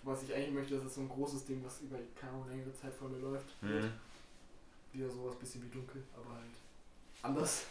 was 0.02 0.22
ich 0.24 0.34
eigentlich 0.34 0.52
möchte, 0.52 0.74
das 0.76 0.84
ist 0.84 0.94
so 0.96 1.00
ein 1.00 1.08
großes 1.08 1.46
Ding, 1.46 1.64
was 1.64 1.80
über 1.80 1.96
keine 2.14 2.32
Ahnung, 2.32 2.48
längere 2.50 2.74
Zeit 2.74 2.92
von 2.92 3.10
mir 3.10 3.18
läuft. 3.18 3.46
Mhm. 3.62 3.90
Wieder 4.92 5.08
sowas 5.08 5.36
bisschen 5.36 5.62
wie 5.62 5.68
dunkel, 5.68 6.02
aber 6.14 6.34
halt 6.34 6.52
anders. 7.22 7.64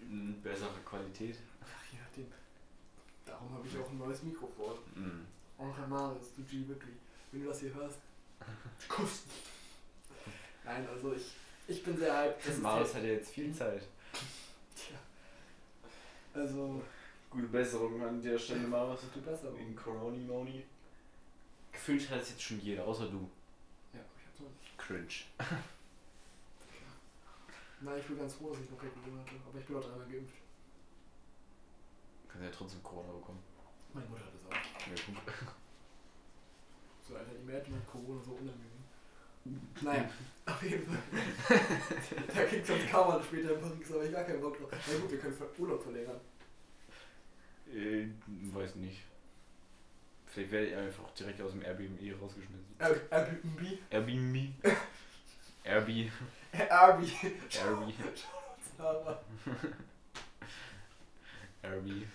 Mhm, 0.00 0.40
Bessere 0.40 0.70
Qualität. 0.84 1.36
Ach, 1.62 1.92
je 1.92 1.98
nachdem. 1.98 2.32
Darum 3.26 3.54
habe 3.54 3.66
ich 3.66 3.78
auch 3.78 3.88
ein 3.90 3.98
neues 3.98 4.22
Mikrofon. 4.22 4.74
Mhm. 4.94 5.26
Onkel 5.58 5.86
Marius, 5.86 6.34
du 6.36 6.42
G 6.42 6.66
wirklich. 6.68 6.94
Wenn 7.32 7.42
du 7.42 7.48
das 7.48 7.60
hier 7.60 7.74
hörst, 7.74 7.98
Kuss. 8.88 9.22
Nein, 10.64 10.86
also 10.88 11.12
ich, 11.14 11.34
ich 11.68 11.82
bin 11.84 11.96
sehr 11.96 12.16
hyped. 12.16 12.58
Marius 12.60 12.94
hat 12.94 13.02
ja 13.02 13.10
jetzt 13.10 13.30
viel 13.32 13.54
Zeit. 13.54 13.82
Tja. 14.74 14.96
Also, 16.34 16.82
Gute 17.30 17.46
Besserung 17.46 18.02
an 18.02 18.20
der 18.20 18.36
Stelle, 18.38 18.66
Marius. 18.66 19.00
gute 19.02 19.20
Besserung. 19.20 19.56
Wegen 19.58 19.76
Corona 19.76 20.16
Moni. 20.26 20.64
Gefühlt 21.70 22.10
hat 22.10 22.22
es 22.22 22.30
jetzt 22.30 22.42
schon 22.42 22.60
jeder, 22.60 22.84
außer 22.84 23.06
du. 23.06 23.30
Ja, 23.94 24.00
ich 24.18 24.26
hab's 24.26 24.40
noch 24.40 24.48
nicht. 24.60 24.76
Cringe. 24.76 25.06
Nein, 27.82 27.98
ich 28.00 28.06
bin 28.06 28.18
ganz 28.18 28.34
froh, 28.34 28.50
dass 28.50 28.60
ich 28.60 28.70
noch 28.70 28.78
kein 28.78 28.90
Corona 28.92 29.20
hatte. 29.22 29.32
Aber 29.48 29.58
ich 29.58 29.64
bin 29.66 29.76
auch 29.76 29.80
dreimal 29.80 30.06
geimpft. 30.08 30.34
Kannst 32.32 32.44
ja 32.44 32.50
trotzdem 32.56 32.82
Corona 32.82 33.12
bekommen. 33.12 33.42
Meine 33.92 34.06
Mutter 34.08 34.22
hat 34.24 34.32
das 34.34 34.46
auch. 34.46 34.52
Ja, 34.86 34.94
guck. 35.06 35.34
So, 37.08 37.16
Alter, 37.16 37.32
die 37.32 37.44
Mädchen 37.44 37.74
hat 37.74 37.86
Corona 37.88 38.22
so 38.22 38.30
unangenehm. 38.32 38.70
Naja, 39.80 40.08
auf 40.46 40.62
jeden 40.62 40.86
Fall. 40.86 41.02
da 42.34 42.44
kriegt 42.44 42.66
sonst 42.66 42.88
kaum 42.88 43.08
mal 43.08 43.20
später 43.22 43.54
in 43.54 43.60
Paris, 43.60 43.92
aber 43.92 44.04
ich 44.04 44.12
gar 44.12 44.22
keinen 44.22 44.40
Bock 44.40 44.56
drauf. 44.56 44.70
Na 44.70 44.98
gut, 44.98 45.10
wir 45.10 45.18
können 45.18 45.36
Urlaub 45.58 45.82
verlängern. 45.82 46.20
Äh, 47.72 48.06
weiß 48.54 48.76
nicht. 48.76 49.02
Vielleicht 50.26 50.52
werde 50.52 50.66
ich 50.68 50.76
einfach 50.76 51.10
direkt 51.14 51.40
aus 51.40 51.50
dem 51.50 51.62
Airbnb 51.62 52.22
rausgeschmissen. 52.22 52.76
Air- 52.78 53.00
Airbnb. 53.10 53.78
Airbnb. 53.90 54.52
Airbnb. 55.64 56.12
Airbnb. 56.52 57.10
Airbnb. 57.52 57.94
Airbnb. 61.62 62.06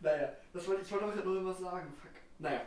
naja, 0.00 0.32
das 0.52 0.66
wollte, 0.66 0.82
ich 0.82 0.92
wollte 0.92 1.06
auch 1.06 1.14
gerade 1.14 1.28
noch 1.28 1.44
was 1.50 1.58
sagen. 1.58 1.92
Fuck. 2.00 2.10
Naja, 2.38 2.62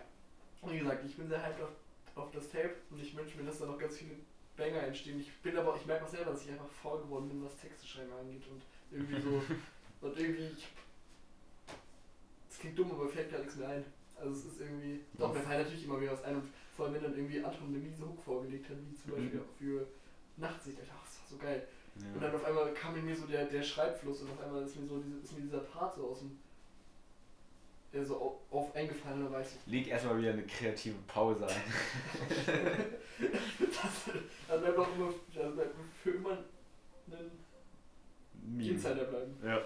wie 0.66 0.80
gesagt, 0.80 1.06
ich 1.06 1.16
bin 1.16 1.28
sehr 1.28 1.44
hyped 1.44 1.62
auf, 1.62 1.70
auf 2.16 2.32
das 2.32 2.50
Tape 2.50 2.76
und 2.90 3.02
ich 3.02 3.16
wünsche 3.16 3.38
mir, 3.38 3.46
dass 3.46 3.60
da 3.60 3.66
noch 3.66 3.78
ganz 3.78 3.98
viele 3.98 4.16
Banger 4.56 4.84
entstehen. 4.84 5.20
Ich 5.20 5.32
bin 5.42 5.58
aber, 5.58 5.76
ich 5.76 5.86
merke 5.86 6.06
auch 6.06 6.10
selber, 6.10 6.32
dass 6.32 6.46
ich 6.46 6.52
einfach 6.52 6.70
faul 6.70 7.02
geworden 7.02 7.28
bin, 7.30 7.44
was 7.44 7.58
Texte 7.58 7.88
schreiben 7.88 8.14
angeht 8.14 8.44
und 8.50 8.62
irgendwie 8.92 9.22
so. 9.22 9.42
und 10.02 10.18
irgendwie, 10.18 10.52
ich, 10.56 10.68
das 12.48 12.60
klingt 12.60 12.78
dumm, 12.78 12.92
aber 12.92 13.06
mir 13.06 13.10
fällt 13.10 13.32
gar 13.32 13.40
nichts 13.40 13.56
mehr 13.56 13.70
ein. 13.70 13.86
Also 14.16 14.32
es 14.32 14.46
ist 14.46 14.62
irgendwie, 14.62 15.02
doch, 15.18 15.34
mir 15.34 15.42
fällt 15.42 15.64
natürlich 15.64 15.86
immer 15.86 16.00
wieder 16.00 16.14
was 16.14 16.24
ein 16.24 16.36
und 16.36 16.50
vor 16.76 16.86
allem, 16.86 16.96
wenn 16.96 17.04
dann 17.04 17.16
irgendwie 17.16 17.44
Anton 17.44 17.68
eine 17.68 17.78
miese 17.78 18.08
Hook 18.08 18.24
vorgelegt 18.24 18.70
hat, 18.70 18.78
wie 18.78 18.96
zum 18.96 19.12
Beispiel 19.12 19.40
auch 19.40 19.58
für 19.58 19.88
Nachtsicht, 20.38 20.80
Alter, 20.80 20.94
das 21.04 21.20
war 21.20 21.28
so 21.30 21.38
geil. 21.38 21.68
Und 21.96 22.16
Ja. 22.16 22.20
dann 22.28 22.36
auf 22.36 22.46
einmal 22.46 22.74
kam 22.74 22.96
in 22.96 23.06
mir 23.06 23.16
so 23.16 23.26
der, 23.28 23.46
der 23.46 23.62
Schreibfluss 23.64 24.22
und 24.22 24.32
auf 24.32 24.42
einmal 24.42 24.64
ist 24.64 24.76
mir 24.76 24.88
so 24.88 25.00
diese, 25.00 25.18
ist 25.20 25.34
mir 25.34 25.42
dieser 25.44 25.60
Part 25.60 25.96
so 25.96 26.10
aus 26.10 26.20
dem. 26.20 26.40
Ja, 27.92 28.04
so 28.04 28.18
auf, 28.20 28.34
auf 28.52 28.76
eingefallen 28.76 29.20
und 29.20 29.26
dann 29.32 29.34
weiß 29.42 29.52
ich. 29.56 29.72
Leg 29.72 29.88
erstmal 29.88 30.18
wieder 30.18 30.32
eine 30.32 30.44
kreative 30.48 30.98
Pause 31.08 31.46
ein. 31.48 31.62
das, 33.20 34.16
dann 34.48 34.62
bleibt 34.62 34.78
auch 34.80 34.96
immer, 34.96 35.14
das 35.34 35.54
bleibt 35.56 35.76
für 36.02 36.10
immer 36.12 36.32
ein. 36.32 37.32
Insider 38.60 39.06
bleiben. 39.06 39.38
Ja. 39.44 39.62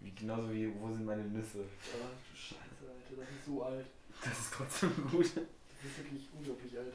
Wie, 0.00 0.10
genauso 0.12 0.52
wie, 0.52 0.72
wo 0.80 0.88
sind 0.88 1.04
meine 1.04 1.24
Nüsse? 1.24 1.64
Ah, 1.64 2.08
du 2.30 2.36
Scheiße, 2.36 2.60
Alter, 2.82 3.20
das 3.20 3.28
ist 3.30 3.44
so 3.46 3.62
alt. 3.62 3.86
Das 4.22 4.38
ist 4.38 4.52
trotzdem 4.52 4.94
gut. 5.10 5.24
Das 5.24 5.90
ist 5.90 5.98
wirklich 5.98 6.28
unglaublich 6.32 6.78
alt. 6.78 6.92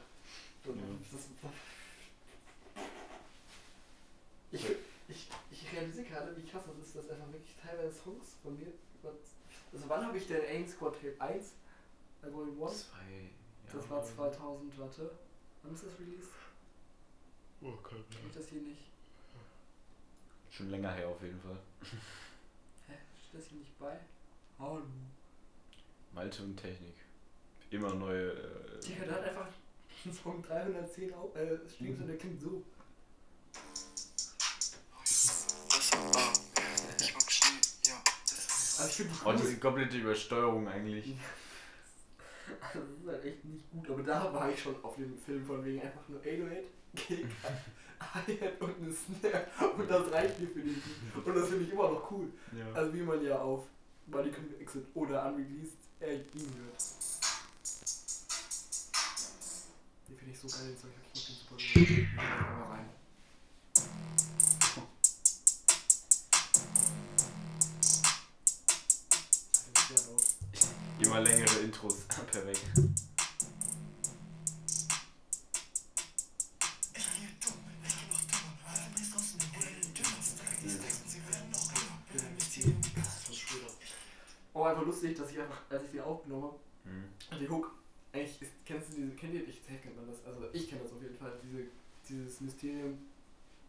Und 0.64 0.76
Ja. 0.78 0.84
das, 1.12 1.20
ich, 4.52 4.66
ich, 5.08 5.28
ich 5.50 5.72
realisiere 5.72 6.06
gerade, 6.06 6.36
wie 6.36 6.44
krass 6.48 6.62
das 6.66 6.86
ist, 6.86 6.96
dass 6.96 7.10
einfach 7.10 7.32
wirklich 7.32 7.56
teilweise 7.60 7.92
Songs 7.92 8.36
von 8.42 8.58
mir. 8.58 8.68
Also, 9.72 9.88
wann 9.88 10.06
habe 10.06 10.18
ich 10.18 10.26
denn 10.28 10.42
Aim 10.46 10.68
Squad 10.68 10.94
Tape 10.94 11.16
1? 11.18 11.52
Bei 12.20 12.32
Volume 12.32 12.66
1? 12.66 12.88
Zwei. 12.90 13.30
Das 13.72 13.90
war 13.90 14.04
2000, 14.04 14.78
warte. 14.78 15.10
Wann 15.62 15.74
ist 15.74 15.84
das 15.84 15.98
released? 15.98 16.30
Oh, 17.62 17.72
kein 17.82 18.04
Kenn 18.10 18.26
ich 18.28 18.34
das 18.34 18.48
hier 18.48 18.60
nicht? 18.60 18.82
Schon 20.50 20.68
länger 20.70 20.92
her 20.92 21.08
auf 21.08 21.22
jeden 21.22 21.40
Fall. 21.40 21.56
Hä? 22.88 22.92
Steht 23.28 23.40
das 23.40 23.48
hier 23.48 23.58
nicht 23.58 23.78
bei? 23.78 23.98
Hallo. 24.58 24.82
Malte 26.12 26.42
und 26.42 26.56
Technik. 26.56 26.94
Immer 27.70 27.94
neue. 27.94 28.32
Äh, 28.32 28.80
Digga, 28.80 29.04
der 29.06 29.14
hat 29.14 29.24
einfach 29.24 29.48
einen 30.04 30.12
Song 30.14 30.42
310 30.42 31.14
Au- 31.14 31.32
äh, 31.34 31.58
Streams 31.70 32.00
und 32.00 32.06
der 32.08 32.18
klingt 32.18 32.40
so. 32.40 32.62
Ich 37.00 37.14
mag 37.14 37.30
Schnee, 37.30 37.60
ja. 37.86 37.94
Das 38.28 38.78
Also 38.80 38.90
ich 38.90 38.96
finde 38.96 39.12
die 39.12 39.26
oh, 39.26 39.32
diese 39.32 39.56
komplette 39.58 39.96
Übersteuerung 39.98 40.68
eigentlich. 40.68 41.14
Also 42.60 42.80
das 42.80 42.98
ist 42.98 43.08
halt 43.08 43.24
echt 43.24 43.44
nicht 43.44 43.70
gut, 43.70 43.90
aber 43.90 44.02
da 44.02 44.32
war 44.34 44.50
ich 44.50 44.60
schon 44.60 44.74
auf 44.84 44.96
dem 44.96 45.16
Film 45.18 45.44
von 45.44 45.64
wegen 45.64 45.80
einfach 45.80 46.06
nur 46.08 46.20
808, 46.20 46.64
Kick, 46.94 47.26
Hi-Hat 48.00 48.60
und 48.60 48.76
eine 48.76 48.92
Snare 48.92 49.46
und 49.76 49.90
das 49.90 50.12
reicht 50.12 50.38
mir 50.40 50.48
für 50.48 50.60
den 50.60 50.74
Beat. 50.74 51.26
Und 51.26 51.34
das 51.34 51.48
finde 51.48 51.64
ich 51.64 51.72
immer 51.72 51.90
noch 51.90 52.10
cool. 52.10 52.28
Ja. 52.52 52.72
Also 52.74 52.94
wie 52.94 53.00
man 53.02 53.24
ja 53.24 53.38
auf 53.38 53.64
Money 54.06 54.30
Exit 54.60 54.84
oder 54.94 55.26
Unreleased 55.26 55.78
äh, 56.00 56.16
ihn 56.16 56.52
hört. 56.58 56.84
Den 60.08 60.16
finde 60.18 60.32
ich 60.32 60.38
so 60.38 60.48
geil, 60.48 60.68
den 60.68 60.78
Zeug, 60.78 60.90
ich 61.14 61.20
super 61.20 61.56
gerne. 61.56 61.90
Ich 61.90 62.08
mach 62.14 62.22
den 62.22 62.58
mal 62.58 62.76
rein. 62.76 63.01
Immer 71.12 71.20
längere 71.20 71.58
Intros. 71.58 72.06
Perfekt. 72.32 72.62
Oh, 84.54 84.62
einfach 84.62 84.86
lustig, 84.86 85.18
dass 85.18 85.30
ich 85.30 85.38
einfach, 85.38 85.60
als 85.68 85.84
ich 85.84 85.90
die 85.90 86.00
aufgenommen 86.00 86.44
habe, 86.44 86.58
Hm. 86.84 87.04
und 87.30 87.40
die 87.40 87.48
Hook, 87.50 87.74
eigentlich 88.12 88.40
ist, 88.40 88.52
kennst 88.64 88.92
du 88.92 88.96
diese, 88.96 89.10
kennt 89.10 89.34
ihr, 89.34 89.46
ich 89.46 89.66
kennt 89.66 89.94
man 89.94 90.06
das, 90.06 90.24
also 90.24 90.48
ich 90.54 90.66
kenne 90.70 90.82
das 90.82 90.92
auf 90.92 91.02
jeden 91.02 91.18
Fall, 91.18 91.32
diese, 91.42 91.64
dieses 92.08 92.40
Mysterium 92.40 92.98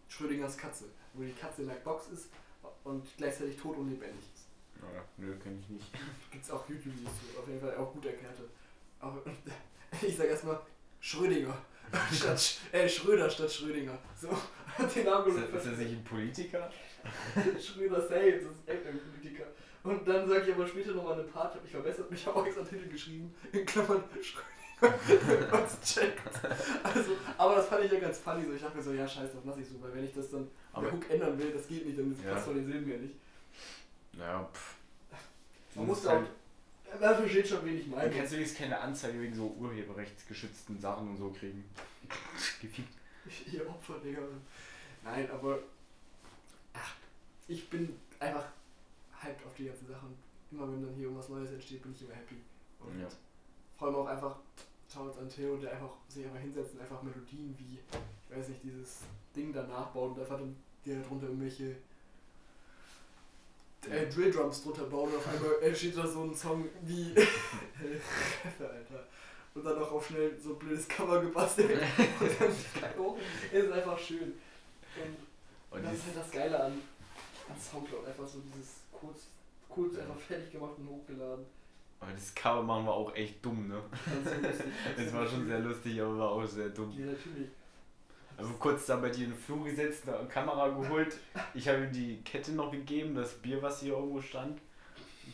Schrödingers 0.08 0.58
Katze, 0.58 0.86
wo 1.13 1.23
die 1.23 1.34
Katze 1.34 1.63
in 1.63 1.67
der 1.67 1.75
Box 1.75 2.08
ist 2.08 2.29
und 2.86 3.06
gleichzeitig 3.17 3.58
tot 3.58 3.75
und 3.77 3.89
lebendig 3.89 4.23
ist. 4.34 4.42
Ja, 4.82 5.04
nö, 5.18 5.36
kenn 5.42 5.60
ich 5.60 5.70
nicht. 5.70 5.92
Gibt 6.32 6.44
es 6.44 6.52
auch 6.52 6.68
YouTube-Videos 6.68 7.12
zu, 7.34 7.40
auf 7.40 7.48
jeden 7.48 7.62
Fall 7.62 7.76
auch 7.78 7.92
gut 7.94 8.06
erklärt. 8.06 8.36
Aber 9.00 9.22
ich 10.02 10.16
sag 10.18 10.28
erstmal 10.28 10.60
Schrödinger. 11.00 11.58
statt, 12.12 12.38
Sch- 12.38 12.58
äh, 12.74 12.90
Schröder 12.90 13.30
statt 13.30 13.52
Schrödinger. 13.52 13.98
So, 14.20 14.30
hat 14.32 14.96
den 14.96 15.06
Namen 15.06 15.28
Ist, 15.30 15.54
das- 15.54 15.64
ist 15.66 15.72
das 15.74 15.78
nicht 15.80 15.92
ein 15.92 16.04
Politiker? 16.04 16.72
Schröder 17.62 18.02
selbst, 18.08 18.48
das 18.48 18.54
ist 18.56 18.68
echt 18.70 18.88
ein 18.88 19.00
Politiker. 19.00 19.44
Und 19.84 20.08
dann 20.08 20.28
sage 20.28 20.46
ich 20.48 20.54
aber 20.56 20.66
später 20.66 20.92
nochmal 20.94 21.14
eine 21.16 21.24
Part, 21.24 21.54
hab 21.56 21.64
ich 21.66 21.72
verbessert, 21.72 22.08
ich 22.10 22.26
habe 22.26 22.38
auch 22.40 22.46
extra 22.46 22.64
Titel 22.64 22.88
geschrieben, 22.90 23.34
in 23.52 23.66
Klammern 23.66 24.02
Schrödinger, 24.22 25.66
es 25.66 25.94
checkt. 25.94 26.22
Also, 26.84 27.12
aber 27.38 27.56
das 27.56 27.68
fand 27.68 27.84
ich 27.86 27.92
ja 27.92 28.00
ganz 28.00 28.18
funny, 28.20 28.46
so 28.46 28.54
ich 28.54 28.62
dachte 28.62 28.78
mir 28.78 28.84
so, 28.84 28.94
ja 28.94 29.08
scheiße, 29.08 29.34
das 29.36 29.46
lasse 29.46 29.62
ich 29.62 29.68
so, 29.68 29.82
weil 29.82 29.94
wenn 29.94 30.06
ich 30.06 30.14
das 30.14 30.30
dann 30.32 30.48
Aber- 30.72 30.84
der 30.88 30.94
Hook 30.94 31.10
ändern 31.12 31.38
will, 31.38 31.52
das 31.52 31.68
geht 31.68 31.86
nicht, 31.86 32.00
dann 32.00 32.16
Ja. 32.26 32.34
passt 32.34 32.46
von 32.46 32.56
den 32.56 32.66
Silben 32.66 32.90
ja 32.90 32.98
nicht. 32.98 33.16
Ja, 34.17 34.43
pff. 34.54 34.76
Man 35.76 35.88
muss 35.88 36.06
auch, 36.06 36.12
halt- 36.12 36.30
Man 37.02 37.15
versteht 37.15 37.47
schon, 37.47 37.65
wen 37.65 37.78
ich 37.78 37.86
Du 37.86 37.91
meine. 37.91 38.12
kannst 38.15 38.34
übrigens 38.34 38.54
keine 38.56 38.80
Anzeige 38.80 39.19
wegen 39.21 39.34
so 39.34 39.47
urheberrechtsgeschützten 39.60 40.80
Sachen 40.80 41.10
und 41.10 41.17
so 41.17 41.30
kriegen. 41.32 41.63
Gefickt. 42.62 42.89
Ihr 43.52 43.67
Opfer, 43.69 43.99
Digga. 43.99 44.21
Nein, 45.04 45.30
aber. 45.32 45.60
Ach, 46.73 46.95
ich 47.47 47.69
bin 47.69 47.97
einfach 48.19 48.45
hyped 49.21 49.45
auf 49.45 49.56
die 49.58 49.65
ganze 49.65 49.86
Sache. 49.86 50.06
Und 50.06 50.17
immer 50.52 50.71
wenn 50.71 50.84
dann 50.86 50.93
hier 50.93 51.06
irgendwas 51.06 51.30
Neues 51.30 51.52
entsteht, 51.52 51.82
bin 51.82 51.93
ich 51.93 52.02
immer 52.04 52.13
happy. 52.15 52.36
Und 52.80 52.99
Ja. 52.99 53.08
vor 53.78 53.88
allem 53.88 53.97
auch 53.97 54.06
einfach, 54.08 54.36
jetzt 54.88 54.97
an 54.97 55.30
Theo, 55.30 55.58
der 55.58 55.71
einfach 55.71 55.91
sich 56.08 56.26
einfach 56.26 56.39
hinsetzt 56.39 56.76
und 56.76 56.82
einfach 56.82 57.02
Melodien 57.02 57.56
wie, 57.58 57.80
ich 58.30 58.36
weiß 58.38 58.49
nicht, 58.49 58.63
dieses 58.63 58.99
Ding 59.36 59.52
da 59.54 59.63
nachbaut 59.63 60.12
und 60.15 60.19
einfach 60.21 60.38
dann 60.38 60.56
der 60.86 61.02
drunter 61.02 61.28
irgendwelche 61.28 61.78
äh, 63.91 64.08
Drill 64.08 64.32
Drums 64.32 64.63
drunter 64.63 64.84
baut 64.86 65.10
und 65.10 65.17
auf 65.17 65.28
einmal 65.28 65.62
entsteht 65.62 65.98
da 65.98 66.08
so 66.08 66.24
ein 66.24 66.36
Song 66.36 66.65
wie 66.82 67.13
Alter. 68.60 69.08
Und 69.56 69.63
dann 69.63 69.78
auch 69.82 69.91
auf 69.91 70.08
schnell 70.08 70.36
so 70.39 70.54
ein 70.54 70.60
blödes 70.60 70.88
Cover 70.88 71.22
gebastelt. 71.22 71.72
und 72.19 72.41
dann 72.41 72.56
kack 72.80 72.98
hoch. 72.98 73.17
Es 73.52 73.63
ist 73.65 73.72
einfach 73.72 74.00
schön. 74.00 74.34
Und, 74.96 75.78
Und 75.78 75.84
das 75.86 75.93
ist 75.93 76.06
halt 76.08 76.17
das 76.17 76.32
Geile 76.32 76.63
an, 76.63 76.72
an 76.72 77.60
Soundcloud. 77.60 78.08
Einfach 78.08 78.28
so 78.28 78.39
dieses 78.39 78.78
kurz, 78.91 79.28
kurz 79.69 79.98
einfach 79.98 80.19
fertig 80.19 80.52
gemacht 80.52 80.74
und 80.78 80.88
hochgeladen. 80.89 81.46
aber 82.00 82.12
das 82.12 82.34
Cover 82.34 82.63
machen 82.63 82.86
wir 82.86 82.93
auch 82.93 83.13
echt 83.15 83.46
dumm, 83.46 83.67
ne? 83.67 83.82
Das, 84.24 84.34
lustig. 84.41 84.65
Das 84.98 85.13
war 85.13 85.28
schon 85.28 85.46
sehr 85.46 85.60
lustig, 85.60 86.02
aber 86.02 86.17
war 86.17 86.30
auch 86.32 86.46
sehr 86.46 86.69
dumm. 86.69 86.91
Ja, 86.98 87.06
natürlich. 87.06 87.50
Also 88.38 88.52
kurz 88.54 88.86
da 88.88 88.96
bei 88.98 89.10
dir 89.10 89.26
in 89.26 89.32
den 89.32 89.39
Flur 89.39 89.63
gesetzt, 89.63 90.04
eine 90.10 90.28
Kamera 90.28 90.67
geholt. 90.69 91.15
Ich 91.54 91.67
habe 91.67 91.86
ihm 91.86 91.91
die 91.91 92.22
Kette 92.24 92.52
noch 92.54 92.72
gegeben, 92.72 93.15
das 93.15 93.34
Bier, 93.36 93.62
was 93.62 93.80
hier 93.82 93.93
irgendwo 93.93 94.22
stand. 94.22 94.60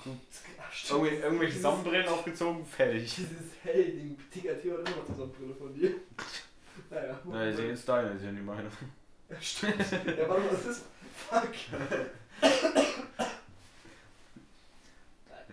Gut. 0.03 0.17
Ach. 0.59 0.89
Irgendwie, 0.91 1.15
irgendwelche 1.15 1.47
Dieses- 1.53 1.61
Sonnenbrillen 1.63 2.07
aufgezogen, 2.07 2.65
fertig. 2.65 3.15
Dieses 3.15 3.53
Hell-Ding. 3.63 4.17
Digga, 4.33 4.53
Theo 4.53 4.77
hat 4.77 4.87
immer 4.87 4.97
noch 4.97 5.05
die 5.07 5.13
Sonnenbrille 5.15 5.55
von 5.55 5.73
dir. 5.73 5.91
Naja. 6.89 7.19
Na, 7.25 7.49
ist 7.49 7.59
ja 7.59 7.65
jetzt 7.65 7.89
deine, 7.89 8.11
ist 8.11 8.23
ja 8.23 8.31
nicht 8.31 8.45
meine. 8.45 8.69
Stimmt. 9.41 9.75
Ja, 9.79 10.29
warte 10.29 10.41
mal, 10.43 10.51
was 10.53 10.65
ist. 10.65 10.83
Fuck. 11.29 11.49
Ja, 15.29 15.45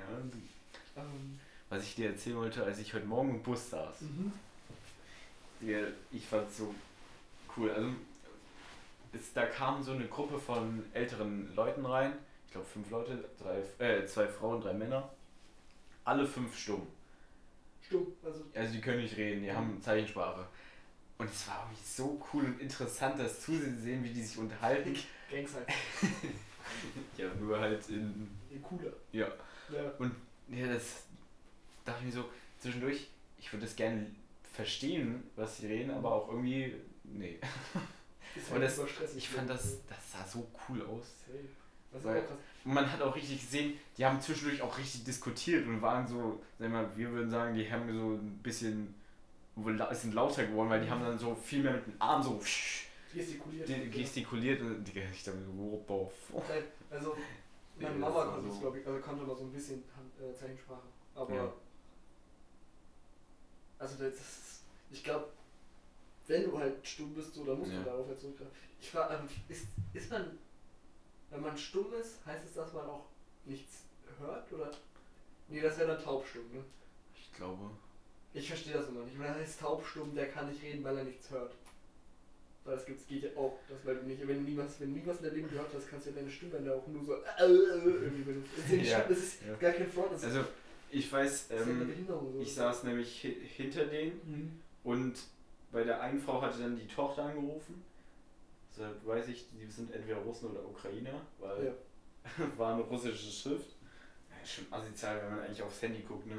Ähm, 0.96 1.38
was 1.68 1.82
ich 1.82 1.94
dir 1.94 2.11
erzählen 2.11 2.37
wollte, 2.37 2.62
als 2.64 2.78
ich 2.78 2.94
heute 2.94 3.06
Morgen 3.06 3.30
im 3.30 3.42
Bus 3.42 3.70
saß. 3.70 4.02
mhm. 4.02 4.32
Ich 6.12 6.26
fand 6.26 6.52
so 6.52 6.74
cool. 7.56 7.70
Also, 7.70 7.90
es, 9.12 9.32
da 9.32 9.46
kam 9.46 9.82
so 9.82 9.92
eine 9.92 10.06
Gruppe 10.06 10.38
von 10.38 10.84
älteren 10.92 11.54
Leuten 11.54 11.84
rein. 11.86 12.12
Ich 12.46 12.52
glaube 12.52 12.66
fünf 12.66 12.90
Leute, 12.90 13.24
drei, 13.42 13.62
äh, 13.84 14.06
zwei 14.06 14.26
Frauen, 14.28 14.60
drei 14.60 14.72
Männer. 14.72 15.10
Alle 16.04 16.26
fünf 16.26 16.56
stumm. 16.56 16.86
Stumm. 17.82 18.06
Also, 18.24 18.44
Also 18.54 18.72
die 18.72 18.80
können 18.80 19.02
nicht 19.02 19.16
reden, 19.16 19.42
die 19.42 19.52
haben 19.52 19.80
Zeichensprache. 19.82 20.46
Und 21.18 21.30
es 21.30 21.48
war 21.48 21.64
irgendwie 21.64 21.82
so 21.84 22.20
cool 22.32 22.44
und 22.44 22.60
interessant, 22.60 23.18
das 23.18 23.40
zuzusehen, 23.42 24.04
wie 24.04 24.10
die 24.10 24.22
sich 24.22 24.38
unterhalten. 24.38 24.94
Gangs 25.30 25.54
halt. 25.54 25.68
Ja, 27.16 27.32
nur 27.34 27.58
halt 27.60 27.88
in. 27.88 28.28
Nee, 28.50 28.58
cooler. 28.60 28.92
Ja. 29.12 29.28
Ja. 29.72 29.92
Ja, 30.48 30.66
das 30.66 31.04
dachte 31.84 32.00
ich 32.00 32.06
mir 32.06 32.20
so 32.22 32.28
zwischendurch, 32.58 33.08
ich 33.38 33.52
würde 33.52 33.64
das 33.64 33.76
gerne 33.76 34.10
verstehen, 34.52 35.22
was 35.36 35.58
sie 35.58 35.68
reden, 35.68 35.92
aber 35.92 36.12
auch 36.12 36.28
irgendwie. 36.28 36.74
Nee. 37.12 37.38
Ist 38.34 38.50
Aber 38.50 38.60
das- 38.60 38.76
stressig. 38.86 39.18
Ich 39.18 39.28
fand 39.28 39.48
das, 39.50 39.78
das 39.88 40.12
sah 40.12 40.24
so 40.26 40.46
cool 40.68 40.82
aus. 40.82 41.06
Das 41.92 42.04
Weil- 42.04 42.22
man 42.64 42.90
hat 42.90 43.00
auch 43.00 43.14
richtig 43.14 43.40
gesehen, 43.40 43.74
die 43.96 44.04
haben 44.04 44.20
zwischendurch 44.20 44.60
auch 44.60 44.76
richtig 44.76 45.04
diskutiert 45.04 45.66
und 45.66 45.80
waren 45.80 46.06
so, 46.06 46.42
sag 46.58 46.70
mal, 46.70 46.90
wir 46.96 47.10
würden 47.12 47.30
sagen, 47.30 47.54
die 47.54 47.70
haben 47.70 47.86
so 47.92 48.14
ein 48.16 48.38
bisschen, 48.42 48.94
sind 50.02 50.12
lauter 50.14 50.44
geworden, 50.46 50.68
weil 50.68 50.80
die 50.82 50.90
haben 50.90 51.00
dann 51.02 51.16
so 51.18 51.34
viel 51.34 51.62
mehr 51.62 51.72
mit 51.74 51.86
dem 51.86 51.94
Arm 52.02 52.22
so 52.22 52.40
Gestikuliert. 53.14 53.68
die- 53.68 53.90
gestikuliert 53.90 54.60
und 54.60 54.84
Digga, 54.84 55.02
ich 55.12 55.22
mir 55.36 55.44
so. 55.44 55.52
Nein, 56.48 56.64
Also, 56.90 57.16
meine 57.78 57.94
Nee, 57.94 58.00
Mama 58.00 58.24
das 58.24 58.34
konnte 58.34 58.50
so- 58.50 58.60
glaube 58.60 58.78
ich, 58.80 58.86
also 58.86 59.00
konnte 59.00 59.24
mal 59.24 59.36
so 59.36 59.44
ein 59.44 59.52
bisschen 59.52 59.82
äh, 60.20 60.34
Zeichensprache. 60.34 60.82
Aber, 61.14 61.34
Ja. 61.34 61.52
also, 63.78 63.94
das 64.02 64.14
ist, 64.14 64.60
ich 64.90 65.04
glaube, 65.04 65.28
wenn 66.26 66.44
du 66.44 66.58
halt 66.58 66.86
stumm 66.86 67.14
bist, 67.14 67.34
so, 67.34 67.44
dann 67.44 67.58
musst 67.58 67.72
Ja. 67.72 67.78
du 67.78 67.84
darauf 67.84 68.08
halt 68.08 68.20
zurückgreifen. 68.20 68.54
Ich 68.80 68.90
frage, 68.90 69.14
ähm, 69.14 69.28
ist, 69.48 69.66
ist 69.94 70.10
man, 70.10 70.38
wenn 71.30 71.40
man 71.42 71.56
stumm 71.56 71.92
ist, 72.00 72.24
heißt 72.26 72.44
es, 72.44 72.54
dass 72.54 72.72
man 72.72 72.86
auch 72.86 73.06
nichts 73.44 73.82
hört? 74.18 74.52
Oder? 74.52 74.70
Nee, 75.48 75.60
das 75.60 75.78
wäre 75.78 75.94
dann 75.94 76.02
taubstumm, 76.02 76.44
ne? 76.52 76.62
Ich 77.14 77.32
glaube. 77.34 77.70
Ich 78.34 78.48
verstehe 78.48 78.74
das 78.74 78.88
immer 78.88 79.04
nicht. 79.04 79.16
Man 79.18 79.34
heißt 79.34 79.60
taubstumm, 79.60 80.14
der 80.14 80.28
kann 80.28 80.48
nicht 80.50 80.62
reden, 80.62 80.84
weil 80.84 80.98
er 80.98 81.04
nichts 81.04 81.30
hört. 81.30 81.54
Weil 82.64 82.76
es 82.76 82.84
gibt, 82.84 83.06
geht 83.08 83.22
ja 83.22 83.30
auch, 83.36 83.58
dass 83.68 83.84
weil 83.86 83.96
du 83.96 84.06
nicht, 84.06 84.26
wenn 84.26 84.44
du 84.44 84.50
nie 84.50 84.56
was, 84.56 84.80
wenn 84.80 84.92
du 84.92 84.98
nie 85.00 85.06
was 85.06 85.18
in 85.18 85.24
deinem 85.24 85.36
Leben 85.36 85.48
gehört 85.50 85.72
hast, 85.72 85.88
kannst 85.88 86.06
du 86.06 86.10
ja 86.10 86.16
deine 86.16 86.30
Stimmbänder 86.30 86.74
auch 86.74 86.86
nur 86.88 87.04
so 87.04 87.14
äh, 87.14 87.18
äh, 87.38 87.46
irgendwie 87.46 88.22
benutzen. 88.24 88.50
Das 88.56 88.70
ist, 88.72 88.82
ja. 88.90 88.98
Ja, 88.98 89.04
das 89.08 89.18
ist 89.18 89.42
ja. 89.46 89.54
gar 89.56 89.72
kein 89.72 89.88
Front, 89.88 90.12
das 90.12 90.24
Also, 90.24 90.40
ich 90.90 91.10
weiß, 91.12 91.46
ja 91.50 91.56
ähm, 91.62 91.86
Behinderung. 91.86 92.32
So. 92.32 92.40
ich 92.40 92.52
saß 92.54 92.82
nämlich 92.84 93.22
hi 93.22 93.36
hinter 93.56 93.84
denen 93.86 94.20
Mhm. 94.24 94.60
und 94.82 95.14
bei 95.76 95.84
der 95.84 96.00
einen 96.00 96.18
Frau 96.18 96.40
hatte 96.40 96.58
dann 96.62 96.74
die 96.74 96.86
Tochter 96.86 97.24
angerufen. 97.26 97.84
Deshalb 98.72 99.06
weiß 99.06 99.28
ich, 99.28 99.46
die 99.50 99.66
sind 99.66 99.92
entweder 99.92 100.16
Russen 100.20 100.50
oder 100.50 100.64
Ukrainer, 100.64 101.20
weil 101.38 101.66
Ja. 101.66 101.72
war 102.56 102.72
eine 102.72 102.82
russische 102.82 103.30
Schrift. 103.30 103.76
Ja, 104.30 104.46
schon 104.46 104.72
asozial, 104.72 105.20
wenn 105.22 105.36
man 105.36 105.40
eigentlich 105.44 105.62
aufs 105.62 105.82
Handy 105.82 106.00
guckt, 106.00 106.26
ne? 106.26 106.38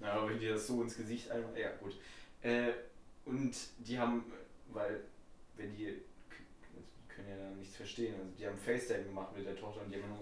Ja, 0.00 0.12
aber 0.12 0.30
wenn 0.30 0.38
die 0.38 0.46
das 0.48 0.64
so 0.68 0.80
ins 0.82 0.96
Gesicht 0.96 1.28
einfach. 1.28 1.56
Ja, 1.56 1.72
gut. 1.76 1.94
Äh, 2.40 2.72
und 3.24 3.52
die 3.78 3.98
haben, 3.98 4.24
weil, 4.72 5.00
wenn 5.56 5.72
die, 5.72 5.86
die 5.86 7.08
können 7.12 7.28
ja 7.30 7.36
dann 7.36 7.58
nichts 7.58 7.74
verstehen, 7.74 8.14
also 8.14 8.30
die 8.38 8.46
haben 8.46 8.56
FaceTime 8.56 9.04
gemacht 9.06 9.36
mit 9.36 9.44
der 9.44 9.56
Tochter 9.56 9.80
und 9.82 9.90
die 9.92 10.00
haben 10.00 10.08
nur. 10.08 10.20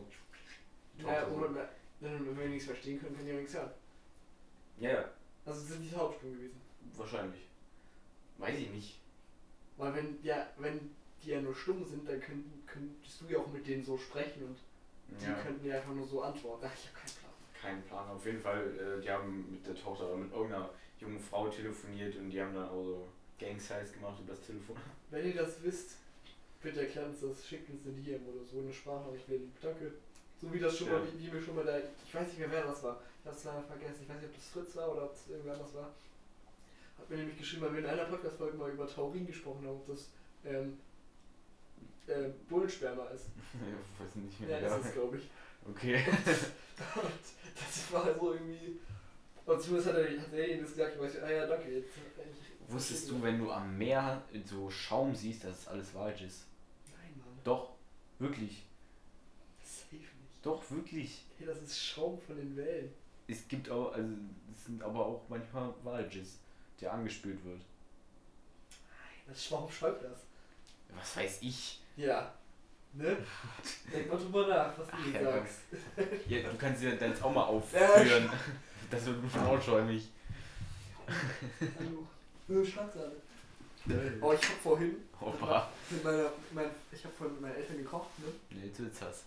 die 0.98 1.02
Naja, 1.02 1.28
so- 1.28 1.54
wenn, 2.00 2.38
wir 2.38 2.48
nichts 2.48 2.64
verstehen 2.64 2.98
können, 2.98 3.14
können 3.16 3.26
die 3.26 3.32
ja 3.34 3.38
nichts 3.38 3.54
hören. 3.54 3.70
ja, 4.80 4.90
ja, 4.92 5.04
Also 5.44 5.60
sind 5.60 5.82
die 5.82 5.90
taubstumm 5.90 6.32
gewesen. 6.32 6.58
wahrscheinlich. 6.96 7.42
Weiß 8.38 8.58
ich 8.58 8.70
nicht. 8.70 8.98
Weil 9.76 9.94
wenn, 9.94 10.18
ja, 10.22 10.46
wenn 10.58 10.90
die 11.22 11.30
ja 11.30 11.40
nur 11.40 11.54
stumm 11.54 11.84
sind, 11.84 12.08
dann 12.08 12.20
könnt, 12.20 12.44
könntest 12.66 13.20
du 13.20 13.26
ja 13.28 13.38
auch 13.38 13.48
mit 13.48 13.66
denen 13.66 13.84
so 13.84 13.96
sprechen 13.96 14.42
und 14.44 14.56
die 15.20 15.24
Ja. 15.24 15.34
könnten 15.34 15.66
ja 15.66 15.76
einfach 15.76 15.94
nur 15.94 16.06
so 16.06 16.22
antworten. 16.22 16.66
Ach, 16.68 16.74
ich 16.74 16.86
habe 16.88 16.98
keinen 16.98 17.16
Plan. 17.16 17.32
Kein 17.60 17.82
Plan. 17.84 18.08
Auf 18.10 18.24
jeden 18.26 18.40
Fall, 18.40 18.62
äh, 18.78 19.02
die 19.02 19.10
haben 19.10 19.50
mit 19.52 19.66
der 19.66 19.74
Tochter 19.74 20.06
oder 20.08 20.16
mit 20.16 20.32
irgendeiner 20.32 20.70
jungen 21.00 21.20
Frau 21.20 21.48
telefoniert 21.48 22.16
und 22.16 22.30
die 22.30 22.40
haben 22.40 22.54
dann 22.54 22.68
auch 22.68 22.82
so 22.82 23.08
Gang-Size 23.38 23.92
gemacht 23.94 24.18
über 24.20 24.32
das 24.34 24.46
Telefon. 24.46 24.76
Wenn 25.10 25.26
ihr 25.26 25.34
das 25.36 25.62
wisst, 25.62 25.96
bitte 26.62 26.80
erklärt 26.80 27.08
uns 27.08 27.20
das, 27.20 27.46
schickt 27.46 27.68
uns 27.70 27.86
eine 27.86 27.94
DM 27.96 28.22
oder 28.26 28.44
so 28.44 28.60
eine 28.60 28.72
Sprachnachricht, 28.72 29.28
wäre 29.28 29.40
lieb. 29.40 29.54
Danke. 29.62 29.92
So 30.40 30.52
wie 30.52 30.58
das 30.58 30.76
schon 30.76 30.88
Ja. 30.88 30.94
mal, 30.94 31.02
wie, 31.12 31.26
wie 31.26 31.32
wir 31.32 31.40
schon 31.42 31.54
mal 31.56 31.64
da, 31.64 31.78
ich 31.78 32.14
weiß 32.14 32.28
nicht 32.28 32.38
mehr 32.38 32.50
wer 32.50 32.66
das 32.66 32.82
war, 32.82 33.00
ich 33.22 33.26
hab's 33.28 33.44
leider 33.44 33.62
vergessen, 33.62 34.00
ich 34.02 34.08
weiß 34.08 34.16
nicht, 34.20 34.28
ob 34.30 34.34
das 34.36 34.48
Fritz 34.48 34.76
war 34.76 34.92
oder 34.92 35.04
ob 35.04 35.14
es 35.14 35.28
irgendwer 35.30 35.54
anders 35.54 35.74
war. 35.74 35.94
Hat 36.98 37.10
mir 37.10 37.16
nämlich 37.18 37.38
geschrieben, 37.38 37.62
weil 37.62 37.72
wir 37.74 37.78
in 37.80 37.86
einer 37.86 38.04
Podcast-Folge 38.04 38.56
mal 38.56 38.70
über 38.70 38.86
Taurin 38.86 39.26
gesprochen 39.26 39.66
haben, 39.66 39.76
ob 39.76 39.86
das 39.86 40.10
ähm, 40.44 40.78
äh, 42.06 42.28
Bullensperma 42.48 43.04
ist. 43.06 43.26
ich 43.54 44.00
weiß 44.06 44.14
nicht 44.16 44.40
Ja, 44.40 44.46
mehr. 44.46 44.60
das 44.60 44.86
ist 44.86 44.92
glaube 44.94 45.18
ich. 45.18 45.30
Okay. 45.68 45.96
Und 46.06 47.12
das 47.54 47.92
war 47.92 48.14
so 48.14 48.32
irgendwie. 48.34 48.78
Und 49.44 49.60
zumindest 49.62 49.88
hat 49.88 49.96
er 49.98 50.20
hat 50.20 50.32
derjenige 50.32 50.62
das 50.62 50.72
gesagt, 50.72 50.94
ich 50.96 51.00
weiß, 51.02 51.22
ah 51.22 51.30
ja, 51.30 51.46
danke. 51.46 51.70
Jetzt, 51.78 51.90
ich, 51.96 52.72
Wusstest 52.72 53.10
du, 53.10 53.22
wenn 53.22 53.38
du 53.38 53.50
am 53.50 53.78
Meer 53.78 54.22
so 54.44 54.68
Schaum 54.68 55.14
siehst, 55.14 55.44
dass 55.44 55.60
es 55.60 55.68
alles 55.68 55.90
falsch 55.90 56.22
ist? 56.22 56.46
Nein, 56.92 57.14
Mann. 57.18 57.38
Doch, 57.44 57.74
wirklich. 58.18 58.66
Safe 59.62 59.94
nicht. 59.96 60.08
Doch, 60.42 60.68
wirklich. 60.70 61.24
Hey, 61.38 61.46
das 61.46 61.62
ist 61.62 61.78
Schaum 61.78 62.18
von 62.20 62.36
den 62.36 62.56
Wellen. 62.56 62.92
Es 63.28 63.46
gibt 63.46 63.70
auch, 63.70 63.92
also 63.92 64.08
es 64.52 64.64
sind 64.64 64.82
aber 64.82 65.06
auch 65.06 65.22
manchmal 65.28 65.72
Walges, 65.84 66.38
der 66.80 66.92
angespült 66.92 67.44
wird. 67.44 67.60
Das 69.26 69.50
warum 69.50 69.70
schreibt 69.70 70.04
das? 70.04 70.18
Was 70.96 71.16
weiß 71.16 71.38
ich. 71.42 71.80
Ja. 71.96 72.32
Ne? 72.92 73.16
Denk 73.92 74.10
mal 74.10 74.18
drüber 74.18 74.46
nach, 74.46 74.78
was 74.78 74.86
du 74.86 74.92
Ach, 74.92 75.12
ja, 75.12 75.22
sagst. 75.22 75.58
Ja, 76.28 76.48
du 76.48 76.56
kannst 76.56 76.82
dir 76.82 76.96
dann 76.96 77.10
jetzt 77.10 77.22
auch 77.22 77.32
mal 77.32 77.44
aufführen. 77.44 78.30
Das 78.90 79.04
wird 79.04 79.20
bestimmt 79.20 79.46
auch 79.46 79.60
schäumig. 79.60 80.08
Hallo. 81.78 82.06
Nur 82.48 82.64
Schlagsahne. 82.64 83.12
Oh, 84.20 84.32
ich 84.32 84.42
hab 84.42 84.56
vorhin 84.62 84.96
Opa. 85.20 85.68
mit 85.90 86.02
meiner, 86.02 86.30
mein, 86.52 86.66
ich 86.90 87.04
hab 87.04 87.12
vorhin 87.16 87.34
mit 87.34 87.42
meinen 87.42 87.56
Eltern 87.56 87.78
gekocht, 87.78 88.18
ne? 88.18 88.26
Nee, 88.50 88.66
jetzt 88.66 88.80
wird's 88.80 89.00
Hass. 89.02 89.24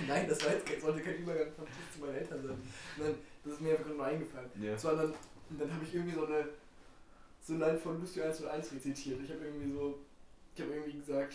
Nein, 0.08 0.28
das 0.28 0.44
war 0.44 0.52
jetzt 0.52 0.66
kein, 0.66 0.80
sollte 0.80 1.00
kein 1.00 1.16
Übergang 1.16 1.52
von 1.52 1.66
Tisch 1.66 1.94
zu 1.94 2.00
meinen 2.00 2.16
Eltern 2.16 2.42
sein. 2.42 2.56
Nein, 2.98 3.14
das 3.44 3.54
ist 3.54 3.60
mir 3.60 3.72
einfach 3.72 3.86
nur 3.86 4.04
eingefallen. 4.04 4.50
Ja. 4.60 4.72
Das 4.72 4.84
war 4.84 4.96
dann, 4.96 5.12
und 5.50 5.60
dann 5.60 5.72
habe 5.72 5.84
ich 5.84 5.94
irgendwie 5.94 6.14
so 6.14 6.26
eine 6.26 6.48
so 7.40 7.54
eine 7.54 7.66
Line 7.66 7.78
von 7.78 8.00
Lucio 8.00 8.22
101 8.22 8.72
rezitiert. 8.72 9.20
Ich 9.24 9.30
habe 9.30 9.44
irgendwie 9.44 9.72
so, 9.72 9.98
ich 10.54 10.62
habe 10.62 10.72
irgendwie 10.74 10.98
gesagt, 10.98 11.34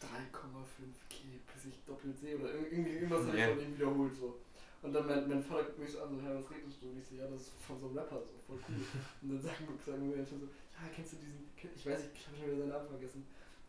3,5K, 0.00 1.40
bis 1.52 1.64
ich 1.72 1.84
doppelt 1.86 2.18
sehe 2.18 2.36
oder 2.36 2.52
irgendwie 2.54 2.90
irgendwas 2.90 3.26
habe 3.26 3.38
ich 3.38 3.44
von 3.44 3.60
ihm 3.60 3.74
wiederholt 3.74 4.14
so. 4.14 4.38
Und 4.82 4.92
dann 4.92 5.06
mein, 5.06 5.28
mein 5.28 5.42
Vater 5.42 5.64
guckt 5.64 5.78
mich 5.78 5.90
so 5.90 6.02
an, 6.02 6.14
so, 6.14 6.20
ja, 6.20 6.36
was 6.36 6.50
redest 6.50 6.82
du? 6.82 6.90
Und 6.90 7.00
ich 7.00 7.06
so, 7.06 7.16
ja, 7.16 7.26
das 7.26 7.40
ist 7.42 7.52
von 7.66 7.80
so 7.80 7.86
einem 7.86 7.98
Rapper, 7.98 8.20
so, 8.20 8.36
voll 8.46 8.60
cool. 8.68 8.84
Und 9.22 9.28
dann 9.32 9.40
sagen, 9.40 9.66
sagen 9.84 10.10
wir 10.10 10.16
Menschen 10.16 10.40
so, 10.40 10.46
ja, 10.46 10.86
kennst 10.94 11.14
du 11.14 11.16
diesen, 11.16 11.48
ich 11.56 11.86
weiß 11.86 11.98
nicht, 12.04 12.12
ich 12.14 12.26
habe 12.28 12.36
schon 12.36 12.46
wieder 12.46 12.58
seinen 12.58 12.68
Namen 12.76 12.88
vergessen, 12.88 13.26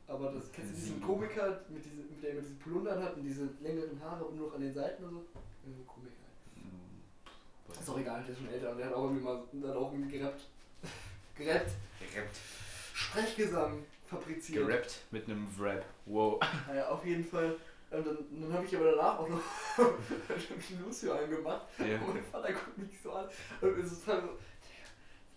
aber 0.08 0.32
das, 0.32 0.52
kennst 0.52 0.72
du 0.72 0.76
diesen. 0.76 1.02
Komiker, 1.02 1.62
mit 1.70 1.84
diesem, 1.84 2.10
mit 2.10 2.24
der 2.24 2.32
immer 2.32 2.42
diese 2.42 2.56
Pulundern 2.56 3.04
hat 3.04 3.16
und 3.16 3.24
diese 3.24 3.50
längeren 3.62 4.02
Haare 4.02 4.24
und 4.26 4.38
nur 4.38 4.48
noch 4.48 4.56
an 4.56 4.62
den 4.62 4.74
Seiten 4.74 5.04
und 5.04 5.12
so? 5.12 5.26
Irgendein 5.64 5.88
Komiker. 5.88 6.14
Ist 7.80 7.90
auch 7.90 8.00
egal, 8.00 8.24
der 8.24 8.34
ist 8.34 8.40
schon 8.40 8.50
älter 8.50 8.72
und 8.72 8.78
der 8.78 8.88
hat 8.88 8.94
auch 8.94 9.04
irgendwie 9.04 9.24
mal, 9.24 9.44
der 9.52 9.70
hat 9.70 9.78
auch 9.78 9.92
irgendwie 9.92 10.18
gerappt. 10.18 10.42
gerappt. 11.38 11.72
Gerappt. 12.00 12.38
Sprechgesang 12.94 13.84
fabriziert. 14.06 14.66
Gerappt 14.66 15.02
mit 15.12 15.26
einem 15.26 15.48
Rap. 15.60 15.86
Wow. 16.06 16.40
Naja, 16.68 16.88
auf 16.90 17.06
jeden 17.06 17.24
Fall. 17.24 17.56
Und 17.90 18.06
dann, 18.06 18.18
dann 18.32 18.54
habe 18.54 18.66
ich 18.66 18.76
aber 18.76 18.92
danach 18.92 19.20
auch 19.20 19.30
noch 19.30 19.42
Lucio 20.86 21.14
angemacht. 21.14 21.68
Ja. 21.80 22.00
Und 22.02 22.16
mein 22.16 22.24
Vater 22.26 22.52
guckt 22.52 22.78
mich 22.78 23.02
so 23.02 23.12
an 23.12 23.26
und 23.62 23.78
ist 23.80 24.04
total 24.04 24.22
so, 24.22 24.30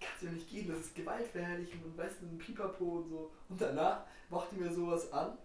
Kannst 0.00 0.22
du 0.22 0.26
ja 0.26 0.32
nicht 0.32 0.48
gehen, 0.48 0.68
das 0.68 0.78
ist 0.80 0.94
gewaltverherrlichend 0.94 1.84
und 1.84 1.96
weißt 1.98 2.22
du, 2.22 2.26
ein 2.26 2.38
Pipapo 2.38 2.84
und 2.98 3.08
so. 3.10 3.30
Und 3.48 3.60
danach 3.60 4.04
machte 4.30 4.54
mir 4.56 4.72
sowas 4.72 5.12
an, 5.12 5.36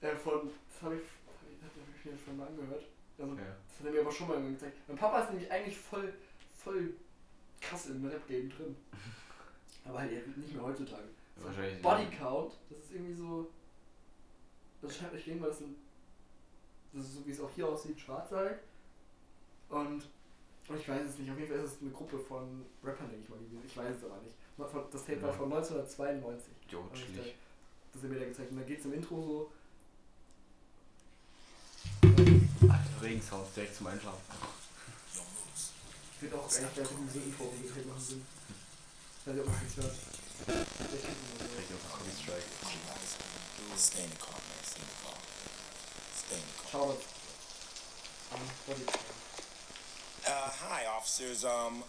äh, 0.00 0.14
von, 0.16 0.50
das 0.68 0.82
habe 0.82 0.96
ich, 0.96 1.02
das 1.02 1.34
hab 1.40 1.48
ich, 1.48 1.60
das 1.60 1.70
hab 1.70 1.96
ich 1.96 2.04
mir 2.12 2.18
schon 2.24 2.36
mal 2.36 2.48
angehört. 2.48 2.84
Also, 3.18 3.34
Ja. 3.34 3.42
das 3.68 3.78
hat 3.78 3.86
er 3.86 3.92
mir 3.92 4.00
aber 4.00 4.10
schon 4.12 4.28
mal 4.28 4.42
gezeigt. 4.50 4.76
Mein 4.88 4.96
Papa 4.96 5.20
ist 5.20 5.30
nämlich 5.30 5.50
eigentlich 5.50 5.78
voll, 5.78 6.12
voll 6.56 6.94
krass 7.60 7.86
im 7.86 8.04
Rap-Game 8.04 8.50
drin. 8.50 8.76
Aber 9.84 9.98
halt 9.98 10.36
nicht 10.36 10.54
mehr 10.54 10.62
heutzutage. 10.62 11.08
So 11.36 11.44
Wahrscheinlich. 11.44 11.82
Body 11.82 12.06
Count, 12.16 12.52
das 12.70 12.78
ist 12.78 12.92
irgendwie 12.92 13.14
so. 13.14 13.48
Das 14.80 14.96
scheint 14.96 15.12
ich 15.14 15.24
denke 15.24 15.40
mal, 15.40 15.48
das 15.48 15.58
sind. 15.58 15.76
Das 16.92 17.04
ist 17.04 17.14
so 17.14 17.26
wie 17.26 17.30
es 17.32 17.40
auch 17.40 17.50
hier 17.50 17.68
aussieht, 17.68 17.98
schwarz 17.98 18.30
halt. 18.30 18.60
Und 19.68 20.08
ich 20.68 20.88
weiß 20.88 21.08
es 21.08 21.18
nicht, 21.18 21.30
auf 21.30 21.38
jeden 21.38 21.50
Fall 21.50 21.64
ist 21.64 21.74
es 21.74 21.80
eine 21.82 21.90
Gruppe 21.90 22.18
von 22.18 22.64
Rappern, 22.82 23.10
denke 23.10 23.24
ich 23.24 23.28
mal 23.28 23.38
gewesen. 23.38 23.62
Ich 23.66 23.76
weiß 23.76 23.96
es 23.96 24.04
aber 24.04 24.18
nicht. 24.22 24.34
Das 24.92 25.04
Tape 25.04 25.22
war 25.22 25.32
von 25.32 25.52
1992. 25.52 26.52
Jo, 26.70 26.88
ich 26.94 27.00
chillig. 27.04 27.34
Das 27.92 28.02
hat 28.02 28.10
mir 28.10 28.18
da 28.18 28.24
gezeigt. 28.26 28.50
Und 28.52 28.58
da 28.58 28.64
geht 28.64 28.78
es 28.78 28.84
im 28.84 28.94
Intro 28.94 29.22
so. 29.22 29.50
Alter, 32.02 33.02
Regensounds 33.02 33.52
direkt 33.54 33.74
zum 33.74 33.86
Einschlafen. 33.88 34.22
Wird 36.20 36.34
auch 36.34 36.44
eigentlich 36.44 36.74
gleich 36.74 36.90
in 36.90 37.06
diesem 37.06 37.24
Intro 37.24 37.44
Tape 37.44 37.86
machen 37.88 38.00
Sinn. 38.00 38.24
Ich 39.20 39.26
weiß 39.26 39.34
nicht, 39.34 39.44
ob 39.44 39.52
man 39.52 39.66
es 39.66 39.76
hört. 39.76 39.96
Stay 43.76 44.04
in 44.04 44.10
the 44.10 44.16
car, 44.16 44.36
man. 44.36 44.62
Stay 44.64 44.80
in 44.80 44.88
the 44.88 44.96
car. 45.02 45.18
Stay 46.16 46.36
in 46.36 46.40
the 46.40 46.46
car. 46.70 46.70
Schau 46.70 46.86
das. 46.92 47.02
An 50.26 50.32
Body 50.32 50.42
Count. 50.42 50.44
Uh, 50.44 50.50
hi, 50.68 50.84
officers. 50.96 51.44
Um, 51.44 51.82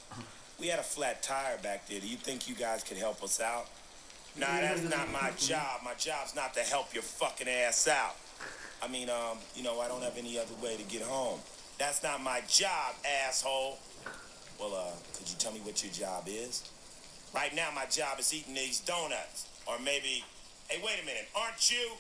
we 0.60 0.68
had 0.68 0.80
a 0.80 0.84
flat 0.84 1.24
tire 1.24 1.58
back 1.62 1.88
there. 1.88 2.00
Do 2.00 2.08
you 2.08 2.18
think 2.18 2.48
you 2.48 2.56
guys 2.56 2.84
could 2.84 2.98
help 2.98 3.24
us 3.24 3.42
out? 3.42 3.68
Nah, 4.38 4.48
that's 4.48 4.82
not 4.84 5.12
my 5.12 5.32
job. 5.38 5.82
My 5.84 5.94
job's 5.94 6.36
not 6.36 6.54
to 6.56 6.62
help 6.62 6.94
your 6.94 7.04
fucking 7.04 7.48
ass 7.48 7.88
out. 7.88 8.16
I 8.82 8.88
mean, 8.88 9.10
um, 9.10 9.38
you 9.56 9.64
know, 9.64 9.80
I 9.80 9.88
don't 9.88 10.04
have 10.04 10.18
any 10.18 10.38
other 10.40 10.56
way 10.62 10.76
to 10.76 10.84
get 10.84 11.02
home. 11.02 11.40
That's 11.78 12.04
not 12.04 12.22
my 12.22 12.42
job, 12.48 12.96
asshole. 13.28 13.80
Well, 14.60 14.76
uh, 14.76 14.92
could 15.18 15.30
you 15.30 15.36
tell 15.38 15.52
me 15.52 15.60
what 15.60 15.84
your 15.84 15.94
job 15.94 16.28
is? 16.28 16.64
Right 17.34 17.56
now, 17.56 17.70
my 17.74 17.86
job 17.86 18.20
is 18.20 18.34
eating 18.34 18.54
these 18.54 18.80
donuts. 18.80 19.48
Or 19.66 19.80
maybe, 19.80 20.24
hey, 20.68 20.82
wait 20.84 21.00
a 21.02 21.06
minute, 21.06 21.28
aren't 21.36 21.72
you? 21.72 21.92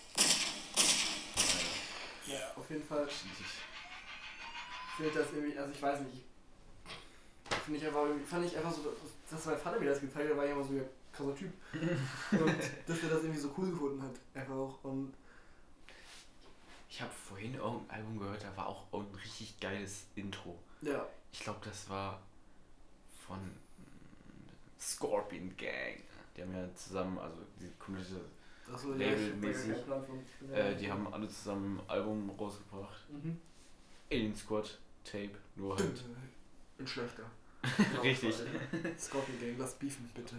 Yeah. 2.27 2.57
Auf 2.57 2.69
jeden 2.69 2.83
Fall 2.83 3.07
finde 4.95 5.11
ich 5.11 5.17
das 5.17 5.33
irgendwie, 5.33 5.57
also 5.57 5.71
ich 5.71 5.81
weiß 5.81 5.99
nicht, 6.01 6.23
finde 7.65 7.79
ich 7.79 7.85
einfach 7.85 8.03
irgendwie, 8.05 8.25
fand 8.25 8.45
ich 8.45 8.57
einfach 8.57 8.71
so, 8.71 8.93
dass 9.29 9.45
mein 9.45 9.57
Vater 9.57 9.79
mir 9.79 9.89
das 9.89 10.01
gezeigt 10.01 10.29
hat, 10.29 10.37
war 10.37 10.45
ich 10.45 10.51
immer 10.51 10.63
so 10.63 10.73
ein 10.73 10.85
krasser 11.11 11.35
Typ. 11.35 11.51
Und 12.31 12.59
dass 12.87 13.03
er 13.03 13.09
das 13.09 13.23
irgendwie 13.23 13.39
so 13.39 13.53
cool 13.57 13.71
gefunden 13.71 14.01
hat, 14.01 14.13
einfach 14.33 14.55
auch. 14.55 14.83
Und 14.83 15.13
Ich 16.89 17.01
habe 17.01 17.11
vorhin 17.11 17.55
irgendein 17.55 17.99
Album 17.99 18.19
gehört, 18.19 18.43
da 18.43 18.55
war 18.57 18.67
auch 18.67 18.85
ein 18.93 19.15
richtig 19.15 19.59
geiles 19.59 20.05
Intro. 20.15 20.57
ja, 20.81 21.05
Ich 21.31 21.39
glaube, 21.39 21.59
das 21.63 21.89
war 21.89 22.19
von 23.27 23.39
Scorpion 24.79 25.55
Gang. 25.57 26.01
Die 26.35 26.41
haben 26.41 26.53
ja 26.53 26.67
zusammen, 26.75 27.17
also 27.19 27.37
die 27.59 27.69
das 28.65 28.81
so, 28.81 28.93
Labelmäßig. 28.93 29.75
äh, 30.51 30.75
die 30.75 30.89
haben 30.91 31.11
alle 31.13 31.27
zusammen 31.27 31.79
ein 31.79 31.89
Album 31.89 32.29
rausgebracht. 32.31 33.09
Mhm. 33.09 33.39
Alien 34.09 34.35
Squad 34.35 34.79
Tape, 35.03 35.31
nur 35.55 35.77
halt. 35.77 36.03
Ein 36.79 36.87
schlechter. 36.87 37.23
Richtig. 38.03 38.35
Scorpion 38.99 39.39
Gang, 39.39 39.55
lass 39.57 39.73
beefen, 39.75 40.09
bitte. 40.13 40.35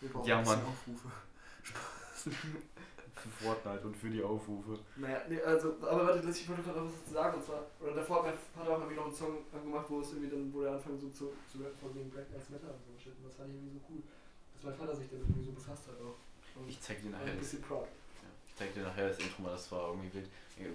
Wir 0.00 0.10
brauchen 0.10 0.28
Ja, 0.28 0.38
ein 0.38 0.44
bisschen 0.44 0.58
Mann. 0.62 0.68
Aufrufe. 0.68 1.08
Spaß. 1.62 2.28
Für 3.16 3.30
Fortnite 3.44 3.86
und 3.86 3.96
für 3.96 4.10
die 4.10 4.22
Aufrufe. 4.22 4.78
Naja, 4.96 5.22
nee, 5.28 5.40
also, 5.40 5.76
aber 5.80 6.06
warte, 6.06 6.20
lass- 6.26 6.38
ich 6.38 6.48
wollte 6.48 6.62
gerade 6.62 6.80
noch 6.80 6.86
was 6.86 7.00
dazu 7.00 7.14
sagen. 7.14 7.36
Und 7.38 7.44
zwar, 7.44 7.64
oder 7.80 7.94
davor 7.94 8.16
hat 8.18 8.24
mein 8.26 8.34
Vater 8.54 8.76
auch 8.76 8.80
irgendwie 8.80 8.96
noch 8.96 9.06
einen 9.06 9.14
Song 9.14 9.38
angemacht, 9.54 9.86
wo 9.88 10.00
es 10.00 10.12
irgendwie 10.12 10.28
dann, 10.30 10.52
wo 10.52 10.60
der 10.62 10.72
anfängt 10.72 11.00
so 11.00 11.08
zu, 11.08 11.32
zu 11.50 11.58
rappen 11.64 11.78
von 11.80 11.94
wegen 11.96 12.10
Black 12.10 12.26
Lives 12.30 12.50
Matter 12.50 12.68
und 12.68 12.80
so 12.84 12.92
Shit. 13.02 13.16
Und 13.16 13.24
das 13.26 13.34
fand 13.36 13.48
ich 13.48 13.56
irgendwie 13.56 13.72
so 13.78 13.80
cool. 13.88 14.02
Dass 14.54 14.62
mein 14.64 14.74
Vater 14.76 14.94
sich 14.96 15.08
damit 15.08 15.24
irgendwie 15.28 15.44
so 15.48 15.52
befasst 15.52 15.88
hat 15.88 15.96
auch. 16.04 16.60
Und 16.60 16.68
Ich 16.68 16.80
zeig 16.80 17.00
dir 17.02 17.08
nachher 17.10 17.32
ein 17.32 17.38
bisschen 17.40 17.62
proud. 17.62 17.88
ja, 17.88 18.28
ich 18.46 18.54
zeig 18.54 18.74
dir 18.74 18.82
nachher 18.84 19.08
das 19.08 19.18
Intro 19.18 19.42
mal, 19.42 19.52
das 19.52 19.72
war 19.72 19.88
irgendwie 19.96 20.12
wild. 20.12 20.28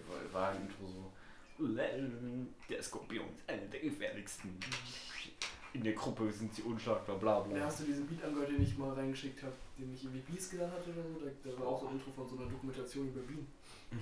War- 0.10 0.34
War 0.34 0.50
ein 0.50 0.62
Intro 0.66 0.88
so. 0.88 1.14
Der 2.70 2.82
Skorpion 2.82 3.28
ist 3.38 3.48
einer 3.50 3.66
der 3.68 3.80
gefährlichsten. 3.82 4.58
In 5.74 5.84
der 5.84 5.94
Gruppe 5.94 6.30
sind 6.32 6.54
sie 6.54 6.64
unschlagbar, 6.64 7.18
bla 7.18 7.38
Ja, 7.40 7.44
bla. 7.48 7.66
hast 7.66 7.80
du 7.82 7.84
diesen 7.86 8.06
Beat 8.08 8.24
angehört, 8.24 8.50
den 8.50 8.62
ich 8.62 8.78
mal 8.78 8.94
reingeschickt 8.94 9.42
habe, 9.44 9.54
den 9.78 9.94
ich 9.94 10.04
irgendwie 10.04 10.20
Beast 10.32 10.52
genannt 10.52 10.74
hatte 10.74 10.90
oder 10.90 11.04
so? 11.04 11.20
Da, 11.24 11.50
da 11.52 11.60
war 11.60 11.68
auch 11.68 11.80
so 11.82 11.88
ein 11.88 11.94
Intro 11.94 12.12
von 12.12 12.28
so 12.28 12.36
einer 12.38 12.50
Dokumentation 12.50 13.08
über 13.08 13.22
Bienen. 13.22 13.48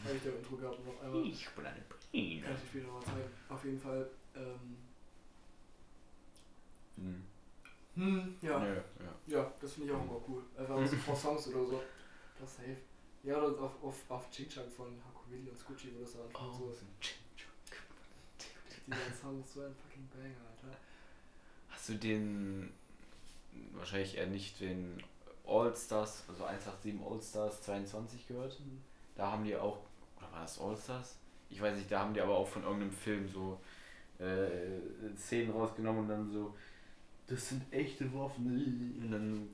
Habe 0.03 0.15
ich 0.15 0.23
da 0.23 0.29
ein 0.29 0.37
Intro 0.37 0.55
gehabt 0.55 0.79
und 0.79 0.87
auf 0.89 1.01
einmal. 1.03 1.23
Ich 1.25 1.47
bin 1.49 1.65
eine 1.65 1.81
Biene. 2.11 2.41
Kann 2.43 2.55
ich 2.55 2.61
dir 2.61 2.67
später 2.67 2.87
noch 2.87 2.93
mal 2.95 3.05
zeigen. 3.05 3.29
Auf 3.49 3.65
jeden 3.65 3.79
Fall. 3.79 4.09
Ähm, 4.35 4.77
Hm. 6.97 7.23
hm, 7.95 8.35
ja. 8.41 8.65
Ja, 8.65 8.73
ja. 8.75 8.83
Ja, 9.27 9.53
das 9.61 9.73
finde 9.73 9.89
ich 9.89 9.95
auch 9.95 10.03
immer 10.03 10.21
cool. 10.27 10.43
Einfach 10.57 10.85
so 10.87 10.95
vor 11.05 11.15
Songs 11.15 11.47
oder 11.49 11.65
so. 11.65 11.81
Das 12.39 12.55
safe. 12.55 12.77
Ja, 13.23 13.37
oder 13.37 13.61
auf, 13.63 13.83
auf, 13.83 13.95
auf 14.09 14.29
Ching 14.31 14.49
Chang 14.49 14.69
von 14.69 14.87
Hakuwili 15.05 15.49
und 15.49 15.57
Scoochie, 15.57 15.91
wo 15.95 16.01
das 16.01 16.13
da 16.13 16.19
anfängt. 16.19 16.35
Oh, 16.41 16.71
So, 16.71 16.75
dieser 18.91 19.13
Song 19.21 19.39
ist 19.41 19.53
so 19.53 19.61
ein 19.61 19.73
fucking 19.75 20.07
Banger, 20.09 20.35
Alter. 20.51 20.77
Hast 21.69 21.89
du 21.89 21.93
den, 21.95 22.71
wahrscheinlich 23.73 24.17
eher 24.17 24.27
nicht 24.27 24.59
den 24.59 25.01
All-Stars, 25.45 26.23
also 26.27 26.43
187 26.45 27.01
All-Stars 27.05 27.61
22 27.63 28.27
gehört? 28.27 28.59
Mhm. 28.59 28.81
Da 29.15 29.31
haben 29.31 29.43
die 29.43 29.55
auch, 29.55 29.79
oder 30.17 30.31
war 30.31 30.41
das 30.41 30.59
All-Stars? 30.59 31.17
Ich 31.49 31.61
weiß 31.61 31.75
nicht, 31.77 31.91
da 31.91 32.01
haben 32.01 32.13
die 32.13 32.21
aber 32.21 32.35
auch 32.37 32.47
von 32.47 32.63
irgendeinem 32.63 32.91
Film 32.91 33.27
so 33.27 33.59
äh, 34.19 35.15
Szenen 35.17 35.51
rausgenommen 35.51 36.01
und 36.03 36.09
dann 36.09 36.29
so, 36.31 36.55
das 37.27 37.49
sind 37.49 37.63
echte 37.71 38.11
Waffen. 38.13 38.45
Und 39.01 39.11
dann, 39.11 39.49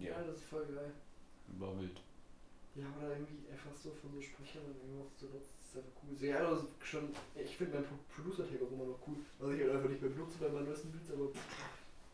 Ja, 0.00 0.10
ja, 0.10 0.22
das 0.24 0.36
ist 0.36 0.44
voll 0.44 0.66
geil. 0.66 0.92
war 1.58 1.78
wild. 1.80 2.00
Ja, 2.76 2.84
oder 2.96 3.10
irgendwie 3.10 3.50
einfach 3.50 3.74
so 3.74 3.90
von 3.90 4.12
so 4.14 4.20
Sprechern 4.20 4.62
und 4.66 4.76
irgendwas 4.76 5.16
zu 5.16 5.26
nutzen, 5.26 5.57
ist 5.68 5.76
einfach 5.76 5.92
cool. 6.02 6.16
So, 6.16 6.26
ja, 6.26 6.52
ist 6.52 6.64
schon, 6.82 7.08
ich 7.34 7.56
finde 7.56 7.74
mein 7.78 7.84
Pro- 7.84 7.98
Producer-Tag 8.22 8.62
auch 8.62 8.72
immer 8.72 8.84
noch 8.84 8.98
cool, 9.06 9.16
was 9.38 9.50
ich 9.52 9.60
halt 9.60 9.72
einfach 9.72 9.88
nicht 9.90 10.02
mehr 10.02 10.10
benutze 10.10 10.38
bei 10.38 10.48
meinen 10.48 10.66
neuesten 10.66 10.90
Beats, 10.92 11.10
aber 11.12 11.26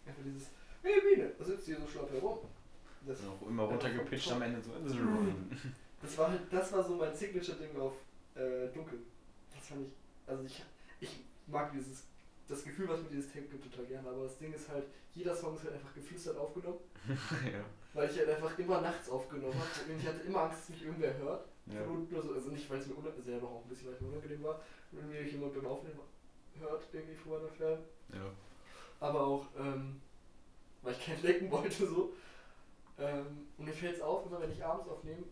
einfach 0.07 0.23
dieses, 0.25 0.49
hey 0.83 1.01
Biene, 1.01 1.33
was 1.39 1.47
sitzt 1.49 1.67
hier 1.67 1.79
so 1.81 1.87
schlapp 1.87 2.11
herum? 2.13 2.39
Das, 3.07 3.21
Und 3.21 3.29
auch 3.29 3.47
immer 3.49 3.63
runtergepitcht 3.65 4.33
am 4.33 4.43
Ende 4.43 4.61
so. 4.63 4.71
das 6.03 6.19
war 6.19 6.29
halt, 6.31 6.41
das 6.51 6.73
war 6.73 6.83
so 6.83 6.97
mein 6.97 7.15
Signature-Ding 7.15 7.77
auf 7.79 7.93
äh, 8.35 8.69
Dunkel. 8.73 8.99
Das 9.55 9.69
fand 9.69 9.87
ich, 9.87 9.93
also 10.27 10.45
ich, 10.45 10.63
ich 11.01 11.21
mag 11.47 11.71
dieses, 11.73 12.05
das 12.49 12.65
Gefühl, 12.65 12.89
was 12.89 13.03
mir 13.03 13.09
dieses 13.11 13.33
Tape 13.33 13.47
gibt, 13.47 13.71
total 13.71 13.87
gerne, 13.87 14.09
aber 14.09 14.25
das 14.25 14.39
Ding 14.39 14.53
ist 14.53 14.69
halt, 14.69 14.85
jeder 15.15 15.35
Song 15.35 15.55
ist 15.55 15.65
halt 15.65 15.75
einfach 15.75 15.95
geflüstert 15.95 16.37
aufgenommen, 16.37 16.79
ja. 17.09 17.65
weil 17.93 18.11
ich 18.11 18.19
halt 18.19 18.29
einfach 18.31 18.59
immer 18.59 18.81
nachts 18.81 19.09
aufgenommen 19.09 19.55
habe 19.55 19.93
und 19.93 20.01
ich 20.01 20.07
hatte 20.07 20.21
immer 20.27 20.41
Angst, 20.43 20.61
dass 20.63 20.69
mich 20.71 20.85
irgendwer 20.85 21.17
hört. 21.19 21.47
Ja. 21.67 21.85
So, 22.23 22.35
also 22.35 22.51
nicht, 22.51 22.69
weil 22.69 22.79
es 22.79 22.87
mir 22.87 22.95
unangenehm, 22.95 23.25
selber 23.25 23.49
auch 23.49 23.63
ein 23.65 23.69
bisschen 23.69 23.89
unangenehm 24.01 24.43
war, 24.45 24.61
wenn 24.93 25.09
mir 25.09 25.23
jemand 25.23 25.55
beim 25.55 25.67
Aufnehmen 25.67 25.99
hört, 26.59 26.83
irgendwie 26.93 27.15
von 27.15 27.33
meiner 27.33 27.49
Ferne. 27.49 27.79
ja. 28.13 28.31
Aber 29.01 29.27
auch, 29.27 29.47
ähm, 29.59 30.01
weil 30.83 30.93
ich 30.93 31.05
keinen 31.05 31.23
lecken 31.23 31.51
wollte 31.51 31.87
so. 31.87 32.13
Ähm, 32.99 33.49
und 33.59 33.65
mir 33.65 33.73
fällt 33.73 33.97
es 33.97 34.01
auf, 34.03 34.27
immer 34.27 34.41
wenn 34.41 34.53
ich 34.53 34.65
abends 34.65 34.89
aufnehme 34.89 35.25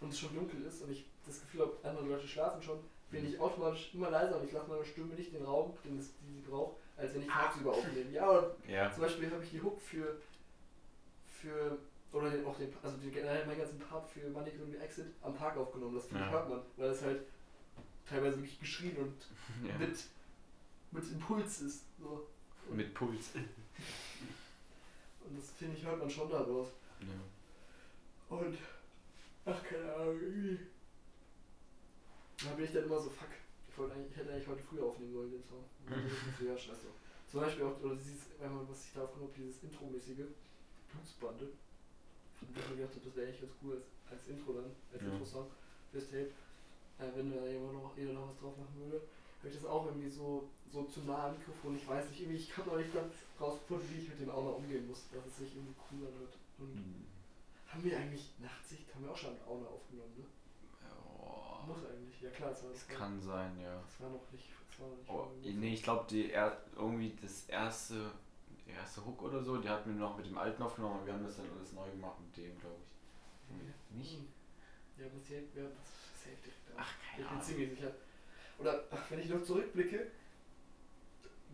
und 0.00 0.08
es 0.12 0.18
schon 0.18 0.34
dunkel 0.34 0.62
ist 0.62 0.82
und 0.82 0.90
ich 0.90 1.06
das 1.26 1.40
Gefühl 1.40 1.60
habe, 1.62 1.76
andere 1.84 2.06
Leute 2.06 2.26
schlafen 2.26 2.60
schon, 2.62 2.80
bin 3.10 3.26
ich 3.26 3.38
automatisch 3.38 3.94
immer 3.94 4.10
leiser 4.10 4.38
und 4.38 4.46
ich 4.46 4.52
lasse 4.52 4.68
meiner 4.68 4.84
Stimme 4.84 5.14
nicht 5.14 5.32
den 5.32 5.44
Raum, 5.44 5.74
den 5.84 5.98
es, 5.98 6.10
die 6.20 6.34
sie 6.34 6.40
braucht, 6.50 6.76
als 6.96 7.14
wenn 7.14 7.22
ich 7.22 7.28
tagsüber 7.28 7.70
aufnehme. 7.72 8.10
Ja, 8.10 8.28
oder 8.30 8.56
Ja. 8.66 8.92
zum 8.92 9.02
Beispiel 9.02 9.30
habe 9.30 9.44
ich 9.44 9.50
die 9.50 9.62
Hook 9.62 9.80
für, 9.80 10.16
für 11.40 11.78
oder 12.16 12.32
auch 12.46 12.56
den, 12.58 12.72
also 12.82 12.96
den, 12.98 13.12
generell 13.12 13.46
meinen 13.46 13.58
ganzen 13.58 13.78
Part 13.78 14.08
für 14.08 14.28
Money 14.30 14.50
Green 14.50 14.80
Exit 14.80 15.06
am 15.22 15.36
Tag 15.36 15.56
aufgenommen. 15.56 15.94
Das 15.94 16.06
finde 16.06 16.24
ich 16.24 16.26
Ja. 16.26 16.32
hört 16.32 16.48
man, 16.48 16.62
weil 16.76 16.90
es 16.90 17.02
halt 17.02 17.22
teilweise 18.08 18.36
wirklich 18.38 18.58
geschrien 18.60 18.96
und 18.96 19.14
Ja. 19.68 19.76
mit, 19.78 19.96
mit 20.92 21.04
Impuls 21.12 21.60
ist. 21.62 21.84
So. 21.98 22.26
Und, 22.68 22.76
Mit 22.76 22.94
Puls. 22.94 23.30
und 23.34 25.38
das 25.38 25.50
finde 25.52 25.76
ich 25.76 25.84
hört 25.84 25.98
man 25.98 26.10
schon 26.10 26.30
daraus. 26.30 26.68
Ja. 27.00 28.36
Und 28.36 28.56
ach 29.44 29.62
keine 29.62 29.92
Ahnung, 29.94 30.20
irgendwie. 30.20 30.58
Da 32.44 32.50
bin 32.54 32.64
ich 32.64 32.72
dann 32.72 32.84
immer 32.84 32.98
so, 33.00 33.08
fuck, 33.10 33.28
ich, 33.68 33.78
wollte 33.78 33.94
eigentlich, 33.94 34.10
ich 34.12 34.16
hätte 34.18 34.32
eigentlich 34.32 34.48
heute 34.48 34.62
früh 34.62 34.80
aufnehmen 34.80 35.12
sollen 35.12 35.30
den 35.30 35.42
Song. 35.44 35.64
Ja, 36.46 36.56
scheiße. 36.56 36.86
Zum 37.30 37.40
Beispiel 37.40 37.64
auch, 37.64 37.80
oder 37.82 37.94
dieses, 37.96 38.26
wenn 38.38 38.54
man, 38.54 38.68
was 38.68 38.84
ich 38.86 38.92
da 38.92 39.02
aufgenommen 39.04 39.32
habe, 39.32 39.42
dieses 39.42 39.62
Intro-mäßige 39.62 40.26
Bluesbande. 40.92 41.48
Ich 42.42 42.82
habe, 42.82 42.90
das 43.04 43.16
wäre 43.16 43.26
eigentlich 43.26 43.40
ganz 43.40 43.52
cool 43.62 43.74
als, 43.76 43.86
als 44.10 44.28
Intro 44.28 44.52
dann, 44.52 44.70
als 44.92 45.02
Ja. 45.02 45.08
Intro-Song 45.12 45.46
fürs 45.90 46.06
Tape. 46.06 46.30
Äh, 46.98 47.10
wenn 47.14 47.30
da 47.34 47.44
jemand 47.46 47.74
noch, 47.74 47.96
jeder 47.96 48.12
noch 48.14 48.28
was 48.30 48.38
drauf 48.38 48.56
machen 48.56 48.76
würde. 48.80 49.02
Habe 49.38 49.48
ich 49.48 49.54
das 49.54 49.64
auch 49.66 49.86
irgendwie 49.86 50.08
so, 50.10 50.48
so 50.72 50.84
zu 50.84 51.00
nah 51.00 51.26
am 51.28 51.36
Mikrofon. 51.38 51.76
Ich 51.76 51.86
weiß 51.86 52.08
nicht, 52.08 52.20
irgendwie, 52.20 52.38
ich 52.38 52.50
kann 52.50 52.66
noch 52.66 52.78
nicht 52.78 52.92
ganz 52.92 53.12
rausfinden, 53.40 53.86
wie 53.90 54.00
ich 54.00 54.08
mit 54.08 54.20
dem 54.20 54.30
auch 54.30 54.44
noch 54.44 54.56
umgehen 54.56 54.86
muss, 54.88 55.04
dass 55.12 55.26
es 55.26 55.36
sich 55.38 55.54
irgendwie 55.54 55.74
cool 55.92 56.08
anhört. 56.08 56.34
Und 56.58 57.04
haben 57.66 57.84
wir 57.84 57.96
eigentlich 57.98 58.32
Nachtsicht? 58.38 58.94
Haben 58.94 59.04
wir 59.04 59.12
auch 59.12 59.16
schon 59.16 59.32
mit 59.34 59.46
Auna 59.46 59.66
aufgenommen, 59.66 60.14
ne? 60.16 60.24
Ja. 60.82 61.66
Muss 61.66 61.84
eigentlich. 61.84 62.20
Ja 62.22 62.30
klar, 62.30 62.50
das 62.50 62.62
war, 62.64 62.70
Das 62.70 62.88
kann 62.88 63.20
sein, 63.20 63.60
ja. 63.60 63.82
das 63.82 64.00
war 64.00 64.10
noch 64.10 64.32
nicht. 64.32 64.48
Das 64.70 64.80
war 64.80 64.88
noch 64.88 64.96
nicht 64.96 65.10
Oh, 65.10 65.28
nee, 65.60 65.74
ich 65.74 65.82
glaube, 65.82 66.06
die 66.08 66.30
er 66.32 66.56
irgendwie 66.74 67.14
das 67.20 67.44
erste, 67.48 68.10
der 68.66 68.74
erste 68.76 69.04
Hook 69.04 69.22
oder 69.22 69.42
so, 69.42 69.56
die 69.58 69.68
hatten 69.68 69.90
wir 69.94 70.00
noch 70.00 70.16
mit 70.16 70.26
dem 70.26 70.36
alten 70.38 70.62
aufgenommen 70.62 71.00
und 71.00 71.06
wir 71.06 71.12
haben 71.14 71.24
das 71.24 71.36
dann 71.36 71.46
alles 71.56 71.72
neu 71.72 71.88
gemacht 71.90 72.18
mit 72.20 72.36
dem, 72.36 72.58
glaube 72.60 72.76
ich. 72.82 73.56
Nee. 73.56 73.98
Nicht? 73.98 74.18
Hm. 74.18 74.26
Ja, 74.98 75.06
aber 75.06 75.20
safe, 75.20 75.44
ja, 75.54 75.64
das 75.64 75.88
ist 75.88 76.24
safe 76.24 76.36
direkt. 76.42 76.74
Ach, 76.76 76.92
keine 77.00 77.12
ich 77.12 77.16
bin 77.16 77.26
Ahnung. 77.28 77.42
ziemlich 77.42 77.70
sicher. 77.70 77.92
Oder, 78.58 78.84
ach, 78.90 79.10
wenn 79.10 79.20
ich 79.20 79.28
noch 79.28 79.42
zurückblicke, 79.42 80.10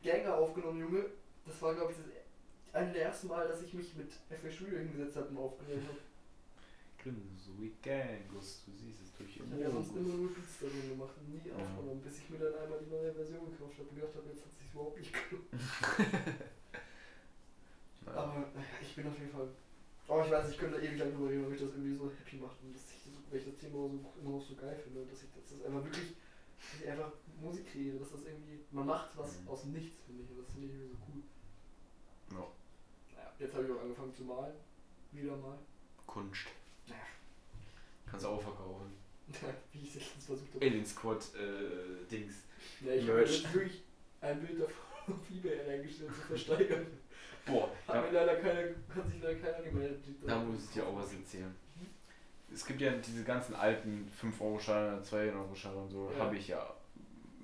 Ganger 0.02 0.34
aufgenommen, 0.36 0.80
Junge, 0.80 1.04
das 1.44 1.60
war, 1.62 1.74
glaube 1.74 1.92
ich, 1.92 1.98
das 1.98 2.74
eine 2.74 2.92
der 2.92 3.04
ersten 3.06 3.28
Mal, 3.28 3.46
dass 3.48 3.62
ich 3.62 3.74
mich 3.74 3.94
mit 3.96 4.10
FL 4.30 4.50
Studio 4.50 4.78
hingesetzt 4.78 5.16
habe 5.16 5.28
und 5.28 5.38
aufgenommen 5.38 5.86
habe. 5.88 5.98
So 7.36 7.50
wie 7.60 7.74
Gangos, 7.82 8.62
du 8.64 8.70
siehst 8.72 9.02
es 9.02 9.12
durch 9.14 9.34
Ich 9.36 9.42
habe 9.42 9.60
ja 9.60 9.68
sonst 9.70 9.90
immer 9.90 10.14
nur 10.14 10.32
Beats 10.32 10.60
darin 10.60 10.88
gemacht 10.90 11.10
und 11.18 11.28
nie 11.34 11.48
Ja. 11.50 11.56
aufgenommen, 11.56 12.00
bis 12.00 12.18
ich 12.18 12.30
mir 12.30 12.38
dann 12.38 12.54
einmal 12.54 12.78
die 12.78 12.90
neue 12.90 13.12
Version 13.12 13.50
gekauft 13.50 13.74
habe 13.78 13.88
und 13.88 13.96
gedacht 13.96 14.14
habe, 14.14 14.28
jetzt 14.30 14.44
hat 14.46 14.56
sich 14.56 14.70
überhaupt 14.72 14.98
nicht 14.98 15.12
gelohnt. 15.12 15.48
Ja. 18.06 18.12
Aber 18.14 18.46
ich 18.80 18.94
bin 18.96 19.06
auf 19.06 19.18
jeden 19.18 19.30
Fall. 19.32 19.48
Oh, 20.08 20.22
ich 20.24 20.30
weiß, 20.30 20.50
ich 20.50 20.58
könnte 20.58 20.78
da 20.78 20.82
ewig 20.82 20.98
lang 20.98 21.12
drüber 21.12 21.30
reden, 21.30 21.44
weil 21.44 21.50
mich 21.50 21.60
das 21.60 21.70
irgendwie 21.70 21.96
so 21.96 22.10
happy 22.10 22.36
macht 22.36 22.56
und 22.62 22.74
dass 22.74 22.82
ich, 22.90 23.00
das, 23.04 23.14
weil 23.30 23.38
ich 23.38 23.46
das 23.46 23.56
Thema 23.58 23.74
so, 23.88 24.00
immer 24.20 24.30
noch 24.36 24.42
so 24.42 24.54
geil 24.54 24.76
finde. 24.82 25.06
Dass 25.06 25.22
ich 25.22 25.28
das, 25.34 25.44
das 25.58 25.66
einfach 25.66 25.84
wirklich, 25.84 26.12
dass 26.58 26.80
ich 26.82 26.88
einfach 26.90 27.12
Musik 27.40 27.66
kreiere, 27.72 27.98
dass 27.98 28.10
das 28.10 28.24
irgendwie, 28.24 28.58
man 28.72 28.86
macht 28.86 29.16
was 29.16 29.40
Mhm. 29.40 29.48
aus 29.48 29.64
Nichts, 29.66 30.02
finde 30.04 30.22
ich. 30.24 30.30
Und 30.30 30.38
das 30.42 30.50
finde 30.52 30.66
ich 30.66 30.72
irgendwie 30.74 30.92
so 30.96 31.02
cool. 31.08 31.22
Ja. 32.36 32.46
Naja, 33.16 33.32
jetzt 33.38 33.54
habe 33.54 33.64
ich 33.64 33.70
auch 33.70 33.80
angefangen 33.80 34.14
zu 34.14 34.22
malen. 34.24 34.54
Wieder 35.12 35.36
mal. 35.36 35.58
Kunst. 36.06 36.46
Naja, 36.88 37.00
Kannst 38.06 38.24
du 38.24 38.28
auch 38.30 38.42
verkaufen. 38.42 38.92
wie 39.72 39.78
ich 39.82 39.88
es 39.90 39.94
letztens 40.02 40.26
versucht 40.26 40.54
habe. 40.54 40.66
Alien 40.66 40.84
Squad 40.84 41.22
äh, 41.36 42.04
Dings. 42.10 42.34
Ja, 42.84 42.92
ich 42.94 43.08
habe 43.08 43.20
wirklich 43.20 43.82
ein 44.20 44.40
Bild 44.44 44.60
davon 44.60 45.14
auf 45.14 45.30
Ebay 45.30 45.60
reingestellt 45.70 46.10
zu 46.14 46.20
versteigern. 46.22 46.86
Boah, 47.46 47.68
Hat 47.88 47.96
da, 47.96 48.00
mir 48.02 48.10
leider 48.12 48.36
keiner, 48.36 48.60
hat 48.94 49.10
sich 49.10 49.20
leider 49.22 49.40
keiner 49.40 49.62
gemeldet. 49.64 50.04
da 50.26 50.38
muss 50.38 50.64
ich 50.64 50.70
dir 50.70 50.86
auch 50.86 50.96
was 50.96 51.12
erzählen. 51.12 51.54
Es 52.52 52.64
gibt 52.66 52.80
ja 52.80 52.92
diese 52.92 53.24
ganzen 53.24 53.54
alten 53.54 54.10
5-Euro-Scheine, 54.20 55.00
2-Euro-Scheine 55.02 55.76
und 55.76 55.90
so, 55.90 56.12
Ja. 56.12 56.24
habe 56.24 56.36
ich 56.36 56.48
ja 56.48 56.72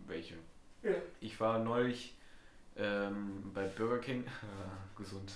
welche. 0.07 0.35
Ja. 0.83 0.93
Ich 1.21 1.39
war 1.41 1.59
neulich 1.59 2.15
ähm, 2.77 3.51
bei 3.55 3.67
Burger 3.69 3.99
King. 3.99 4.25
gesund. 4.97 5.33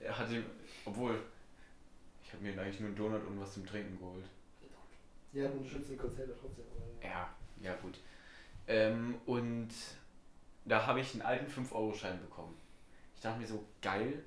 er 0.00 0.18
hatte, 0.18 0.42
obwohl, 0.84 1.18
ich 2.24 2.32
habe 2.32 2.42
mir 2.42 2.60
eigentlich 2.60 2.80
nur 2.80 2.88
einen 2.88 2.96
Donut 2.96 3.26
und 3.26 3.40
was 3.40 3.54
zum 3.54 3.66
Trinken 3.66 3.98
geholt. 3.98 4.24
Ja, 5.32 5.48
unterstützt 5.50 5.90
den 5.90 5.98
Konzert 5.98 6.28
ja 6.28 6.34
trotzdem. 6.40 6.64
Ja, 7.02 7.28
ja 7.60 7.74
gut. 7.82 7.98
Ähm, 8.66 9.16
und 9.26 9.68
da 10.64 10.86
habe 10.86 11.00
ich 11.00 11.12
einen 11.12 11.22
alten 11.22 11.50
5-Euro-Schein 11.50 12.20
bekommen. 12.20 12.54
Ich 13.14 13.20
dachte 13.20 13.40
mir 13.40 13.46
so, 13.46 13.64
geil, 13.80 14.22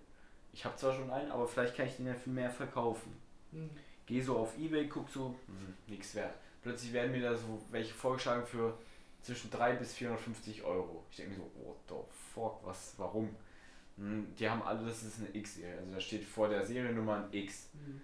ich 0.54 0.65
habe 0.65 0.76
zwar 0.76 0.93
schon 0.93 1.12
einen, 1.12 1.32
aber 1.32 1.47
vielleicht 1.47 1.76
kann 1.76 1.88
ich 1.88 1.97
den 1.97 2.08
ja 2.08 2.13
für 2.15 2.30
mehr 2.30 2.50
verkaufen. 2.50 3.15
Hm. 3.52 3.69
Geh 4.06 4.21
so 4.21 4.38
auf 4.38 4.58
Ebay, 4.58 4.88
guck 4.88 5.10
so, 5.10 5.36
hm, 5.45 5.73
nichts 5.88 6.15
wert. 6.15 6.34
Plötzlich 6.62 6.93
werden 6.93 7.12
mir 7.12 7.21
da 7.21 7.36
so 7.36 7.62
welche 7.69 7.93
vorgeschlagen 7.93 8.45
für 8.45 8.78
zwischen 9.21 9.52
3 9.52 9.76
bis 9.76 9.93
450 9.93 10.63
Euro. 10.63 11.04
Ich 11.12 11.17
denke 11.17 11.34
mir 11.34 11.38
so, 11.38 11.52
what 11.63 11.78
the 11.88 11.95
fuck, 12.34 12.60
was, 12.65 12.93
warum? 12.97 13.36
Hm, 13.97 14.34
Die 14.38 14.50
haben 14.50 14.62
alle, 14.62 14.86
das 14.86 15.04
ist 15.04 15.19
eine 15.19 15.30
X-Serie, 15.36 15.80
also 15.80 15.91
da 15.91 16.00
steht 16.00 16.23
vor 16.23 16.50
der 16.50 16.65
Seriennummer 16.65 17.26
ein 17.26 17.34
X. 17.34 17.69
Hm. 17.73 18.02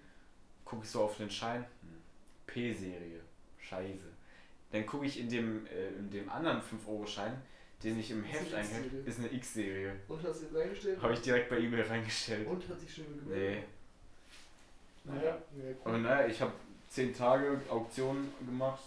Gucke 0.64 0.84
ich 0.84 0.90
so 0.90 1.04
auf 1.04 1.16
den 1.16 1.30
Schein, 1.30 1.64
hm, 1.82 2.02
P-Serie, 2.46 3.20
scheiße. 3.58 4.06
Dann 4.70 4.86
gucke 4.86 5.06
ich 5.06 5.20
in 5.20 5.28
dem, 5.28 5.66
äh, 5.66 5.88
in 5.88 6.10
dem 6.10 6.28
anderen 6.28 6.60
5-Euro-Schein, 6.60 7.40
den 7.84 7.98
ich 8.00 8.10
im 8.10 8.24
Heft 8.24 8.52
X-Serie. 8.52 9.00
ist 9.04 9.18
eine 9.18 9.32
X-Serie. 9.32 9.96
Und 10.08 10.22
hast 10.24 10.40
du 10.40 10.44
jetzt 10.46 10.54
reingestellt? 10.56 11.02
Habe 11.02 11.12
ich 11.12 11.20
direkt 11.20 11.50
bei 11.50 11.58
Ebay 11.60 11.82
reingestellt. 11.82 12.46
Und 12.48 12.68
hat 12.68 12.80
sich 12.80 12.94
schon 12.94 13.04
Nee. 13.04 13.20
gemeldet? 13.34 13.64
Naja, 15.04 15.22
ja, 15.22 15.38
Aber 15.84 15.94
cool. 15.94 16.00
naja, 16.00 16.26
ich 16.26 16.40
habe 16.40 16.52
10 16.88 17.14
Tage 17.14 17.60
Auktionen 17.68 18.32
gemacht. 18.46 18.82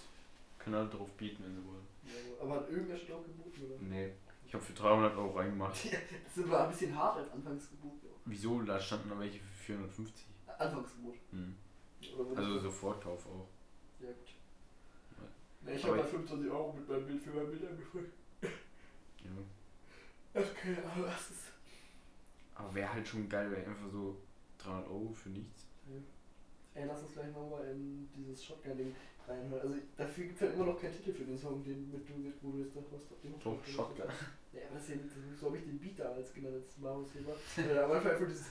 Können 0.59 0.75
halt 0.77 0.93
drauf 0.93 1.09
bieten, 1.11 1.43
wenn 1.43 1.55
sie 1.55 1.65
wollen. 1.65 1.85
Ja, 2.05 2.41
Aber 2.43 2.55
hat 2.61 2.69
irgendwer 2.69 2.97
schon 2.97 3.15
auch 3.15 3.23
geboten, 3.23 3.61
oder? 3.65 3.75
Nee. 3.81 4.11
Ich 4.47 4.53
habe 4.53 4.63
für 4.63 4.73
300 4.73 5.15
Euro 5.15 5.37
reingemacht. 5.37 5.75
Das 6.35 6.49
war 6.49 6.63
ein 6.65 6.69
bisschen 6.71 6.95
hart 6.97 7.17
als 7.17 7.31
Anfangsgebot. 7.31 7.93
Wieso? 8.25 8.61
Da 8.63 8.79
standen 8.79 9.09
da 9.09 9.19
welche 9.19 9.39
für 9.39 9.53
450. 9.65 10.25
Ja. 10.47 10.53
Anfangsgebot. 10.55 11.15
Hm. 11.31 11.55
Also 12.35 12.59
Sofortkauf 12.59 13.25
auch. 13.27 13.47
Ja, 13.99 14.07
gut. 14.07 14.17
Ja. 15.67 15.73
Ich 15.73 15.83
habe 15.83 15.97
bei 15.97 16.03
ich- 16.03 16.09
25 16.09 16.49
Euro 16.51 16.73
mit 16.73 16.87
meinem 16.89 17.05
Bild 17.05 17.21
für 17.23 17.29
mein 17.31 17.47
Bild 17.49 17.67
angefangen. 17.69 18.11
Ja. 19.35 20.41
Okay, 20.41 20.77
aber 20.83 21.07
was 21.07 21.29
ist. 21.31 21.53
Aber 22.55 22.73
wäre 22.73 22.93
halt 22.93 23.07
schon 23.07 23.29
geil, 23.29 23.51
wäre 23.51 23.65
einfach 23.65 23.89
so 23.91 24.17
300 24.59 24.87
Euro 24.89 25.11
für 25.13 25.29
nichts. 25.29 25.65
Ey, 26.73 26.85
lass 26.85 27.01
uns 27.01 27.13
gleich 27.13 27.33
nochmal 27.33 27.65
in 27.67 28.07
dieses 28.15 28.43
Shotgun-Ding 28.43 28.95
reinhören. 29.27 29.61
Also, 29.61 29.75
dafür 29.97 30.25
gibt 30.25 30.35
es 30.35 30.41
halt 30.41 30.53
immer 30.53 30.65
noch 30.65 30.79
keinen 30.79 30.93
Titel 30.93 31.13
für 31.13 31.23
den 31.25 31.37
Song, 31.37 31.63
den 31.63 31.91
mit 31.91 32.07
du, 32.07 32.13
wo 32.41 32.51
du 32.51 32.59
jetzt 32.59 32.75
noch 32.75 32.83
was 32.91 33.01
den 33.23 33.39
Doch, 33.39 33.65
Shotgun. 33.65 34.05
Ja, 34.53 34.61
aber 34.69 34.75
das 34.75 34.83
ist 34.83 34.89
ja 34.89 34.95
nicht, 34.95 35.09
so 35.39 35.47
habe 35.47 35.57
ich 35.57 35.63
den 35.63 35.79
Beat 35.79 35.99
damals 35.99 36.33
genannt, 36.33 36.55
als 36.55 36.77
Marusheber. 36.77 37.35
äh, 37.57 37.79
am 37.79 37.91
Anfang 37.91 38.11
einfach 38.11 38.27
dieses. 38.27 38.45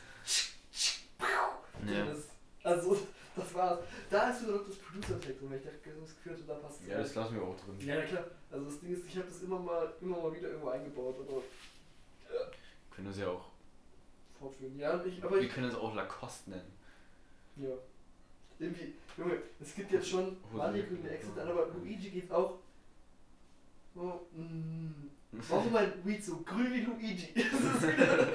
Ja. 1.86 2.04
Das, 2.06 2.28
also, 2.66 2.98
das 3.36 3.54
war's. 3.54 3.78
Da 4.10 4.30
ist 4.30 4.42
nur 4.42 4.58
noch 4.58 4.66
das 4.66 4.76
Producer-Tag 4.76 5.38
drin, 5.38 5.50
weil 5.50 5.58
ich 5.58 5.64
dachte, 5.64 5.78
das 6.00 6.14
Gefühl 6.16 6.32
hatte, 6.32 6.42
da 6.44 6.54
passt 6.54 6.80
es 6.82 6.88
Ja, 6.88 6.98
das 6.98 7.14
lassen 7.14 7.34
wir 7.36 7.42
auch 7.42 7.56
drin. 7.56 7.76
Ja, 7.86 7.94
na 7.96 8.02
klar. 8.02 8.24
Also, 8.50 8.64
das 8.66 8.80
Ding 8.80 8.92
ist, 8.92 9.06
ich 9.06 9.16
habe 9.16 9.28
das 9.28 9.42
immer 9.42 9.58
mal, 9.58 9.92
immer 10.00 10.20
mal 10.22 10.34
wieder 10.34 10.48
irgendwo 10.48 10.68
eingebaut, 10.70 11.16
aber 11.20 11.42
Können 12.94 13.08
das 13.08 13.18
ja 13.18 13.28
auch. 13.28 13.46
fortführen. 14.38 14.78
Ja, 14.78 15.02
ich, 15.04 15.22
aber 15.22 15.36
Wir 15.36 15.42
ich. 15.42 15.52
können 15.52 15.68
das 15.68 15.78
auch 15.78 15.94
Lacoste 15.94 16.50
nennen. 16.50 16.72
Ja. 17.56 17.68
Irgendwie, 18.58 18.94
Junge, 19.18 19.38
es 19.60 19.74
gibt 19.74 19.92
jetzt 19.92 20.08
schon 20.08 20.36
Money 20.52 20.82
Green 20.82 21.06
Exit 21.06 21.38
an, 21.38 21.48
aber 21.48 21.66
Luigi 21.68 22.10
geht 22.10 22.30
auch. 22.30 22.58
Oh, 23.94 24.20
mm, 24.32 25.10
warum 25.32 25.72
mein 25.72 26.04
Weed 26.04 26.24
so 26.24 26.38
grün 26.38 26.72
wie 26.72 26.80
Luigi? 26.80 27.32
Das 27.34 27.82
ist 27.82 27.82
wieder. 27.82 28.28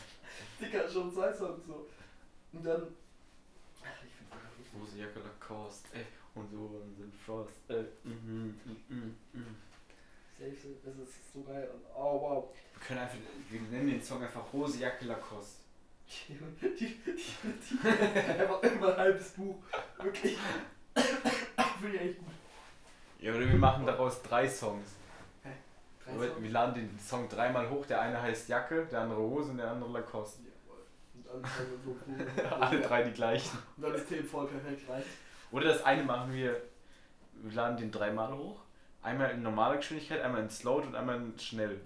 Dicker, 0.60 0.88
schon 0.88 1.12
zwei 1.12 1.32
Songs 1.32 1.66
so. 1.66 1.86
Und 2.52 2.64
dann. 2.64 2.82
Hose, 4.74 4.98
Jacke, 4.98 5.20
Lacoste, 5.20 5.88
ey. 5.94 6.06
Und 6.34 6.50
so 6.50 6.82
sind 6.96 7.14
Frost, 7.14 7.60
ey. 7.68 7.84
Mhm, 8.04 8.58
mhm, 8.88 9.16
mhm. 9.32 9.56
Safe, 10.38 10.56
safe, 10.56 10.74
das 10.84 11.08
ist 11.08 11.32
so 11.32 11.42
geil. 11.42 11.68
Und, 11.72 11.82
oh, 11.94 12.20
wow. 12.20 12.48
Wir 12.74 12.86
können 12.86 13.00
einfach, 13.00 13.18
wir 13.50 13.60
nennen 13.60 13.90
den 13.90 14.02
Song 14.02 14.22
einfach 14.22 14.52
Hose, 14.52 14.78
Jacke, 14.78 15.04
Lacoste. 15.04 15.62
Die, 16.28 16.34
die, 16.60 16.74
die, 16.74 17.00
die, 17.02 17.88
einfach 17.88 18.62
immer 18.62 18.88
ein 18.88 18.96
halbes 18.96 19.30
Buch. 19.30 19.56
Wirklich. 20.02 20.36
Finde 21.80 21.96
ich 21.96 22.00
eigentlich 22.00 22.18
gut. 22.18 22.28
Ja, 23.20 23.34
oder 23.34 23.48
wir 23.48 23.58
machen 23.58 23.86
daraus 23.86 24.20
drei 24.22 24.48
Songs. 24.48 24.90
Drei 26.04 26.12
Aber 26.12 26.26
Songs. 26.26 26.42
Wir 26.42 26.50
laden 26.50 26.74
den 26.74 26.98
Song 26.98 27.28
dreimal 27.28 27.70
hoch. 27.70 27.86
Der 27.86 28.00
eine 28.00 28.20
heißt 28.20 28.48
Jacke, 28.48 28.86
der 28.86 29.00
andere 29.00 29.20
Hose 29.20 29.52
und 29.52 29.58
der 29.58 29.70
andere 29.70 29.90
Lacoste. 29.92 30.42
Alle 31.32 31.42
drei 31.42 31.64
so 31.84 31.96
cool. 32.06 32.50
Alle 32.60 32.80
drei 32.80 33.02
die 33.04 33.12
gleichen. 33.12 33.58
Und 33.76 33.82
dann 33.82 33.94
ist 33.94 34.08
Themen 34.08 34.24
voll 34.24 34.46
perfekt 34.46 34.88
reicht. 34.88 35.06
Oder 35.50 35.68
das 35.68 35.82
eine 35.84 36.02
machen 36.02 36.32
wir, 36.32 36.62
wir 37.34 37.52
laden 37.52 37.76
den 37.76 37.90
dreimal 37.90 38.32
hoch. 38.32 38.60
Einmal 39.02 39.30
in 39.30 39.42
normaler 39.42 39.76
Geschwindigkeit, 39.76 40.20
einmal 40.20 40.42
in 40.42 40.50
Slowed 40.50 40.86
und 40.86 40.94
einmal 40.94 41.16
in 41.16 41.38
schnell. 41.38 41.80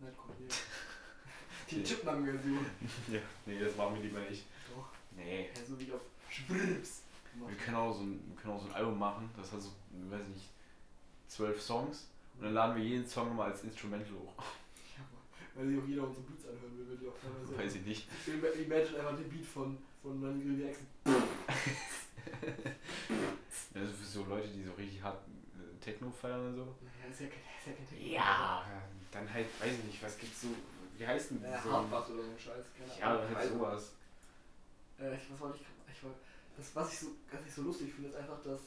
Nicht 0.00 0.16
kopiert. 0.16 0.54
Die 1.70 1.82
Chipmunk-Version. 1.82 2.66
Ja, 3.08 3.18
nee, 3.46 3.58
das 3.58 3.76
machen 3.76 3.96
wir 3.96 4.02
lieber 4.02 4.20
nicht. 4.20 4.44
Doch. 4.74 4.88
Nee. 5.16 5.48
Ja, 5.54 5.64
so 5.66 5.78
wie 5.80 5.92
auf 5.92 6.00
Schwrips. 6.28 7.02
Wir 7.34 7.56
können 7.56 7.76
auch 7.76 7.94
so 7.94 8.02
ein, 8.02 8.22
wir 8.28 8.36
können 8.36 8.54
auch 8.54 8.60
so 8.60 8.68
ein 8.68 8.74
Album 8.74 8.98
machen, 8.98 9.30
das 9.36 9.52
hat 9.52 9.60
so, 9.60 9.70
ich 9.90 10.10
weiß 10.10 10.28
nicht, 10.28 10.50
zwölf 11.28 11.60
Songs 11.62 12.10
und 12.36 12.44
dann 12.44 12.54
laden 12.54 12.76
wir 12.76 12.84
jeden 12.84 13.06
Song 13.06 13.34
mal 13.34 13.50
als 13.50 13.64
Instrumental 13.64 14.12
hoch. 14.12 14.44
Weil 15.54 15.66
sich 15.68 15.78
auch 15.78 15.86
jeder 15.86 16.02
unsere 16.08 16.24
Beats 16.26 16.44
anhören 16.46 16.78
will, 16.78 16.86
würde 16.88 17.04
ich 17.04 17.08
auch 17.10 17.18
teilweise. 17.20 17.58
Weiß 17.64 17.74
ich 17.76 17.84
nicht. 17.86 18.08
Ich 18.26 18.32
imagine 18.66 18.98
einfach 19.00 19.16
den 19.16 19.28
Beat 19.28 19.44
von, 19.46 19.78
von 20.02 20.20
Grill 20.20 20.64
Exen. 20.68 20.86
Also 23.74 23.92
für 23.92 24.04
so 24.04 24.24
Leute, 24.24 24.48
die 24.48 24.62
so 24.64 24.72
richtig 24.72 25.02
hart 25.02 25.18
äh, 25.56 25.82
Techno 25.82 26.10
feiern 26.10 26.48
und 26.48 26.56
so. 26.56 26.62
Naja, 26.64 27.10
ist 27.10 27.20
ja 27.20 27.26
kein, 27.28 27.38
ist 27.38 27.66
ja 27.66 27.72
kein 27.72 27.88
Technik. 27.88 28.12
Ja, 28.12 28.64
dann 29.10 29.32
halt, 29.32 29.46
weiß 29.60 29.72
ich 29.78 29.84
nicht, 29.84 30.02
was 30.02 30.18
gibt's 30.18 30.42
so, 30.42 30.48
wie 30.98 31.06
heißt 31.06 31.30
denn 31.30 31.42
Ja, 31.42 31.60
so? 31.62 31.72
Hardbass 31.72 32.10
oder 32.10 32.22
so 32.22 32.30
ein 32.30 32.38
Scheiß. 32.38 32.64
Keine 32.76 33.00
Ja, 33.00 33.18
Ahnung. 33.18 33.34
halt 33.36 33.48
sowas. 33.50 33.92
Äh, 35.00 35.14
ich, 35.16 35.22
was 35.32 35.40
wollte 35.40 35.58
ich, 35.58 35.66
ich 35.96 36.02
wollte, 36.04 36.18
das, 36.56 36.76
was 36.76 36.92
ich 36.92 36.98
so, 36.98 37.06
was 37.30 37.40
ich 37.46 37.52
so 37.54 37.62
lustig 37.62 37.92
finde, 37.94 38.10
ist 38.10 38.16
einfach, 38.16 38.42
dass 38.42 38.60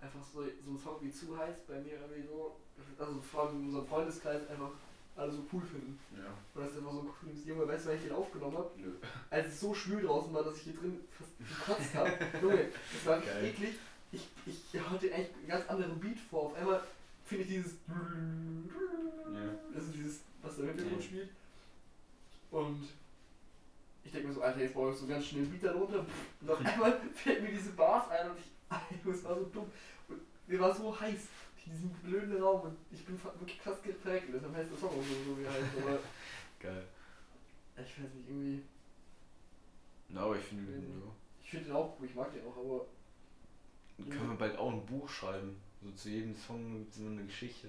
einfach 0.00 0.20
so, 0.32 0.42
so 0.42 0.70
ein 0.72 0.78
Song 0.78 0.96
wie 1.00 1.10
zu 1.12 1.38
heiß 1.38 1.56
bei 1.68 1.80
mir 1.80 1.92
irgendwie 1.94 2.26
so, 2.26 2.56
also 2.98 3.20
vor 3.22 3.42
allem 3.46 3.60
in 3.60 3.66
unserem 3.66 3.86
Freundeskreis 3.86 4.46
einfach 4.48 4.70
alle 5.16 5.32
so 5.32 5.46
cool 5.52 5.62
finden. 5.62 5.98
Ja. 6.16 6.24
Und 6.54 6.62
das 6.62 6.72
ist 6.72 6.78
einfach 6.78 6.92
so 6.92 7.00
ein 7.00 7.08
cooles 7.20 7.44
Junge, 7.46 7.66
weißt 7.68 7.84
du, 7.84 7.88
weil 7.90 7.96
ich 7.96 8.02
den 8.02 8.12
aufgenommen 8.12 8.58
habe? 8.58 8.70
Nö. 8.76 8.92
Als 9.30 9.46
es 9.48 9.60
so 9.60 9.74
schwül 9.74 10.02
draußen 10.02 10.32
war, 10.34 10.42
dass 10.44 10.56
ich 10.56 10.62
hier 10.62 10.74
drin 10.74 11.00
fast 11.10 11.30
gekotzt 11.38 11.94
habe. 11.94 12.12
Junge, 12.42 12.68
das 12.92 13.06
war 13.06 13.20
Geil. 13.20 13.44
eklig. 13.46 13.74
Ich, 14.12 14.28
ich 14.46 14.80
hatte 14.80 15.12
eigentlich 15.12 15.34
einen 15.36 15.48
ganz 15.48 15.68
anderen 15.68 15.98
Beat 16.00 16.18
vor. 16.30 16.44
Auf 16.46 16.54
einmal 16.56 16.82
finde 17.24 17.44
ich 17.44 17.50
dieses. 17.50 17.72
Das 19.74 19.84
ist 19.84 19.94
dieses, 19.94 20.20
was 20.42 20.56
da 20.56 20.62
im 20.62 20.68
Hintergrund 20.68 21.00
Ja. 21.02 21.06
spielt. 21.06 21.28
Und 22.50 22.88
ich 24.04 24.12
denke 24.12 24.28
mir 24.28 24.34
so, 24.34 24.42
Alter, 24.42 24.60
jetzt 24.60 24.74
brauche 24.74 24.92
ich 24.92 24.96
so 24.96 25.06
ganz 25.06 25.26
schnell 25.26 25.42
einen 25.42 25.50
Beat 25.52 25.64
darunter. 25.64 26.06
Und 26.40 26.50
auf 26.50 26.58
einmal 26.64 27.00
fällt 27.14 27.42
mir 27.42 27.50
diese 27.50 27.70
Bars 27.70 28.08
ein 28.10 28.30
und 28.30 28.38
ich. 28.38 28.46
Es 29.14 29.24
war 29.24 29.36
so 29.36 29.44
dumm. 29.52 29.66
Und 30.08 30.20
mir 30.46 30.60
war 30.60 30.74
so 30.74 30.98
heiß 30.98 31.20
in 31.66 31.72
diesem 31.72 31.90
blöden 31.90 32.40
Raum 32.42 32.62
und 32.62 32.76
ich 32.90 33.04
bin 33.04 33.20
wirklich 33.22 33.60
krass 33.60 33.82
geprägt. 33.82 34.26
Deshalb 34.32 34.54
heißt 34.54 34.70
der 34.70 34.78
Song 34.78 34.90
auch 34.90 35.02
so, 35.02 35.32
so 35.32 35.38
wie 35.38 35.46
heißt. 35.46 35.76
Aber 35.82 35.98
Geil. 36.60 36.84
ich 37.76 38.02
weiß 38.02 38.14
nicht, 38.14 38.28
irgendwie. 38.28 38.62
Na, 40.08 40.22
aber 40.22 40.36
ich 40.36 40.44
finde, 40.44 40.70
Nee. 40.70 40.86
ja. 40.86 41.12
Ich 41.42 41.50
finde 41.50 41.66
den 41.66 41.74
auch 41.76 41.96
gut, 41.98 42.08
ich 42.08 42.14
mag 42.14 42.32
den 42.32 42.46
auch, 42.46 42.56
aber 42.56 42.86
können 44.10 44.30
wir 44.30 44.36
bald 44.36 44.56
auch 44.58 44.72
ein 44.72 44.86
Buch 44.86 45.08
schreiben. 45.08 45.56
So 45.82 45.90
zu 45.92 46.08
jedem 46.10 46.34
Song 46.34 46.78
gibt 46.78 46.92
es 46.92 46.98
immer 46.98 47.10
eine 47.12 47.24
Geschichte. 47.24 47.68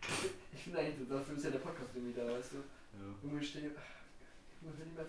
ich 0.52 0.60
finde 0.62 0.78
eigentlich, 0.78 1.08
dafür 1.08 1.36
ist 1.36 1.44
ja 1.44 1.50
der 1.50 1.58
Podcast 1.58 1.90
irgendwie 1.94 2.18
da, 2.18 2.26
weißt 2.26 2.52
du? 2.52 2.56
Ja. 2.56 3.14
Irgendwie 3.22 3.46
wenn 4.62 4.88
ich 4.88 4.94
mal 4.96 5.06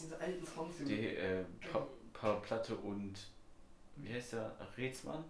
diese 0.00 0.18
alten 0.18 0.46
Songs. 0.46 0.74
Die 0.86 1.06
äh, 1.16 1.44
pa 1.72 1.86
Paul 2.12 2.40
Platte 2.40 2.74
und 2.76 3.14
wie 3.96 4.12
heißt 4.12 4.34
der? 4.34 4.54
Rätsmann? 4.76 5.24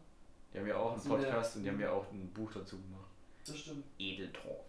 Die 0.57 0.61
haben 0.61 0.69
ja 0.69 0.77
auch 0.79 0.93
einen 0.93 1.03
Podcast 1.05 1.57
und 1.57 1.65
die 1.65 1.69
haben 1.69 1.81
ja 1.81 1.91
auch 1.93 2.11
ein 2.11 2.33
Buch 2.33 2.51
dazu 2.51 2.77
gemacht. 2.81 3.11
Das 3.47 3.59
stimmt. 3.59 3.85
Edel 3.99 4.33
Talk. 4.33 4.65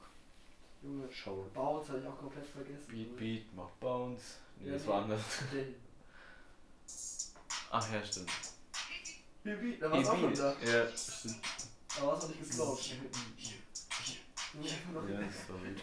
Junge, 0.83 1.09
Show. 1.09 1.45
Bounce 1.53 1.87
hatte 1.93 2.01
ich 2.01 2.07
auch 2.07 2.17
komplett 2.19 2.45
vergessen. 2.45 2.87
Beat, 2.89 3.15
Beat, 3.15 3.43
mach 3.55 3.69
Bounce. 3.79 4.35
Nee, 4.59 4.67
Ja, 4.67 4.73
das 4.73 4.81
nee. 4.83 4.87
war 4.89 5.01
anders. 5.03 5.21
Der 5.53 5.63
Ach 7.71 7.93
ja, 7.93 8.03
stimmt. 8.03 8.29
Beat, 9.43 9.61
Beat, 9.61 9.81
da 9.81 9.89
war 9.91 10.01
es 10.01 10.09
auch 10.09 10.19
schon 10.19 10.33
da. 10.33 10.53
Ja, 10.61 10.87
stimmt. 10.89 11.35
Da 11.97 12.05
war 12.05 12.17
es 12.17 12.23
auch 12.25 12.29
nicht 12.29 12.57
noch- 12.57 12.79
Ja, 15.09 15.19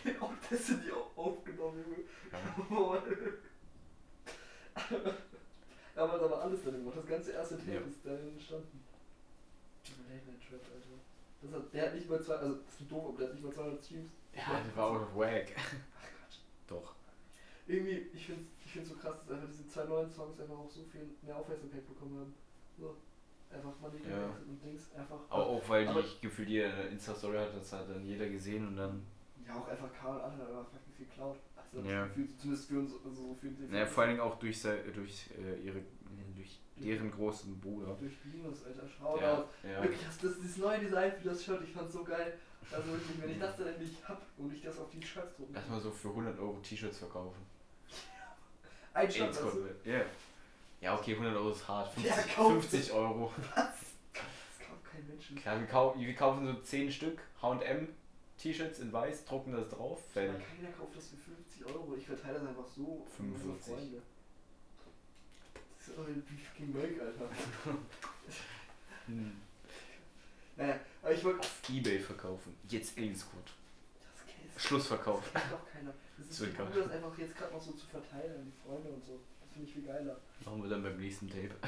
wild. 0.05 0.23
Auch 0.23 0.33
das 0.51 0.67
sind 0.67 0.85
die 0.85 0.93
auch 0.93 1.17
aufgenommen, 1.17 1.83
Junge. 1.83 2.05
Ja. 2.31 2.65
Boah. 2.69 3.03
Aber 5.97 6.19
da 6.19 6.31
war 6.31 6.43
alles 6.43 6.63
drin 6.63 6.75
gemacht. 6.75 6.97
Das 6.99 7.07
ganze 7.07 7.33
erste 7.33 7.57
Tape 7.57 7.73
Ja. 7.73 7.81
ist 7.81 8.05
da 8.05 8.11
entstanden. 8.11 8.85
Trap, 10.09 10.61
Alter. 10.75 10.99
Das 11.43 11.53
hat, 11.53 11.75
der 11.75 11.87
hat 11.87 11.95
nicht 11.95 12.09
mal 12.09 12.21
zwei, 12.23 12.35
also 12.35 12.55
das 12.57 12.81
ist 12.81 12.91
doof, 12.91 13.05
aber 13.09 13.19
der 13.19 13.27
hat 13.29 13.35
nicht 13.35 13.45
mal 13.45 13.53
200 13.53 13.85
Streams. 13.85 14.11
Ja, 14.35 14.61
das 14.67 14.77
war 14.77 14.87
auch 14.91 15.17
wack. 15.17 15.47
Ach 15.57 15.71
Quatsch. 15.71 16.39
Doch. 16.67 16.95
Irgendwie, 17.67 18.09
ich 18.13 18.27
finde 18.27 18.45
ich 18.65 18.73
find's 18.73 18.91
so 18.91 18.97
krass, 18.97 19.17
dass 19.27 19.31
einfach 19.37 19.49
diese 19.51 19.69
zwei 19.69 19.85
neuen 19.85 20.11
Songs 20.11 20.39
einfach 20.41 20.59
auch 20.59 20.71
so 20.71 20.83
viel 20.85 21.09
mehr 21.23 21.37
Aufmerksamkeit 21.37 21.87
bekommen 21.87 22.19
haben. 22.21 22.35
So. 22.79 22.97
Einfach 23.51 23.73
Money 23.81 23.99
Ja. 24.09 24.27
und 24.49 24.63
Dings. 24.65 24.93
Einfach. 24.95 25.21
Aber 25.29 25.47
auch 25.47 25.69
weil 25.69 25.87
Aber- 25.89 26.03
die 26.03 26.21
gefühlt 26.21 26.49
jeder 26.49 26.89
Insta-Story 26.89 27.37
hat, 27.39 27.55
das 27.57 27.73
hat 27.73 27.89
dann 27.89 28.05
jeder 28.05 28.29
gesehen 28.29 28.67
und 28.67 28.77
dann. 28.77 29.03
Ja, 29.47 29.57
auch 29.57 29.69
einfach 29.69 29.93
Karl 29.93 30.21
Anna, 30.21 30.45
aber 30.45 30.65
fucking 30.65 30.93
viel 30.97 31.07
Cloud. 31.07 31.37
Also 31.57 31.89
Ja. 31.89 32.07
Gefühl, 32.07 32.29
zumindest 32.39 32.69
für 32.69 32.79
uns, 32.81 32.93
also 33.05 33.11
so 33.11 33.35
für 33.35 33.49
den 33.49 33.71
Naja, 33.71 33.87
vor 33.87 34.03
allen 34.03 34.13
Dingen 34.13 34.23
auch 34.23 34.39
durch, 34.39 34.61
durch 34.63 35.31
äh, 35.39 35.61
ihre 35.61 35.83
durch 36.35 36.61
deren 36.77 37.11
großen 37.11 37.59
Bruder. 37.61 37.97
Durch 38.01 38.12
Linus, 38.25 38.64
Alter. 38.64 38.89
Shoutout. 38.89 39.20
Ja, 39.20 39.70
ja. 39.70 39.83
Wirklich, 39.83 40.01
das, 40.05 40.18
das, 40.18 40.37
dieses 40.41 40.57
neue 40.59 40.79
Design 40.81 41.12
für 41.12 41.29
das 41.29 41.45
Shirt, 41.45 41.62
ich 41.62 41.72
fand's 41.72 41.93
so 41.93 42.05
geil. 42.05 42.39
Also 42.70 42.91
wirklich, 42.93 43.20
wenn 43.20 43.31
ich 43.31 43.39
das 43.39 43.57
dann 43.57 43.66
endlich 43.68 43.97
hab 44.09 44.22
und 44.39 44.53
ich 44.53 44.62
das 44.62 44.79
auf 44.79 44.89
die 44.91 45.03
Shirts 45.03 45.37
drucken 45.37 45.55
Erstmal 45.55 45.81
so 45.81 45.91
für 45.91 46.09
100 46.09 46.39
Euro 46.39 46.59
T-Shirts 46.61 46.99
verkaufen. 46.99 47.43
Ein 48.95 49.11
Shirt, 49.11 49.29
das 49.31 49.39
du? 49.39 49.59
mit. 49.61 49.87
Ja. 50.81 50.95
Okay, 50.97 51.12
100 51.12 51.37
Euro 51.37 51.51
ist 51.51 51.66
hart. 51.68 51.93
50, 51.95 52.11
Ja, 52.11 52.22
kauf 52.35 52.53
50 52.53 52.93
Euro. 52.93 53.33
Das 53.55 54.68
kauft 54.68 54.85
kein 54.91 55.07
Mensch. 55.07 55.35
Klar, 55.43 55.61
wir, 55.61 55.66
kau 55.66 55.95
wir 55.99 56.14
kaufen 56.14 56.47
so 56.47 56.55
10 56.55 56.91
Stück 56.91 57.20
HM 57.41 57.89
T-Shirts 58.39 58.81
in 58.81 58.93
weiß, 58.93 59.25
drucken 59.25 59.53
das 59.53 59.68
drauf, 59.68 60.03
fertig. 60.12 60.43
keiner 60.47 60.72
kauft 60.72 60.97
das 60.97 61.09
für 61.09 61.16
50 61.16 61.66
Euro. 61.66 61.95
Ich 61.97 62.07
verteile 62.07 62.35
das 62.35 62.49
einfach 62.49 62.66
so. 62.66 63.07
für 63.14 63.22
meine 63.22 63.39
45. 63.39 63.75
Freunde. 63.75 64.03
Das 65.85 65.93
ist 65.93 65.99
doch 65.99 66.07
wie 66.09 66.39
fucking 66.39 66.72
Milk, 66.72 66.99
Alter. 66.99 67.28
Hm. 69.07 69.32
Naja, 70.57 70.80
aber 71.03 71.12
ich 71.12 71.22
wollte. 71.22 71.41
Auf 71.41 71.68
Ebay 71.68 71.99
verkaufen. 71.99 72.55
Jetzt 72.68 72.97
Alienscode. 72.97 73.53
Das 74.01 74.26
kennt 74.26 74.61
Schlussverkauf. 74.61 75.22
Das 75.32 75.43
kennt 75.43 75.53
doch 75.53 75.70
keiner. 75.70 75.93
Das 76.16 76.41
ist 76.41 76.57
geil. 76.57 76.66
cooler, 76.72 76.85
das 76.85 76.93
einfach 76.93 77.18
jetzt 77.18 77.37
gerade 77.37 77.53
noch 77.53 77.61
so 77.61 77.72
zu 77.72 77.87
verteilen 77.87 78.39
an 78.39 78.47
die 78.47 78.62
Freunde 78.64 78.89
und 78.89 79.05
so. 79.05 79.18
Das 79.43 79.53
finde 79.53 79.66
ich 79.68 79.74
viel 79.74 79.82
geiler. 79.82 80.16
Machen 80.45 80.62
wir 80.62 80.70
dann 80.70 80.82
beim 80.85 80.97
nächsten 80.97 81.28
Tape. 81.28 81.51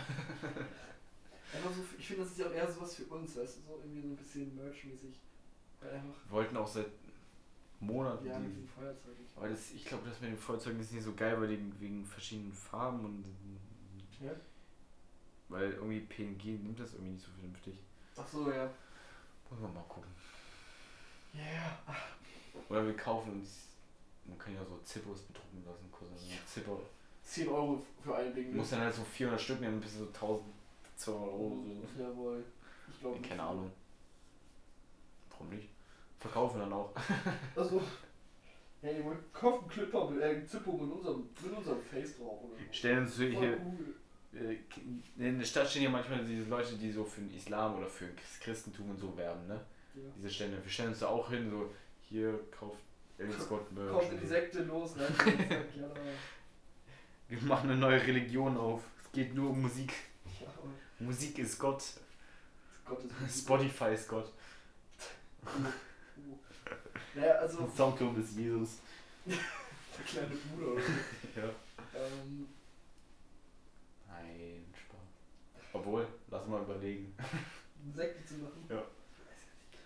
Einfach 1.53 1.73
so, 1.73 1.83
ich 1.99 2.07
finde, 2.07 2.23
das 2.23 2.31
ist 2.31 2.39
ja 2.39 2.47
auch 2.47 2.53
eher 2.53 2.71
sowas 2.71 2.95
für 2.95 3.05
uns, 3.05 3.37
weißt 3.37 3.57
du, 3.57 3.61
so 3.63 3.81
irgendwie 3.83 4.03
so 4.03 4.09
ein 4.09 4.17
bisschen 4.17 4.57
Merch-mäßig. 4.57 5.19
Wir 5.81 6.31
wollten 6.31 6.57
auch 6.57 6.67
seit 6.67 6.87
Monaten 7.81 8.27
ja, 8.27 8.39
mit 8.39 8.51
diesen. 8.51 8.67
dem 8.67 8.69
Feuerzeug. 8.69 9.15
Ich 9.21 9.37
Aber 9.37 9.49
das, 9.49 9.73
ich 9.73 9.85
glaube, 9.85 10.09
das 10.09 10.21
mit 10.21 10.31
den 10.31 10.39
Feuerzeugen 10.39 10.81
ist 10.81 10.93
nicht 10.93 11.05
so 11.05 11.15
geil, 11.15 11.41
weil 11.41 11.51
wegen 11.51 12.05
verschiedenen 12.05 12.53
Farben 12.53 13.05
und. 13.05 13.25
Ja? 14.21 14.33
Weil 15.49 15.73
irgendwie 15.73 16.01
PNG 16.01 16.63
nimmt 16.63 16.81
das 16.81 16.95
irgendwie 16.95 17.13
nicht 17.13 17.25
so 17.25 17.31
vernünftig. 17.33 17.75
Ach 18.17 18.27
so, 18.27 18.51
ja. 18.51 18.69
Wollen 19.49 19.63
wir 19.63 19.69
mal 19.69 19.85
gucken. 19.89 20.11
Ja, 21.33 21.43
yeah. 21.43 21.97
Oder 22.69 22.87
wir 22.87 22.97
kaufen 22.97 23.33
uns. 23.33 23.69
Man 24.25 24.39
kann 24.39 24.55
ja 24.55 24.65
so 24.65 24.79
Zippos 24.83 25.23
bedrucken 25.23 25.63
lassen. 25.65 25.91
kostet 25.93 26.19
so 26.19 26.27
ein 26.27 26.47
Zippo. 26.47 26.83
10 27.23 27.49
Euro 27.49 27.85
für 28.03 28.17
ein 28.17 28.35
Ding. 28.35 28.51
Du 28.53 28.59
musst 28.59 28.73
dann 28.73 28.81
halt 28.81 28.95
so 28.95 29.03
400 29.03 29.41
Stück 29.41 29.61
nehmen, 29.61 29.81
bis 29.81 29.99
so 29.99 30.07
1200 30.07 30.43
Euro. 31.09 31.65
So. 31.97 32.03
Jawohl. 32.03 32.45
Ich 32.89 33.01
glaube 33.01 33.21
Keine 33.21 33.43
Ahnung. 33.43 33.71
Warum 35.31 35.49
nicht? 35.51 35.69
Verkaufen 36.19 36.61
dann 36.61 36.73
auch. 36.73 36.93
Also, 37.57 37.83
ja, 38.83 38.91
ihr 38.91 39.05
wollt 39.05 39.33
kaufen 39.33 39.69
Clipper 39.69 40.11
mit, 40.11 40.23
äh, 40.23 40.47
Zippo 40.47 40.73
mit 40.73 40.93
unserem, 40.93 41.29
mit 41.43 41.57
unserem 41.57 41.81
Face 41.83 42.19
drauf 42.19 42.41
oder 42.45 42.57
so. 42.57 42.73
Stellen 42.73 43.01
uns 43.01 43.17
hier. 43.17 43.61
cool. 43.61 43.95
Äh, 44.37 44.59
in 45.17 45.39
der 45.39 45.47
Stadt 45.47 45.69
stehen 45.69 45.85
ja 45.85 45.91
manchmal 45.91 46.25
diese 46.25 46.49
Leute, 46.49 46.75
die 46.75 46.93
so 46.93 47.05
für 47.05 47.21
den 47.21 47.35
Islam 47.35 47.77
oder 47.77 47.87
für 47.87 48.07
das 48.07 48.41
Christentum 48.41 48.91
und 48.91 48.99
so 48.99 49.17
werben, 49.17 49.47
ne? 49.47 49.61
Ja. 49.95 50.03
Diese 50.19 50.31
Stände. 50.31 50.63
Wir 50.63 50.71
stellen 50.71 50.91
uns 50.91 50.99
da 50.99 51.09
auch 51.09 51.31
hin, 51.31 51.51
so 51.51 51.73
hier 52.03 52.39
kauft 52.51 52.81
Elton 53.19 53.41
Scott 53.41 53.73
Merch. 53.73 53.93
Kommt 53.93 54.13
in 54.13 54.21
die 54.21 54.27
Sekte 54.27 54.63
los, 54.63 54.97
ne? 54.97 55.09
Wir 57.29 57.43
machen 57.43 57.71
eine 57.71 57.81
neue 57.81 58.01
Religion 58.07 58.57
auf. 58.57 58.83
Es 59.03 59.11
geht 59.11 59.35
nur 59.35 59.51
um 59.51 59.63
Musik. 59.63 59.93
ja, 60.41 60.47
Musik 61.01 61.39
ist 61.39 61.59
Gott. 61.59 61.83
Gottes 62.85 63.11
Spotify 63.39 63.95
ist 63.95 64.09
Gott. 64.09 64.33
Naja, 67.15 67.33
also, 67.37 67.71
Soundcloud 67.75 68.19
ist 68.19 68.37
Jesus. 68.37 68.79
der 69.25 70.05
kleine 70.07 70.37
Bruder 70.37 70.73
oder 70.73 70.83
so. 70.83 71.41
Ja. 71.41 71.49
Ähm, 71.95 72.47
Nein, 74.07 74.65
Spaß. 74.75 75.66
Obwohl, 75.77 76.07
lass 76.31 76.47
mal 76.47 76.63
überlegen. 76.63 77.15
Sekte 77.95 78.25
zu 78.25 78.35
machen. 78.39 78.65
Ja. 78.69 78.83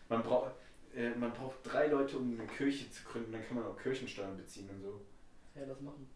Man 0.09 0.23
braucht, 0.23 0.53
äh, 0.95 1.11
man 1.11 1.33
braucht 1.33 1.57
drei 1.65 1.89
Leute, 1.89 2.17
um 2.17 2.39
eine 2.39 2.49
Kirche 2.49 2.91
zu 2.91 3.05
gründen, 3.05 3.33
dann 3.33 3.47
kann 3.47 3.57
man 3.57 3.67
auch 3.67 3.77
Kirchensteuern 3.77 4.37
beziehen 4.37 4.69
und 4.71 4.81
so. 4.81 5.01
Ja, 5.55 5.67
das 5.67 5.81
machen. 5.81 6.09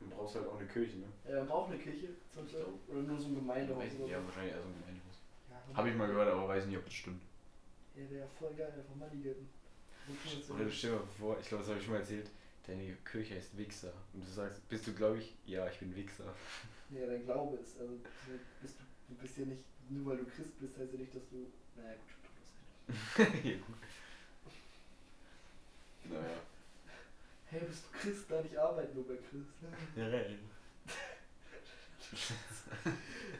Man 0.00 0.10
braucht 0.10 0.34
halt 0.34 0.48
auch 0.48 0.58
eine 0.58 0.66
Kirche, 0.66 0.98
ne? 0.98 1.06
Ja, 1.28 1.38
man 1.38 1.46
braucht 1.48 1.72
eine 1.72 1.80
Kirche, 1.80 2.08
20 2.32 2.56
Euro. 2.56 2.72
Oder 2.88 3.02
nur 3.02 3.18
so 3.18 3.28
ein 3.28 3.34
Gemeindehaus 3.36 3.84
oder 3.98 4.08
ja, 4.08 4.24
wahrscheinlich 4.24 4.54
eher 4.54 4.62
so 4.62 4.68
ein 4.68 4.74
Gemeindehaus. 4.80 5.16
Ja, 5.50 5.76
Habe 5.76 5.90
ich 5.90 5.96
mal 5.96 6.08
gehört, 6.08 6.32
aber 6.32 6.48
weiß 6.48 6.66
nicht, 6.66 6.78
ob 6.78 6.84
das 6.84 6.94
stimmt. 6.94 7.22
Ja, 7.94 8.10
wäre 8.10 8.20
ja 8.22 8.26
voll 8.38 8.54
geil, 8.54 8.72
einfach 8.76 8.96
Money 8.96 9.22
gelten. 9.22 9.48
Oder 10.50 10.70
stell 10.70 10.90
dir 10.90 10.96
mal 10.96 11.06
vor, 11.18 11.36
ich 11.40 11.48
glaube, 11.48 11.62
das 11.62 11.70
habe 11.70 11.78
ich 11.78 11.84
schon 11.84 11.94
mal 11.94 12.00
erzählt, 12.00 12.28
deine 12.66 12.94
Kirche 13.04 13.34
heißt 13.36 13.56
Wichser. 13.56 13.92
Und 14.12 14.26
du 14.26 14.30
sagst, 14.30 14.66
bist 14.68 14.86
du 14.86 14.92
gläubig? 14.94 15.34
Ja, 15.46 15.68
ich 15.68 15.78
bin 15.78 15.94
Wichser. 15.96 16.34
ja, 16.90 17.06
dein 17.06 17.24
Glaube 17.24 17.56
ist. 17.58 17.78
Also 17.80 17.92
du 17.94 18.00
bist, 18.62 18.76
du, 18.80 19.14
du 19.14 19.20
bist 19.20 19.36
ja 19.38 19.44
nicht, 19.46 19.64
nur 19.88 20.06
weil 20.12 20.18
du 20.18 20.24
Christ 20.26 20.58
bist, 20.60 20.76
heißt 20.78 20.92
ja 20.92 20.98
nicht, 20.98 21.14
dass 21.14 21.22
du. 21.30 21.46
Naja 21.76 21.94
gut, 21.94 22.10
du 22.16 23.24
bist 23.24 23.34
ja, 23.44 23.52
gut. 23.54 23.76
Naja. 26.04 26.36
Hey, 27.46 27.60
bist 27.68 27.84
du 27.84 27.98
Christ? 27.98 28.30
Nein, 28.30 28.44
ich 28.50 28.58
arbeite 28.58 28.94
nur 28.94 29.06
bei 29.06 29.16
Christ. 29.16 29.52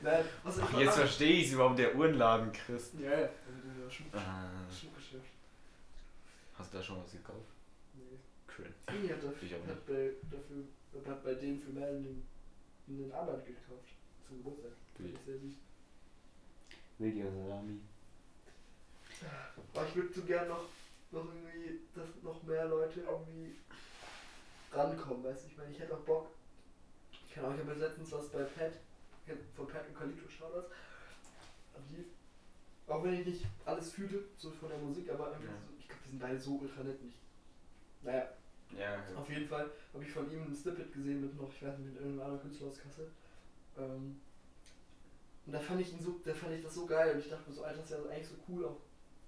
Nein, 0.02 0.24
was 0.42 0.56
ich 0.58 0.62
Ach, 0.64 0.80
jetzt 0.80 0.96
verstehe 0.96 1.32
ich 1.40 1.46
es 1.48 1.52
überhaupt, 1.52 1.78
der 1.78 1.94
Uhrenladen 1.94 2.52
Christ. 2.52 2.94
Ja, 3.00 3.10
ja, 3.10 3.16
also 3.16 3.60
dieser 3.64 3.90
Schmuck, 3.90 4.14
Ah, 4.14 4.50
Schmuckgeschäft. 4.72 5.24
hast 6.58 6.72
du 6.72 6.76
da 6.78 6.82
schon 6.82 7.02
was 7.02 7.12
gekauft? 7.12 7.48
Nee. 7.94 8.18
Cringe. 8.56 8.74
Tini 8.86 9.08
hat, 9.08 9.22
dafür, 9.22 9.42
Ich 9.42 9.52
hat, 9.54 9.86
bei, 9.86 10.10
dafür, 10.30 11.10
hat 11.12 11.24
bei 11.24 11.34
denen 11.34 11.60
für 11.60 11.70
Merlin 11.70 12.26
einen 12.88 13.12
Arbeit 13.12 13.46
gekauft. 13.46 13.88
Zum 14.26 14.38
Geburtstag. 14.38 14.72
Wild. 14.98 15.14
ich 15.14 15.20
sehr 15.26 15.38
süß. 15.38 15.54
Video 16.98 17.30
Salami. 17.30 17.80
Aber 19.74 19.86
ich 19.88 19.96
würde 19.96 20.12
so 20.14 20.22
gern 20.22 20.48
noch, 20.48 20.64
noch 21.10 21.24
irgendwie, 21.26 21.80
dass 21.94 22.08
noch 22.22 22.42
mehr 22.42 22.66
Leute 22.66 23.00
irgendwie 23.00 23.56
rankommen, 24.72 25.24
weißt 25.24 25.44
du? 25.44 25.48
Ich 25.48 25.56
meine, 25.56 25.70
ich 25.72 25.78
hätte 25.80 25.94
auch 25.94 26.00
Bock. 26.00 26.28
Ich 27.26 27.34
kann 27.34 27.44
auch, 27.44 27.54
ich 27.54 27.60
habe 27.60 27.74
letztens 27.74 28.12
was 28.12 28.28
bei 28.30 28.42
Pat, 28.44 28.72
ich 29.26 29.32
hab 29.32 29.38
von 29.56 29.66
Pat 29.66 29.88
und 29.88 29.96
Kalito 29.98 30.28
Shoutouts. 30.28 30.70
an 31.74 31.82
die. 31.90 32.04
Auch 32.90 33.02
wenn 33.04 33.14
ich 33.20 33.26
nicht 33.26 33.46
alles 33.64 33.92
fühle, 33.92 34.24
so 34.36 34.50
von 34.50 34.68
der 34.68 34.78
Musik, 34.78 35.10
aber 35.10 35.28
irgendwie 35.30 35.46
Ja. 35.46 35.58
so, 35.66 35.72
ich 35.78 35.86
glaube, 35.88 36.02
die 36.04 36.10
sind 36.10 36.20
beide 36.20 36.38
so 36.40 36.56
ultra 36.56 36.82
nett. 36.82 37.02
Nicht. 37.02 37.16
Naja, 38.02 38.28
Ja, 38.78 39.02
auf 39.16 39.28
jeden 39.28 39.46
Fall 39.46 39.70
habe 39.92 40.04
ich 40.04 40.10
von 40.10 40.30
ihm 40.30 40.42
ein 40.42 40.54
Snippet 40.54 40.92
gesehen 40.92 41.20
mit 41.20 41.36
noch, 41.40 41.52
ich 41.52 41.62
weiß 41.62 41.78
nicht, 41.78 41.92
mit 41.92 41.96
irgendeinem 41.96 42.20
anderen 42.20 42.42
Künstler 42.42 42.68
aus 42.68 42.80
Kassel. 42.80 43.10
Ähm, 43.78 44.20
und 45.44 45.52
da 45.52 45.58
fand 45.58 45.80
ich 45.80 45.92
ihn 45.92 46.00
so, 46.00 46.20
da 46.24 46.32
fand 46.32 46.54
ich 46.54 46.62
das 46.62 46.74
so 46.74 46.86
geil 46.86 47.14
und 47.14 47.20
ich 47.20 47.28
dachte 47.28 47.48
mir 47.48 47.54
so, 47.54 47.64
Alter, 47.64 47.78
das 47.78 47.90
ist 47.90 47.98
ja 47.98 48.10
eigentlich 48.10 48.28
so 48.28 48.36
cool, 48.48 48.64
auch 48.64 48.80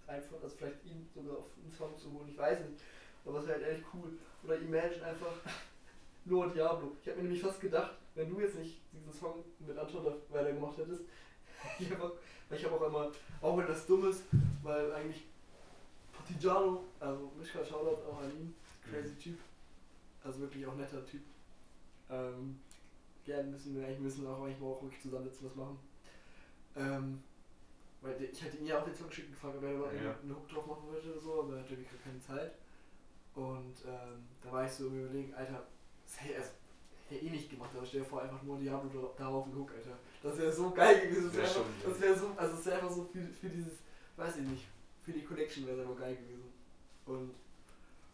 einfach, 0.06 0.42
also 0.42 0.56
vielleicht 0.56 0.84
ihn 0.84 1.08
sogar 1.14 1.38
auf 1.38 1.46
einen 1.62 1.72
Song 1.72 1.98
zu 1.98 2.12
holen, 2.12 2.28
ich 2.28 2.38
weiß 2.38 2.60
nicht. 2.60 2.80
Aber 3.24 3.38
es 3.38 3.46
wäre 3.46 3.64
halt 3.64 3.76
echt 3.76 3.84
cool. 3.94 4.12
Oder 4.44 4.58
Imagine 4.58 5.04
einfach 5.04 5.32
Lord 6.26 6.54
Diablo. 6.54 6.92
Ich 7.02 7.08
habe 7.08 7.18
mir 7.18 7.24
nämlich 7.24 7.42
fast 7.42 7.60
gedacht, 7.60 7.94
wenn 8.14 8.30
du 8.30 8.40
jetzt 8.40 8.56
nicht 8.56 8.80
diesen 8.92 9.12
Song 9.12 9.44
mit 9.58 9.76
Anton 9.76 10.04
da 10.04 10.14
weitergemacht 10.30 10.78
hättest, 10.78 11.02
ich 11.78 11.90
hab 11.90 12.02
auch, 12.02 12.12
weil 12.48 12.62
habe 12.62 12.76
auch 12.76 12.86
immer, 12.86 13.10
auch 13.40 13.56
wenn 13.56 13.66
das 13.66 13.86
dumm 13.86 14.08
ist, 14.08 14.24
weil 14.62 14.92
eigentlich 14.92 15.24
Partigiano, 16.12 16.84
also 17.00 17.32
Mischka 17.38 17.64
Shoutout 17.64 18.02
auch 18.08 18.20
an 18.20 18.30
ihn, 18.30 18.54
crazy 18.90 19.14
Typ, 19.16 19.38
also 20.22 20.40
wirklich 20.40 20.66
auch 20.66 20.74
netter 20.76 21.04
Typ. 21.04 21.22
Ähm, 22.10 22.58
gerne 23.24 23.50
müssen 23.50 23.74
wir 23.76 23.86
eigentlich 23.86 24.00
müssen 24.00 24.26
auch 24.26 24.42
eigentlich 24.42 24.60
mal 24.60 24.66
auch 24.68 24.82
wirklich 24.82 25.00
zusammensitzen, 25.02 25.46
was 25.46 25.56
machen. 25.56 25.78
Ähm, 26.76 27.22
weil 28.00 28.22
ich 28.22 28.42
hatte 28.42 28.56
ihn 28.58 28.66
ja 28.66 28.78
auch 28.80 28.84
den 28.84 28.94
Song 28.94 29.08
geschickt 29.08 29.30
gefragt, 29.30 29.56
ob 29.56 29.62
er 29.64 29.78
da 29.78 29.92
Ja. 29.92 30.16
einen 30.22 30.34
Hook 30.36 30.48
drauf 30.48 30.66
machen 30.66 30.86
wollte 30.88 31.10
oder 31.12 31.20
so, 31.20 31.42
aber 31.42 31.54
er 31.56 31.60
hatte 31.62 31.70
wirklich 31.70 32.02
keine 32.02 32.20
Zeit. 32.20 32.52
Und 33.34 33.74
ähm, 33.86 34.24
da 34.42 34.52
war 34.52 34.64
ich 34.66 34.72
so 34.72 34.86
Überlegen, 34.88 35.34
Alter, 35.34 35.66
das 36.04 36.20
hätte 36.22 36.42
er 37.10 37.22
eh 37.22 37.30
nicht 37.30 37.50
gemacht, 37.50 37.70
aber 37.74 37.86
stell 37.86 38.00
dir 38.00 38.06
vor, 38.06 38.22
einfach 38.22 38.42
nur 38.42 38.58
Diablo 38.58 38.88
da- 39.16 39.24
darauf 39.24 39.46
einen 39.46 39.56
Hook, 39.56 39.72
Alter. 39.72 39.96
Das 40.22 40.36
wäre 40.38 40.52
so 40.52 40.70
geil 40.70 41.00
gewesen. 41.08 41.24
Das 41.26 41.34
Wär 41.34 41.42
wäre 41.42 41.52
schon 41.54 41.64
einfach- 41.64 41.88
das 41.90 42.00
wäre 42.00 42.18
so, 42.18 42.26
also 42.36 42.54
es 42.58 42.66
wäre 42.66 42.76
einfach 42.76 42.90
so 42.94 43.04
für, 43.04 43.22
für 43.28 43.48
dieses, 43.48 43.72
weiß 44.16 44.36
ich 44.36 44.42
nicht, 44.46 44.64
für 45.02 45.12
die 45.12 45.24
Collection 45.24 45.66
wäre 45.66 45.80
es 45.80 45.86
einfach 45.88 46.00
geil 46.00 46.16
gewesen. 46.16 46.52
Und 47.06 47.34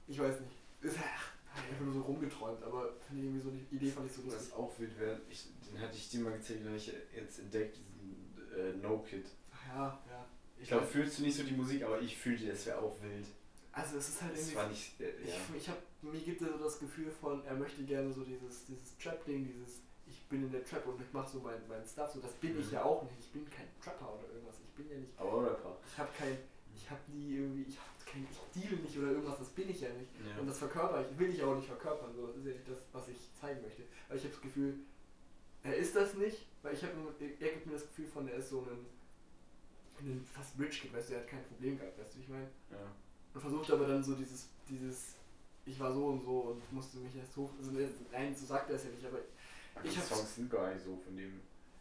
ich 0.06 0.18
weiß 0.18 0.40
nicht, 0.40 0.52
ich 0.82 1.68
einfach 1.70 1.84
nur 1.84 1.94
so 1.94 2.00
rumgeträumt, 2.02 2.62
aber 2.62 2.92
finde 3.06 3.22
ich 3.22 3.28
irgendwie 3.28 3.40
so 3.42 3.50
die 3.50 3.76
Idee 3.76 3.90
fand 3.90 4.06
ich 4.06 4.12
so 4.12 4.22
Das 4.22 4.32
lustig. 4.32 4.48
ist 4.48 4.56
auch 4.56 4.78
wild 4.78 4.98
werden. 5.00 5.20
Ich, 5.30 5.46
den 5.68 5.80
hatte 5.80 5.96
ich 5.96 6.08
dir 6.10 6.20
mal 6.20 6.32
gezeigt, 6.32 6.60
den 6.60 6.66
habe 6.68 6.76
ich 6.76 6.92
jetzt 7.14 7.38
entdeckt, 7.38 7.76
diesen 7.76 8.36
äh, 8.56 8.72
No-Kid. 8.76 9.26
Ja, 9.68 9.98
ja. 10.08 10.26
Ich 10.58 10.68
glaube, 10.68 10.84
weiß- 10.84 10.88
fühlst 10.88 11.18
du 11.18 11.22
nicht 11.22 11.36
so 11.36 11.42
die 11.42 11.52
Musik, 11.54 11.82
aber 11.82 12.00
ich 12.00 12.16
fühlte, 12.16 12.46
das 12.46 12.66
wäre 12.66 12.78
auch 12.78 12.96
wild. 13.02 13.26
also 13.72 13.96
es 13.98 14.08
ist 14.10 14.22
halt 14.22 14.32
Das 14.36 14.50
irgendwie. 14.52 14.68
nicht. 14.70 15.00
Äh, 15.00 15.10
Ich, 15.22 15.28
ja. 15.30 15.34
ich 15.56 15.68
hab, 15.68 15.78
mir 16.02 16.20
gibt 16.20 16.42
er 16.42 16.48
so 16.48 16.64
das 16.64 16.78
Gefühl 16.78 17.10
von, 17.10 17.44
er 17.44 17.54
möchte 17.54 17.82
gerne 17.84 18.12
so 18.12 18.24
dieses, 18.24 18.66
dieses 18.66 18.96
Trap-Ding, 18.98 19.46
dieses, 19.46 19.80
ich 20.06 20.26
bin 20.28 20.42
in 20.44 20.50
der 20.52 20.64
Trap 20.64 20.86
und 20.86 21.00
ich 21.00 21.12
mache 21.12 21.30
so 21.30 21.40
mein, 21.40 21.60
mein 21.68 21.84
Stuff, 21.86 22.10
so 22.12 22.20
das 22.20 22.32
bin 22.34 22.58
ich 22.58 22.66
Mhm. 22.66 22.72
ja 22.72 22.82
auch 22.84 23.02
nicht. 23.04 23.14
Ich 23.20 23.30
bin 23.32 23.48
kein 23.50 23.68
Trapper 23.82 24.14
oder 24.18 24.28
irgendwas. 24.32 24.56
Ich 24.60 24.74
bin 24.76 24.90
ja 24.90 24.98
nicht, 24.98 25.12
Aber 25.18 25.44
Rapper. 25.50 25.76
ich 25.86 25.98
habe 25.98 26.08
kein, 26.18 26.36
ich 26.74 26.90
habe 26.90 27.00
nie 27.12 27.34
irgendwie, 27.36 27.62
ich 27.68 27.78
hab 27.78 28.06
kein, 28.06 28.26
ich 28.30 28.60
deal 28.62 28.76
nicht 28.80 28.96
oder 28.98 29.08
irgendwas, 29.08 29.38
das 29.38 29.48
bin 29.50 29.68
ich 29.68 29.80
ja 29.80 29.88
nicht. 29.90 30.10
Ja. 30.26 30.40
Und 30.40 30.46
das 30.46 30.58
verkörper 30.58 31.04
ich, 31.10 31.18
will 31.18 31.30
ich 31.30 31.42
auch 31.42 31.54
nicht 31.56 31.66
verkörpern, 31.68 32.14
so, 32.14 32.26
das 32.26 32.36
ist 32.36 32.46
ja 32.46 32.52
nicht 32.52 32.68
das, 32.68 32.78
was 32.92 33.08
ich 33.08 33.18
zeigen 33.40 33.60
möchte. 33.62 33.82
Weil 34.08 34.16
ich 34.16 34.22
habe 34.24 34.32
das 34.34 34.42
Gefühl, 34.42 34.74
er 35.62 35.76
ist 35.76 35.94
das 35.96 36.14
nicht, 36.14 36.46
weil 36.62 36.74
ich 36.74 36.82
habe, 36.82 36.92
er 37.18 37.48
gibt 37.48 37.66
mir 37.66 37.72
das 37.74 37.82
Gefühl 37.86 38.06
von, 38.06 38.28
er 38.28 38.36
ist 38.36 38.48
so 38.50 38.60
ein, 38.62 38.86
ein 40.06 40.24
fast 40.32 40.58
Rich 40.58 40.82
Kid, 40.82 40.94
weißt 40.94 41.10
du, 41.10 41.14
er 41.14 41.20
hat 41.20 41.28
kein 41.28 41.44
Problem 41.44 41.78
gehabt, 41.78 41.98
weißt 41.98 42.14
du, 42.14 42.18
wie 42.18 42.22
ich 42.22 42.28
meine? 42.28 42.48
ja. 42.70 42.78
Und 43.32 43.40
versucht 43.40 43.70
aber 43.70 43.86
dann 43.86 44.02
so 44.02 44.14
dieses, 44.16 44.48
dieses, 44.68 45.14
ich 45.64 45.78
war 45.78 45.92
so 45.92 46.06
und 46.08 46.24
so 46.24 46.40
und 46.40 46.72
musste 46.72 46.98
mich 46.98 47.14
erst 47.14 47.36
hoch, 47.36 47.50
also 47.58 47.70
ne, 47.70 47.88
nein, 48.10 48.34
so 48.34 48.44
sagt 48.46 48.70
er 48.70 48.76
es 48.76 48.84
ja 48.84 48.90
nicht, 48.90 49.06
aber 49.06 49.18
Die 49.84 49.88
Ich 49.88 49.96
hab's- 49.96 50.08
Songs 50.08 50.34
sind 50.34 50.50
gar 50.50 50.72
nicht 50.74 50.84
so 50.84 50.96
von 50.96 51.16
dem. 51.16 51.40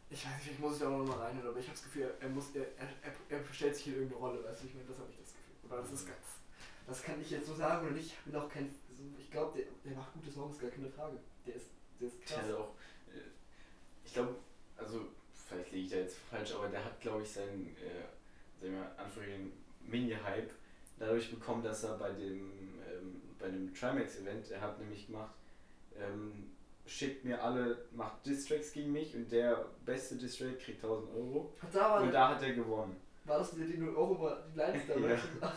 Ich 0.10 0.26
weiß 0.26 0.34
nicht, 0.34 0.43
vielleicht 0.43 0.60
muss 0.60 0.78
ich 0.78 0.84
auch 0.84 0.97
noch 0.97 1.05
mal 1.05 1.20
reinhören, 1.26 1.49
aber 1.49 1.60
ich 1.60 1.68
habe 1.68 1.78
das 1.78 1.84
Gefühl, 1.84 2.14
er 2.20 2.30
muss, 2.30 2.55
er, 2.55 2.66
er, 2.78 3.38
er, 3.38 3.53
stellt 3.53 3.76
sich 3.76 3.88
in 3.88 3.93
irgendeine 3.93 4.22
Rolle, 4.22 4.43
weißt 4.43 4.64
du, 4.64 4.68
ich 4.68 4.74
meine, 4.74 4.88
das 4.88 4.97
habe 4.97 5.10
ich 5.12 5.18
das 5.18 5.34
Gefühl. 5.34 5.70
Oder 5.70 5.82
das 5.82 5.91
ist 5.91 6.07
ganz, 6.07 6.26
das 6.88 7.03
kann 7.03 7.22
ich 7.22 7.30
jetzt 7.30 7.47
so 7.47 7.53
sagen 7.53 7.86
oder 7.86 7.95
nicht, 7.95 8.07
ich 8.07 8.20
bin 8.20 8.36
auch 8.36 8.49
kein, 8.49 8.74
also 8.89 9.03
ich 9.20 9.30
glaube, 9.30 9.57
der, 9.60 9.68
der 9.86 9.97
macht 9.97 10.14
gute 10.14 10.32
Songs, 10.32 10.57
gar 10.57 10.72
keine 10.72 10.89
Frage. 10.89 11.18
Der 11.45 11.55
ist, 11.55 11.68
der 11.99 12.07
ist 12.07 12.18
Der 12.20 12.38
krass. 12.38 12.47
hat 12.47 12.55
auch. 12.55 12.74
Äh, 13.14 13.30
ich 14.03 14.14
glaube, 14.14 14.36
also, 14.76 15.05
vielleicht 15.47 15.72
liege 15.72 15.86
ich 15.86 15.91
da 15.91 15.97
jetzt 15.97 16.18
falsch, 16.30 16.53
aber 16.53 16.70
der 16.70 16.84
hat, 16.84 16.99
glaube 16.99 17.22
ich, 17.22 17.30
seinen, 17.30 17.68
äh, 17.78 18.01
sagen 18.60 18.74
wir 18.74 18.80
mal, 18.80 18.91
Anführungszeichen 18.97 19.51
Mini-Hype 19.82 20.51
dadurch 20.97 21.30
bekommen, 21.32 21.64
dass 21.64 21.84
er 21.84 21.97
bei 21.97 22.12
dem, 22.12 22.80
ähm, 22.88 23.22
bei 23.38 23.47
dem 23.49 23.74
Trimax-Event, 23.74 24.51
er 24.51 24.62
hat 24.62 24.80
nämlich 24.80 25.07
gemacht, 25.07 25.36
ähm, 25.95 26.51
schickt 26.89 27.23
mir 27.25 27.41
alle, 27.43 27.85
macht 27.91 28.25
Distracks 28.25 28.71
gegen 28.73 28.91
mich 28.91 29.15
und 29.15 29.31
der 29.31 29.65
beste 29.85 30.15
Distrack 30.15 30.59
kriegt 30.59 30.83
1000 30.83 31.09
Euro. 31.15 31.53
Da 31.71 31.79
war, 31.81 32.01
Und 32.01 32.11
da 32.11 32.29
hat 32.29 32.41
er 32.41 32.53
gewonnen. 32.53 32.95
war 33.25 33.37
das 33.39 33.51
der, 33.51 33.65
den 33.67 33.85
du 33.85 33.97
auch 33.97 34.17
immer 34.19 34.37
die 34.53 34.57
da 34.87 34.95
Ja. 35.41 35.53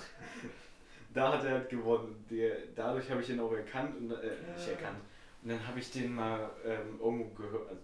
Da 1.14 1.32
hat 1.32 1.44
er 1.44 1.50
halt 1.52 1.68
gewonnen. 1.68 2.24
Der, 2.30 2.56
dadurch 2.74 3.10
habe 3.10 3.20
ich 3.20 3.30
ihn 3.30 3.40
auch 3.40 3.52
erkannt 3.52 3.96
und 3.98 4.10
äh, 4.12 4.30
nicht 4.56 4.66
Ja. 4.66 4.72
erkannt. 4.72 4.98
Und 5.42 5.48
dann 5.50 5.66
habe 5.66 5.78
ich 5.78 5.90
den 5.90 6.14
mal 6.14 6.50
ähm, 6.64 6.98
irgendwo 7.00 7.34
gehört. 7.34 7.68
Also, 7.68 7.80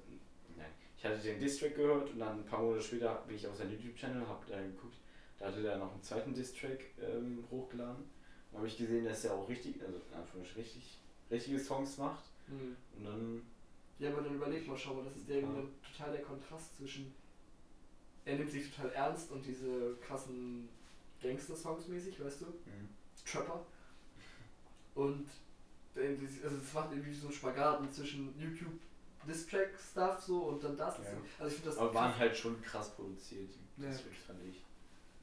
nein, 0.57 0.67
ich 0.97 1.05
hatte 1.05 1.19
den 1.19 1.39
Distrack 1.41 1.75
gehört 1.75 2.11
und 2.11 2.19
dann 2.21 2.39
ein 2.41 2.45
paar 2.47 2.63
Monate 2.63 2.83
später 2.83 3.23
bin 3.27 3.37
ich 3.37 3.47
auf 3.47 3.57
seinen 3.57 3.73
YouTube-Channel, 3.73 4.27
habe 4.27 4.45
da 4.49 4.57
geguckt. 4.61 4.97
Da 5.39 5.47
hatte 5.47 5.63
der 5.63 5.77
noch 5.77 5.93
einen 5.93 6.03
zweiten 6.03 6.33
Distrack 6.35 6.81
ähm, 7.01 7.45
hochgeladen. 7.51 8.05
Da 8.51 8.59
habe 8.59 8.67
ich 8.67 8.79
gesehen, 8.79 9.05
dass 9.05 9.25
er 9.25 9.35
auch 9.35 9.49
richtig, 9.49 9.81
also 9.83 9.99
in 10.11 10.15
Anführungsstrichen 10.19 10.63
richtig, 10.63 10.99
richtige 11.31 11.59
Songs 11.59 11.99
macht. 11.99 12.25
Hm. 12.49 12.77
Und 12.97 13.05
dann, 13.05 13.43
Ja, 13.99 14.11
aber 14.13 14.23
dann 14.23 14.35
überleg 14.37 14.67
mal, 14.69 14.77
schau 14.77 14.95
mal, 14.95 15.05
das 15.05 15.17
ist 15.17 15.29
der, 15.29 15.41
Ja. 15.41 15.49
total 15.93 16.13
der 16.13 16.23
Kontrast 16.23 16.77
zwischen. 16.77 17.13
Er 18.25 18.37
nimmt 18.37 18.51
sich 18.51 18.71
total 18.71 18.91
ernst 18.93 19.31
und 19.33 19.45
diese 19.45 19.97
krassen 19.97 20.69
Gangster-Songs 21.23 21.89
mäßig, 21.89 22.23
weißt 22.23 22.43
du? 22.43 22.47
mh, 22.47 22.89
Trapper. 23.25 23.65
Und 24.95 25.27
äh, 25.97 26.17
also 26.45 26.57
es 26.57 26.73
macht 26.75 26.91
irgendwie 26.93 27.13
so 27.15 27.27
einen 27.29 27.37
Spagaten 27.37 27.91
zwischen 27.91 28.35
YouTube 28.39 28.73
Distrack-Stuff 29.27 30.21
so 30.21 30.43
und 30.45 30.63
dann 30.63 30.77
das. 30.77 30.99
Ja. 30.99 31.05
So. 31.05 31.11
Also 31.43 31.49
ich 31.49 31.55
finde 31.55 31.71
das. 31.71 31.79
aber 31.79 31.95
waren 31.95 32.11
krass. 32.13 32.21
halt 32.21 32.37
schon 32.37 32.63
krass 32.63 32.91
produziert, 32.95 33.49
die 33.77 33.83
Ja. 33.83 33.91
Distracks, 33.91 34.17
fand 34.27 34.39
ich. 34.49 34.65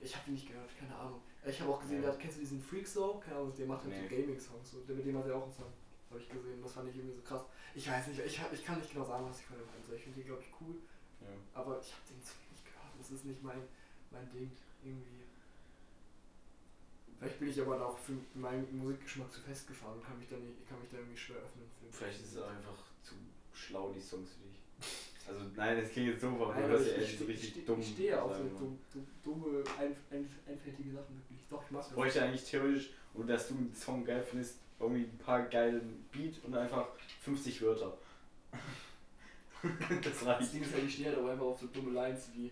Ich 0.01 0.13
habe 0.15 0.25
die 0.27 0.31
nicht 0.31 0.47
gehört, 0.47 0.69
keine 0.77 0.95
Ahnung. 0.95 1.21
Ich 1.47 1.61
habe 1.61 1.71
auch 1.71 1.81
gesehen, 1.81 2.03
Ja. 2.03 2.09
hat, 2.09 2.19
kennst 2.19 2.37
du 2.37 2.41
diesen 2.41 2.61
Freak 2.61 2.87
so? 2.87 3.21
Keine 3.23 3.37
Ahnung, 3.37 3.53
der 3.57 3.65
macht 3.67 3.83
halt 3.85 3.93
Nee. 3.93 4.01
so 4.09 4.15
Gaming-Songs. 4.15 4.71
So. 4.71 4.79
Der- 4.81 4.95
Mit 4.95 5.05
dem 5.05 5.17
hat 5.17 5.27
er 5.27 5.35
auch 5.37 5.43
einen 5.43 5.53
Song. 5.53 5.71
Habe 6.09 6.19
ich 6.21 6.29
gesehen. 6.29 6.61
Das 6.61 6.73
fand 6.73 6.89
ich 6.89 6.95
irgendwie 6.95 7.15
so 7.15 7.21
krass. 7.21 7.43
Ich 7.73 7.89
weiß 7.89 8.07
nicht, 8.07 8.19
ich, 8.19 8.39
ich 8.53 8.65
kann 8.65 8.79
nicht 8.79 8.91
genau 8.93 9.05
sagen, 9.05 9.25
was 9.27 9.39
ich 9.39 9.45
von 9.45 9.57
dem 9.57 9.67
halte. 9.67 9.95
Ich 9.95 10.03
finde 10.03 10.19
die, 10.21 10.25
glaube 10.27 10.41
ich, 10.41 10.51
cool. 10.61 10.75
Ja. 11.21 11.27
Aber 11.53 11.79
ich 11.81 11.91
habe 11.91 12.05
den 12.09 12.21
Song 12.23 12.39
nicht 12.51 12.65
gehört. 12.65 12.93
Das 12.99 13.11
ist 13.11 13.25
nicht 13.25 13.43
mein, 13.43 13.61
mein 14.11 14.29
Ding. 14.31 14.51
Irgendwie. 14.83 15.23
Vielleicht 17.19 17.39
bin 17.39 17.49
ich 17.49 17.61
aber 17.61 17.85
auch 17.85 17.97
für 17.97 18.13
meinen 18.35 18.67
Musikgeschmack 18.77 19.31
zu 19.31 19.41
festgefahren 19.41 19.95
und 19.95 20.05
kann 20.05 20.19
mich 20.19 20.27
da, 20.29 20.35
nicht, 20.37 20.67
kann 20.69 20.79
mich 20.79 20.89
da 20.91 20.97
irgendwie 20.97 21.17
schwer 21.17 21.37
öffnen. 21.37 21.65
Vielleicht 21.89 22.21
ist 22.21 22.35
es 22.35 22.41
einfach 22.43 22.77
zu 23.01 23.15
schlau, 23.53 23.91
die 23.95 24.01
Songs 24.01 24.29
für 24.33 24.43
dich. 24.47 24.59
Also 25.27 25.41
nein, 25.55 25.81
das 25.81 25.89
klingt 25.91 26.09
jetzt 26.09 26.21
so, 26.21 26.27
aber 26.27 26.53
Nein, 26.53 26.63
du 26.63 26.69
hörst 26.69 26.85
ich, 26.87 26.91
ja 26.97 27.01
echt 27.01 27.17
so 27.19 27.25
richtig 27.25 27.57
ich, 27.57 27.65
dumm. 27.65 27.79
ich 27.79 27.87
stehe 27.89 28.21
auf 28.21 28.31
so, 28.31 28.37
sagen 28.37 28.49
wir 28.51 28.53
mal. 28.53 28.59
dumm- 28.59 28.79
dumm- 28.93 29.07
dumme, 29.23 29.63
ein, 29.79 29.95
ein, 30.11 30.29
einfältige 30.45 30.91
Sachen 30.91 31.15
wirklich. 31.17 31.39
Doch, 31.49 31.63
ich 31.65 31.71
mach's 31.71 31.87
Ich 31.87 31.93
bräuchte 31.93 32.21
eigentlich 32.21 32.43
theoretisch, 32.43 32.89
und 33.15 33.27
dass 33.27 33.47
du 33.47 33.55
einen 33.55 33.73
Song 33.73 34.05
geil 34.05 34.21
findest, 34.21 34.59
irgendwie 34.79 35.03
ein 35.03 35.17
paar 35.17 35.43
geilen 35.43 36.05
Beat 36.11 36.43
und 36.43 36.55
einfach 36.55 36.87
50 37.21 37.61
Wörter. 37.61 37.97
das 39.61 40.01
Das 40.03 40.25
reicht. 40.25 40.53
Ding 40.53 40.61
ist 40.61 40.77
ich 40.77 40.93
stehe 40.93 41.09
halt 41.09 41.19
auch 41.19 41.29
einfach 41.29 41.45
auf 41.45 41.59
so 41.59 41.67
dumme 41.67 41.91
Lines 41.91 42.29
wie 42.35 42.51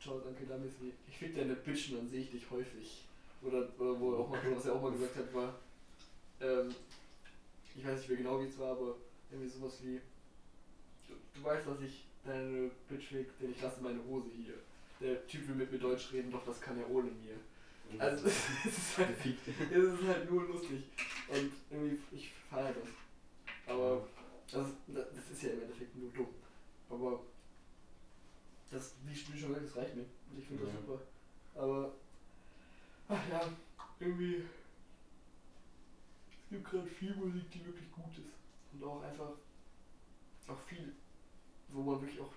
Ciao, 0.00 0.18
danke, 0.18 0.46
damit 0.46 0.72
ich 1.06 1.18
fick 1.18 1.36
deine 1.36 1.54
Bitchen, 1.54 1.96
dann 1.96 2.08
sehe 2.08 2.22
ich 2.22 2.30
dich 2.30 2.50
häufig. 2.50 3.04
Oder, 3.42 3.68
oder 3.78 4.00
wo 4.00 4.12
er 4.12 4.18
auch 4.20 4.30
mal, 4.30 4.40
was 4.56 4.64
er 4.64 4.74
auch 4.74 4.82
mal 4.82 4.92
gesagt 4.92 5.16
hat, 5.16 5.34
war, 5.34 5.54
ähm, 6.40 6.74
ich 7.74 7.86
weiß 7.86 7.98
nicht 7.98 8.08
mehr 8.08 8.18
genau 8.18 8.40
wie 8.40 8.46
es 8.46 8.58
war, 8.58 8.72
aber 8.72 8.96
irgendwie 9.30 9.50
sowas 9.50 9.78
wie, 9.82 10.00
du, 11.06 11.14
du 11.34 11.44
weißt, 11.44 11.66
dass 11.66 11.80
ich 11.82 12.04
deine 12.24 12.70
Bitch 12.88 13.08
fick, 13.08 13.38
denn 13.38 13.52
ich 13.52 13.60
lasse 13.60 13.82
meine 13.82 14.02
Hose 14.04 14.30
hier. 14.34 14.54
Der 15.00 15.26
Typ 15.26 15.48
will 15.48 15.54
mit 15.54 15.70
mir 15.70 15.78
Deutsch 15.78 16.12
reden, 16.12 16.30
doch 16.30 16.44
das 16.44 16.60
kann 16.60 16.78
er 16.78 16.90
ohne 16.90 17.10
mir. 17.10 17.36
Also 17.98 18.26
es 18.26 18.78
ist 18.78 18.98
halt, 18.98 19.16
es 19.20 19.48
ist 20.00 20.06
halt 20.08 20.30
nur 20.30 20.44
lustig. 20.44 20.82
Und 21.28 21.52
irgendwie, 21.70 21.98
ich 22.12 22.32
feiere 22.48 22.72
das. 22.72 22.88
Aber 23.74 24.06
das, 24.50 24.66
das 24.88 25.30
ist 25.32 25.42
ja 25.42 25.50
im 25.50 25.62
Endeffekt 25.62 25.96
nur 25.96 26.10
dumm. 26.12 26.28
Aber 26.88 27.20
das, 28.70 28.94
wie 29.04 29.10
wie 29.12 29.38
schon 29.38 29.48
gesagt, 29.50 29.66
das 29.66 29.76
reicht 29.76 29.96
mir. 29.96 30.02
Und 30.30 30.38
ich 30.38 30.46
finde 30.46 30.64
das 30.64 30.74
Ja. 30.74 30.80
super. 30.80 31.00
Aber, 31.54 31.94
ach 33.08 33.28
ja, 33.30 33.40
irgendwie, 33.98 34.36
es 36.32 36.48
gibt 36.50 36.64
gerade 36.70 36.86
viel 36.86 37.14
Musik, 37.14 37.50
die 37.50 37.64
wirklich 37.66 37.90
gut 37.92 38.12
ist. 38.18 38.34
Und 38.72 38.84
auch 38.84 39.02
einfach, 39.02 39.30
auch 40.48 40.60
viel, 40.66 40.92
wo 41.68 41.82
man 41.82 42.00
wirklich 42.00 42.20
auch 42.20 42.32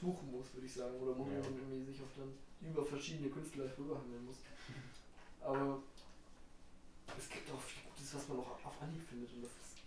suchen 0.00 0.30
muss, 0.30 0.52
würde 0.54 0.66
ich 0.66 0.72
sagen. 0.74 0.94
Oder 1.00 1.16
wo 1.18 1.24
Ja. 1.24 1.40
man 1.40 1.44
irgendwie 1.58 1.92
sich 1.92 2.00
auch 2.02 2.12
dann 2.16 2.32
über 2.60 2.84
verschiedene 2.84 3.30
Künstler 3.30 3.64
rüberhandeln 3.78 4.24
muss. 4.24 4.36
Aber 5.40 5.82
es 7.16 7.28
gibt 7.28 7.50
auch 7.50 7.60
viel 7.60 7.82
Gutes, 7.90 8.14
was 8.14 8.28
man 8.28 8.38
auch 8.40 8.64
auf 8.64 8.82
Anhieb 8.82 9.02
findet. 9.08 9.32
Und 9.32 9.42
das 9.42 9.50
ist 9.50 9.82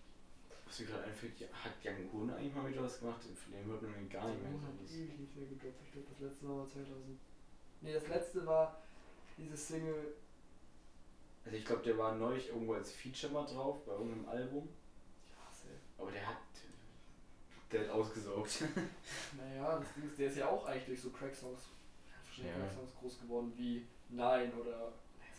Was 0.67 0.79
mir 0.79 0.85
gerade 0.87 1.03
einfällt, 1.05 1.33
hat 1.53 1.71
Jan 1.83 2.09
Kuhn 2.09 2.29
eigentlich 2.31 2.53
mal 2.55 2.69
wieder 2.69 2.83
was 2.83 2.99
gemacht? 2.99 3.21
Von 3.21 3.53
dem 3.53 3.65
hört 3.65 3.81
man 3.81 4.09
gar 4.09 4.27
nicht 4.29 4.41
mehr. 4.41 4.51
Simon 4.51 4.65
hat 4.67 4.89
ewig 4.91 5.19
nicht 5.19 5.35
mehr 5.35 5.47
gedroppt. 5.47 5.81
Ich 5.85 5.91
glaube, 5.91 6.07
das 6.09 6.19
letzte 6.19 6.45
Mal 6.45 6.57
war 6.57 6.67
2000. 6.67 7.19
Ne, 7.81 7.93
das 7.93 8.07
letzte 8.07 8.45
war 8.45 8.81
dieses 9.37 9.67
Single. 9.67 10.13
Also 11.43 11.57
ich 11.57 11.65
glaube, 11.65 11.81
der 11.83 11.97
war 11.97 12.15
neulich 12.15 12.49
irgendwo 12.49 12.73
als 12.73 12.91
Feature 12.91 13.33
mal 13.33 13.45
drauf 13.45 13.83
bei 13.85 13.93
irgendeinem 13.93 14.29
Album. 14.29 14.69
Ja, 15.31 15.51
safe. 15.51 15.79
Aber 15.97 16.11
der 16.11 16.27
hat. 16.27 16.37
Der 17.71 17.81
hat 17.81 17.89
ausgesaugt. 17.89 18.63
Naja, 19.37 19.79
das 19.79 19.93
Ding 19.93 20.03
ist, 20.09 20.19
der 20.19 20.27
ist 20.27 20.37
ja 20.37 20.49
auch 20.49 20.65
eigentlich 20.65 20.85
durch 20.85 21.01
so 21.01 21.09
Crack-Songs, 21.09 21.61
Ja. 22.37 22.43
Crack-Songs 22.53 22.91
groß 22.99 23.21
geworden, 23.21 23.53
wie 23.55 23.85
Nein 24.09 24.53
oder. 24.53 24.91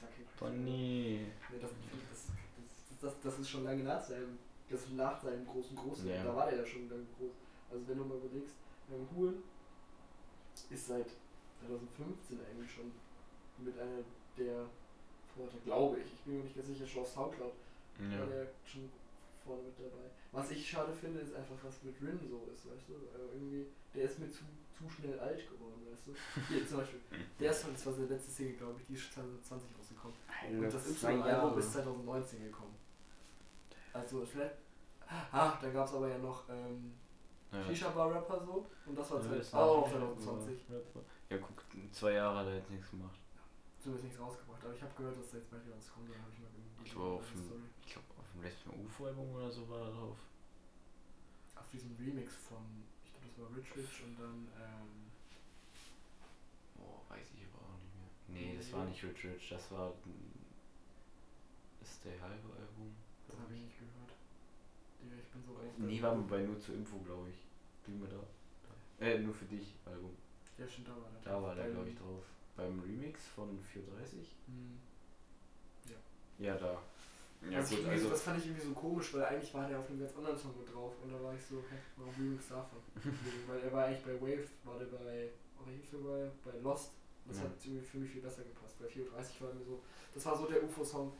Ne, 0.03 0.09
Crack-Song. 0.09 0.49
Bonnie. 0.49 1.27
Nee, 1.51 1.59
das, 1.61 1.71
das, 2.11 3.01
das, 3.01 3.21
das, 3.23 3.39
ist 3.39 3.51
schon 3.51 3.65
lange 3.65 3.83
nach 3.83 4.03
seinem, 4.03 4.39
das 4.69 4.81
nach 4.91 5.23
seinem 5.23 5.47
großen 5.47 5.77
Großen. 5.77 6.09
Ja. 6.09 6.25
Da 6.25 6.35
war 6.35 6.51
der 6.51 6.61
ja 6.61 6.67
schon 6.67 6.89
lange 6.89 7.07
groß. 7.19 7.33
Also 7.71 7.89
wenn 7.89 7.99
du 7.99 8.05
mal 8.05 8.19
überlegst, 8.19 8.57
ähm, 8.91 9.07
Huren 9.15 9.43
ist 10.71 10.87
seit 10.87 11.07
2015 11.61 12.39
eigentlich 12.41 12.71
schon 12.71 12.93
mit 13.59 13.79
einer 13.79 14.03
der 14.37 14.67
Vorte, 15.35 15.57
glaube 15.65 16.01
ich. 16.01 16.13
Ich 16.13 16.21
bin 16.25 16.39
mir 16.39 16.45
nicht 16.45 16.57
ganz 16.57 16.69
sicher, 16.69 16.87
schon 16.87 17.03
auf 17.03 17.09
Soundcloud 17.09 17.53
Ja. 17.99 18.21
war 18.21 18.27
der 18.27 18.49
schon 18.65 18.91
vorne 19.45 19.63
mit 19.63 19.79
dabei. 19.79 20.11
Was 20.33 20.51
ich 20.51 20.69
schade 20.69 20.93
finde, 20.93 21.21
ist 21.21 21.35
einfach, 21.35 21.57
was 21.63 21.83
mit 21.83 22.01
Rin 22.01 22.19
so 22.29 22.49
ist, 22.53 22.71
weißt 22.71 22.89
du? 22.89 22.95
Äh, 22.95 23.35
irgendwie, 23.35 23.67
der 23.95 24.05
ist 24.05 24.19
mir 24.19 24.31
zu, 24.31 24.45
zu 24.89 24.91
schnell 24.91 25.19
alt 25.21 25.49
geworden, 25.51 25.87
weißt 25.91 26.07
du? 26.07 26.15
Hier 26.49 26.67
zum 26.67 26.79
Beispiel, 26.79 27.01
der 27.41 27.53
Song, 27.53 27.73
das 27.73 27.87
war 27.87 27.93
seine 27.93 28.07
letzte 28.09 28.31
Single, 28.31 28.57
glaube 28.57 28.81
ich, 28.81 28.87
die 28.87 28.95
ist 28.95 29.13
2020 29.13 29.69
rausgekommen. 29.79 30.17
Und 30.51 30.63
das 30.63 30.73
Jahre. 31.27 31.59
ist 31.61 31.73
2019 31.73 32.45
gekommen. 32.45 32.75
Also 33.93 34.25
vielleicht. 34.27 34.55
Ah, 35.31 35.59
da 35.61 35.71
gab 35.71 35.87
es 35.87 35.95
aber 35.95 36.09
ja 36.09 36.19
noch 36.19 36.49
ähm, 36.49 36.95
Ja. 37.53 37.63
Shisha 37.65 37.91
Bar 37.91 38.11
Rapper 38.15 38.41
so 38.45 38.67
und 38.87 38.99
das 38.99 39.11
war 39.11 39.21
Ja, 39.21 39.29
zwei- 39.29 39.37
ist 39.37 39.55
auch 39.55 39.83
auch 39.85 39.91
2020. 39.91 40.59
Ja, 41.29 41.37
guck, 41.39 41.63
zwei 41.93 42.13
Jahre 42.13 42.39
hat 42.39 42.47
er 42.47 42.57
jetzt 42.57 42.71
nichts 42.71 42.91
gemacht. 42.91 43.19
Zumindest 43.81 44.05
nichts 44.05 44.21
rausgebracht, 44.21 44.65
aber 44.65 44.75
ich 44.75 44.83
habe 44.83 44.93
gehört, 44.97 45.19
dass 45.19 45.31
da 45.31 45.37
jetzt 45.39 45.51
bald 45.51 45.67
wieder 45.67 45.77
was 45.77 45.93
kommt, 45.93 46.09
da 46.09 46.15
habe 46.15 46.31
ich 46.33 46.39
mal 46.41 46.49
irgendwie 46.55 46.89
Ich 46.89 46.97
war 46.97 47.05
auf 47.05 47.33
glaube, 47.85 48.07
auf 48.19 48.27
dem 48.33 48.43
letzten 48.43 48.71
UFO-Album 48.71 49.35
oder 49.35 49.51
so 49.51 49.69
war 49.69 49.81
er 49.83 49.91
drauf. 49.93 50.17
Auf 51.57 51.69
diesem 51.71 51.95
Remix 51.97 52.35
von, 52.37 52.59
glaube 52.59 52.92
das 53.33 53.41
war 53.41 53.57
Rich 53.57 53.77
Rich 53.77 54.05
und 54.05 54.19
dann 54.21 54.47
ähm, 54.61 55.09
Boah, 56.77 57.01
weiß 57.09 57.27
ich 57.35 57.47
aber 57.49 57.65
auch 57.65 57.79
nicht 57.81 57.95
mehr. 57.97 58.11
Nee, 58.29 58.57
das 58.57 58.73
war 58.73 58.85
nicht 58.85 59.03
Rich 59.03 59.25
Rich, 59.25 59.49
das 59.49 59.71
war 59.73 59.93
das 61.81 61.97
Stay 61.97 62.19
Halbe 62.21 62.53
Album. 62.53 62.95
das 63.27 63.39
habe 63.39 63.55
ich 63.55 63.61
nicht 63.61 63.79
gehört. 63.79 64.13
Ich 65.03 65.33
bin 65.33 65.43
so 65.43 65.53
raus. 65.53 65.73
Nee, 65.79 66.03
war 66.03 66.15
bei 66.15 66.43
nur 66.43 66.61
zur 66.61 66.75
Info, 66.77 66.99
glaube 66.99 67.31
ich. 67.31 67.41
Bin 67.87 68.01
mir 68.01 68.09
da. 68.09 68.23
Äh, 69.05 69.19
nur 69.19 69.35
für 69.35 69.47
dich 69.47 69.75
Album. 69.85 70.15
Ja, 70.59 70.69
stimmt, 70.69 70.89
da 70.89 70.93
war 70.93 71.11
der. 71.11 71.33
Da 71.33 71.43
war 71.43 71.55
der, 71.55 71.71
glaube 71.71 71.89
ich, 71.89 71.97
drauf. 71.97 72.23
Beim 72.57 72.79
Remix 72.81 73.27
von 73.35 73.59
430? 73.73 74.37
Hm. 74.47 74.79
Ja, 76.39 76.57
da. 76.57 76.83
Ja, 77.51 77.59
also 77.59 77.77
gut, 77.77 77.87
also. 77.89 78.09
das 78.11 78.23
fand 78.23 78.39
ich 78.39 78.47
irgendwie 78.47 78.67
so 78.67 78.73
komisch, 78.73 79.13
weil 79.15 79.25
eigentlich 79.25 79.53
war 79.53 79.69
der 79.69 79.79
auf 79.81 79.89
einem 79.91 80.01
ganz 80.01 80.17
anderen 80.17 80.39
Song 80.39 80.55
mit 80.59 80.73
drauf 80.73 80.93
und 81.03 81.13
da 81.13 81.23
war 81.23 81.35
ich 81.35 81.45
so, 81.45 81.57
hä, 81.57 81.77
warum 81.97 82.15
Remix 82.15 82.49
davon? 82.49 82.79
Weil 83.49 83.61
er 83.61 83.73
war 83.73 83.85
eigentlich 83.87 84.05
bei 84.05 84.15
Wave, 84.21 84.47
war 84.65 84.79
der 84.79 84.87
bei, 84.87 85.29
oh, 85.59 85.69
hieß 85.69 85.95
er 85.95 85.99
bei, 85.99 86.31
bei 86.45 86.59
Lost. 86.61 86.93
Das 87.27 87.39
Ja. 87.39 87.43
hat 87.45 87.53
irgendwie 87.65 87.85
für 87.85 87.99
mich 87.99 88.11
viel 88.11 88.23
besser 88.23 88.43
gepasst. 88.43 88.79
Bei 88.81 88.87
34 88.87 89.43
war 89.43 89.53
mir 89.55 89.65
so, 89.65 89.81
das 90.15 90.25
war 90.27 90.37
so 90.37 90.47
der 90.47 90.63
UFO-Song. 90.65 91.13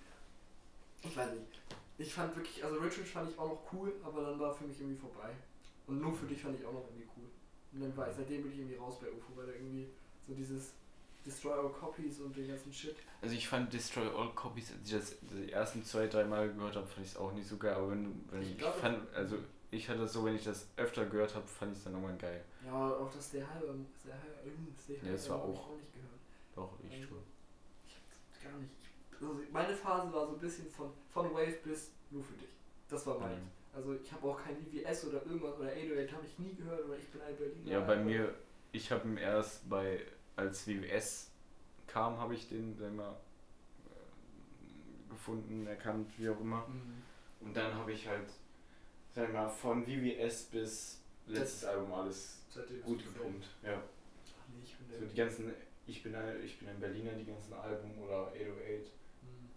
Ich 1.03 1.17
weiß 1.17 1.33
nicht. 1.33 1.61
Ich 1.99 2.13
fand 2.15 2.35
wirklich, 2.37 2.65
also 2.65 2.77
Richard 2.79 3.07
fand 3.07 3.31
ich 3.31 3.39
auch 3.39 3.49
noch 3.49 3.73
cool, 3.73 3.93
aber 4.03 4.23
dann 4.23 4.39
war 4.41 4.55
für 4.55 4.65
mich 4.65 4.81
irgendwie 4.81 4.99
vorbei. 5.01 5.31
Und 5.87 6.01
nur 6.01 6.15
für 6.15 6.27
dich 6.27 6.41
fand 6.43 6.59
ich 6.59 6.65
auch 6.65 6.73
noch 6.73 6.87
irgendwie 6.89 7.09
cool. 7.17 7.29
Und 7.73 7.81
dann 7.83 7.97
war 7.97 8.09
ich, 8.11 8.17
seitdem 8.17 8.43
bin 8.43 8.53
ich 8.53 8.59
irgendwie 8.59 8.77
raus 8.77 8.99
bei 9.01 9.09
UFO, 9.11 9.37
weil 9.37 9.49
er 9.49 9.55
irgendwie 9.57 9.89
so 10.27 10.35
dieses 10.35 10.73
Destroy 11.25 11.53
Our 11.57 11.73
Copies 11.73 12.21
und 12.21 12.37
den 12.37 12.49
ganzen 12.49 12.73
Shit. 12.73 12.97
Also 13.21 13.35
ich 13.35 13.47
fand 13.49 13.73
Destroy 13.73 14.07
All 14.09 14.31
Copies, 14.35 14.73
als 14.73 14.87
ich 14.87 14.93
das 14.93 15.17
die 15.21 15.53
ersten 15.53 15.85
zwei, 15.85 16.07
drei 16.09 16.25
Mal 16.25 16.53
gehört 16.53 16.75
habe, 16.77 16.87
fand 16.87 17.07
ich 17.07 17.13
es 17.13 17.17
auch 17.19 17.33
nicht 17.33 17.47
so 17.49 17.57
geil. 17.57 17.75
Aber 17.75 17.91
wenn, 17.91 18.05
du- 18.05 18.33
wenn 18.33 18.43
Ich 18.43 18.57
ich, 18.59 18.65
fand, 18.65 18.99
also 19.15 19.37
ich 19.71 19.89
hatte 19.89 20.01
das 20.01 20.13
so, 20.13 20.25
wenn 20.25 20.35
ich 20.37 20.45
das 20.45 20.67
öfter 20.77 21.07
gehört 21.07 21.35
habe, 21.35 21.47
fand 21.47 21.73
ich 21.73 21.79
es 21.79 21.85
dann 21.85 21.93
irgendwann 21.95 22.19
geil. 22.19 22.45
Ja, 22.67 22.73
auch 22.73 23.11
das 23.15 23.31
der 23.31 23.49
halbe, 23.49 23.75
der 24.05 24.15
halbe, 24.15 24.27
der 24.89 24.97
halbe 24.97 25.07
Ja, 25.07 25.13
das 25.13 25.29
war 25.31 25.37
auch- 25.39 25.69
auch 25.71 25.77
nicht 25.77 25.93
gehört. 25.95 26.11
Doch, 26.57 26.73
ich 26.85 26.95
Also, 26.97 27.09
schon. 27.09 27.19
Ich 27.87 27.95
hab's 27.97 28.43
gar 28.43 28.59
nicht. 28.59 28.73
Ich, 28.83 29.23
also 29.23 29.41
meine 29.53 29.75
Phase 29.75 30.13
war 30.13 30.27
so 30.27 30.33
ein 30.35 30.39
bisschen 30.41 30.67
von, 30.69 30.91
von 31.13 31.33
Wave 31.33 31.57
bis 31.65 31.91
nur 32.11 32.23
für 32.25 32.35
dich. 32.35 32.49
Das 32.89 33.07
war 33.07 33.19
meins. 33.19 33.39
Mhm. 33.39 33.49
Also 33.75 33.95
ich 33.95 34.13
habe 34.13 34.27
auch 34.29 34.39
kein 34.43 34.57
IWS 34.61 35.07
oder 35.07 35.25
irgendwas 35.25 35.59
oder 35.59 35.69
808 35.71 36.13
habe 36.13 36.27
ich 36.27 36.39
nie 36.39 36.55
gehört 36.55 36.85
oder 36.85 36.99
ich 36.99 37.07
bin 37.09 37.23
ein 37.23 37.35
Berliner. 37.37 37.71
Ja, 37.71 37.81
bei 37.81 37.97
mir, 37.97 38.35
ich 38.73 38.91
habe 38.93 39.09
ihn 39.09 39.17
erst 39.17 39.67
bei, 39.71 40.01
als 40.37 40.67
WWS 40.67 41.31
kam, 41.87 42.19
habe 42.19 42.35
ich 42.35 42.49
den, 42.49 42.77
sag 42.77 42.93
mal, 42.95 43.13
äh, 43.87 45.11
gefunden, 45.11 45.67
erkannt, 45.67 46.11
wie 46.17 46.29
auch 46.29 46.41
immer. 46.41 46.67
Mhm. 46.69 47.03
Und 47.41 47.57
dann 47.57 47.75
habe 47.75 47.93
ich 47.93 48.07
halt, 48.07 48.29
sag 49.15 49.33
mal, 49.33 49.49
von 49.49 49.87
WWS 49.87 50.45
bis 50.45 51.01
letztes 51.27 51.65
Album 51.65 51.93
alles 51.93 52.39
gut 52.85 53.05
gepumpt. 53.05 53.47
Ja. 53.63 53.83
Nee, 54.49 54.63
ich 54.65 54.77
bin. 54.77 55.01
So 55.01 55.07
die 55.07 55.17
ganzen, 55.17 55.53
ich 55.87 56.03
bin 56.03 56.15
ein, 56.15 56.45
ich 56.45 56.59
bin 56.59 56.69
ein 56.69 56.81
Berliner, 56.81 57.13
die 57.13 57.25
ganzen 57.25 57.53
Alben 57.55 57.99
oder 57.99 58.29
808. 58.29 58.39
Mhm. 59.23 59.51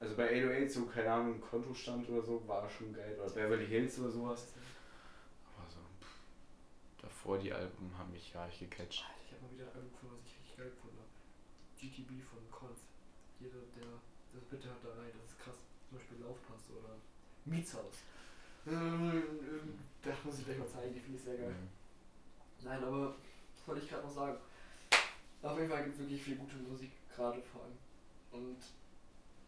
Also 0.00 0.16
bei 0.16 0.28
808 0.28 0.70
so, 0.70 0.86
keine 0.86 1.10
Ahnung, 1.10 1.40
Kontostand 1.40 2.08
oder 2.08 2.22
so, 2.22 2.46
war 2.46 2.68
schon 2.68 2.92
geil. 2.92 3.18
Oder 3.18 3.30
Beverly 3.30 3.66
Hills 3.66 3.98
oder 3.98 4.10
sowas. 4.10 4.52
Aber 5.56 5.68
so, 5.68 5.78
pff, 6.00 7.02
davor 7.02 7.38
die 7.38 7.52
Alben 7.52 7.96
haben 7.96 8.12
mich 8.12 8.32
gar 8.32 8.46
nicht 8.46 8.60
gecatcht. 8.60 9.04
Alter, 9.04 9.20
ich 9.26 9.32
habe 9.32 9.42
mal 9.42 9.52
wieder 9.52 9.64
ein 9.64 9.76
Album 9.76 9.92
gefunden, 9.92 10.16
was 10.18 10.26
ich 10.30 10.38
richtig 10.40 10.56
geil 10.56 10.70
gefunden 10.70 10.96
habe. 10.98 11.08
GTB 11.82 12.22
von 12.22 12.38
Konz. 12.50 12.78
Jeder, 13.40 13.58
der 13.76 13.98
das 14.34 14.44
bitte 14.44 14.70
hat 14.70 14.78
da 14.84 14.88
rein, 14.90 15.10
das 15.20 15.30
ist 15.32 15.38
krass. 15.42 15.56
Zum 15.88 15.98
Beispiel 15.98 16.18
Laufpass 16.24 16.70
oder 16.70 16.94
Mietshaus. 17.44 17.96
Ähm, 18.66 19.78
Da 20.02 20.10
muss 20.24 20.38
ich 20.38 20.44
gleich 20.44 20.58
mal 20.58 20.68
zeigen, 20.68 20.94
die 20.94 21.00
finde 21.00 21.18
ich 21.18 21.24
sehr 21.24 21.36
geil. 21.36 21.50
Mhm. 21.50 22.64
Nein, 22.64 22.82
aber 22.84 23.08
was 23.54 23.66
wollte 23.68 23.82
ich 23.82 23.90
gerade 23.90 24.04
noch 24.06 24.14
sagen? 24.14 24.38
Auf 25.42 25.58
jeden 25.58 25.68
Fall 25.70 25.82
gibt 25.84 25.94
es 25.96 26.00
wirklich 26.00 26.22
viel 26.22 26.36
gute 26.36 26.56
Musik, 26.56 26.92
gerade 27.14 27.42
vor 27.42 27.62
allem. 27.64 27.76
Und 28.30 28.58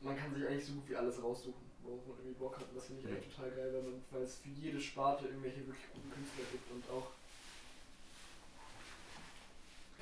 man 0.00 0.16
kann 0.16 0.34
sich 0.34 0.46
eigentlich 0.46 0.66
so 0.66 0.72
gut 0.74 0.88
wie 0.88 0.96
alles 0.96 1.22
raussuchen, 1.22 1.62
worauf 1.82 2.04
man 2.08 2.18
irgendwie 2.18 2.38
Bock 2.38 2.58
hat. 2.58 2.68
Und 2.68 2.76
das 2.76 2.86
finde 2.86 3.02
ich 3.02 3.08
Ja. 3.08 3.16
echt 3.16 3.34
total 3.36 3.50
geil, 3.52 3.72
weil, 3.72 3.82
man, 3.82 4.02
weil 4.10 4.22
es 4.22 4.38
für 4.38 4.48
jede 4.48 4.80
Sparte 4.80 5.26
irgendwelche 5.28 5.64
wirklich 5.66 5.86
guten 5.94 6.10
Künstler 6.10 6.44
gibt 6.50 6.70
und 6.72 6.84
auch. 6.90 7.12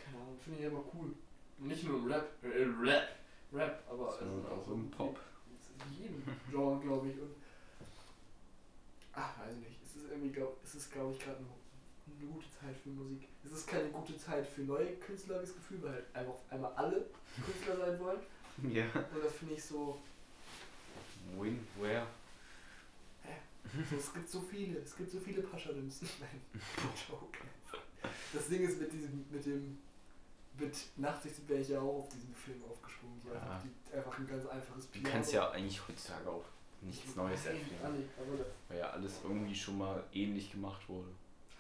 Keine 0.03 0.17
Ahnung, 0.17 0.39
finde 0.43 0.59
ich 0.61 0.65
immer 0.65 0.83
cool. 0.95 1.15
Nicht 1.59 1.85
nur 1.85 1.99
im 1.99 2.13
Rap, 2.13 2.29
äh, 2.43 2.65
Rap, 2.81 3.09
Rap, 3.53 3.85
aber 3.89 4.13
So, 4.13 4.25
also 4.25 4.49
auch 4.49 4.71
im 4.73 4.91
Pop. 4.91 5.19
In 5.87 6.03
jedem 6.03 6.23
Genre, 6.51 6.81
glaube 6.81 7.09
ich. 7.09 7.21
Und 7.21 7.35
ach, 9.13 9.39
weiß 9.39 9.55
ich 9.55 9.69
nicht. 9.69 9.81
Es 9.85 9.97
ist 9.97 10.11
irgendwie, 10.11 10.31
glaub, 10.31 10.59
es 10.65 10.75
ist, 10.75 10.93
glaube 10.93 11.13
ich, 11.13 11.21
gerade 11.21 11.39
eine, 11.39 11.47
eine 12.19 12.33
gute 12.33 12.51
Zeit 12.51 12.77
für 12.83 12.91
Musik. 12.91 13.29
Es 13.45 13.53
ist 13.53 13.67
keine 13.67 13.89
gute 13.91 14.17
Zeit 14.17 14.47
für 14.47 14.63
neue 14.63 14.97
Künstler, 14.97 15.37
habe 15.37 15.45
ich 15.45 15.51
das 15.51 15.59
Gefühl, 15.59 15.83
weil 15.83 15.93
halt 15.93 16.15
einfach 16.15 16.35
auf 16.35 16.51
einmal 16.51 16.73
alle 16.75 17.07
Künstler 17.45 17.77
sein 17.77 18.01
wollen. 18.01 18.21
Ja. 18.71 18.85
Und 18.85 19.25
das 19.25 19.33
finde 19.33 19.55
ich 19.55 19.65
so, 19.65 19.99
Win, 21.39 21.67
where? 21.81 22.07
so, 23.91 23.97
es 23.97 24.13
gibt 24.13 24.29
so 24.29 24.41
viele, 24.41 24.79
es 24.81 24.97
gibt 24.97 25.11
so 25.11 25.19
viele 25.19 25.43
Paschalims. 25.43 26.03
Nein, 26.21 26.41
Joke. 27.09 27.39
Das 28.33 28.49
Ding 28.49 28.63
ist 28.63 28.81
mit 28.81 28.93
diesem, 28.93 29.25
mit 29.31 29.47
dem, 29.47 29.79
mit 30.59 30.77
Nachtsicht 30.97 31.49
wäre 31.49 31.61
ich 31.61 31.69
ja 31.69 31.81
auch 31.81 32.01
auf 32.01 32.09
diesen 32.09 32.35
Film 32.35 32.63
aufgesprungen. 32.71 33.21
So 33.23 33.31
Ja. 33.33 33.41
einfach, 33.41 33.63
die, 33.63 33.97
einfach 33.97 34.19
ein 34.19 34.27
ganz 34.27 34.47
einfaches 34.47 34.91
Du 34.91 35.03
kannst 35.03 35.33
ja 35.33 35.51
eigentlich 35.51 35.89
heutzutage 35.89 36.29
auch 36.29 36.45
nichts 36.83 37.11
Ich- 37.11 37.17
Neues 37.17 37.47
erfinden. 37.47 38.09
Weil 38.69 38.79
ja 38.79 38.91
alles 38.91 39.21
irgendwie 39.25 39.55
schon 39.55 39.79
mal 39.79 40.03
ähnlich 40.13 40.51
gemacht 40.53 40.87
wurde. 40.89 41.09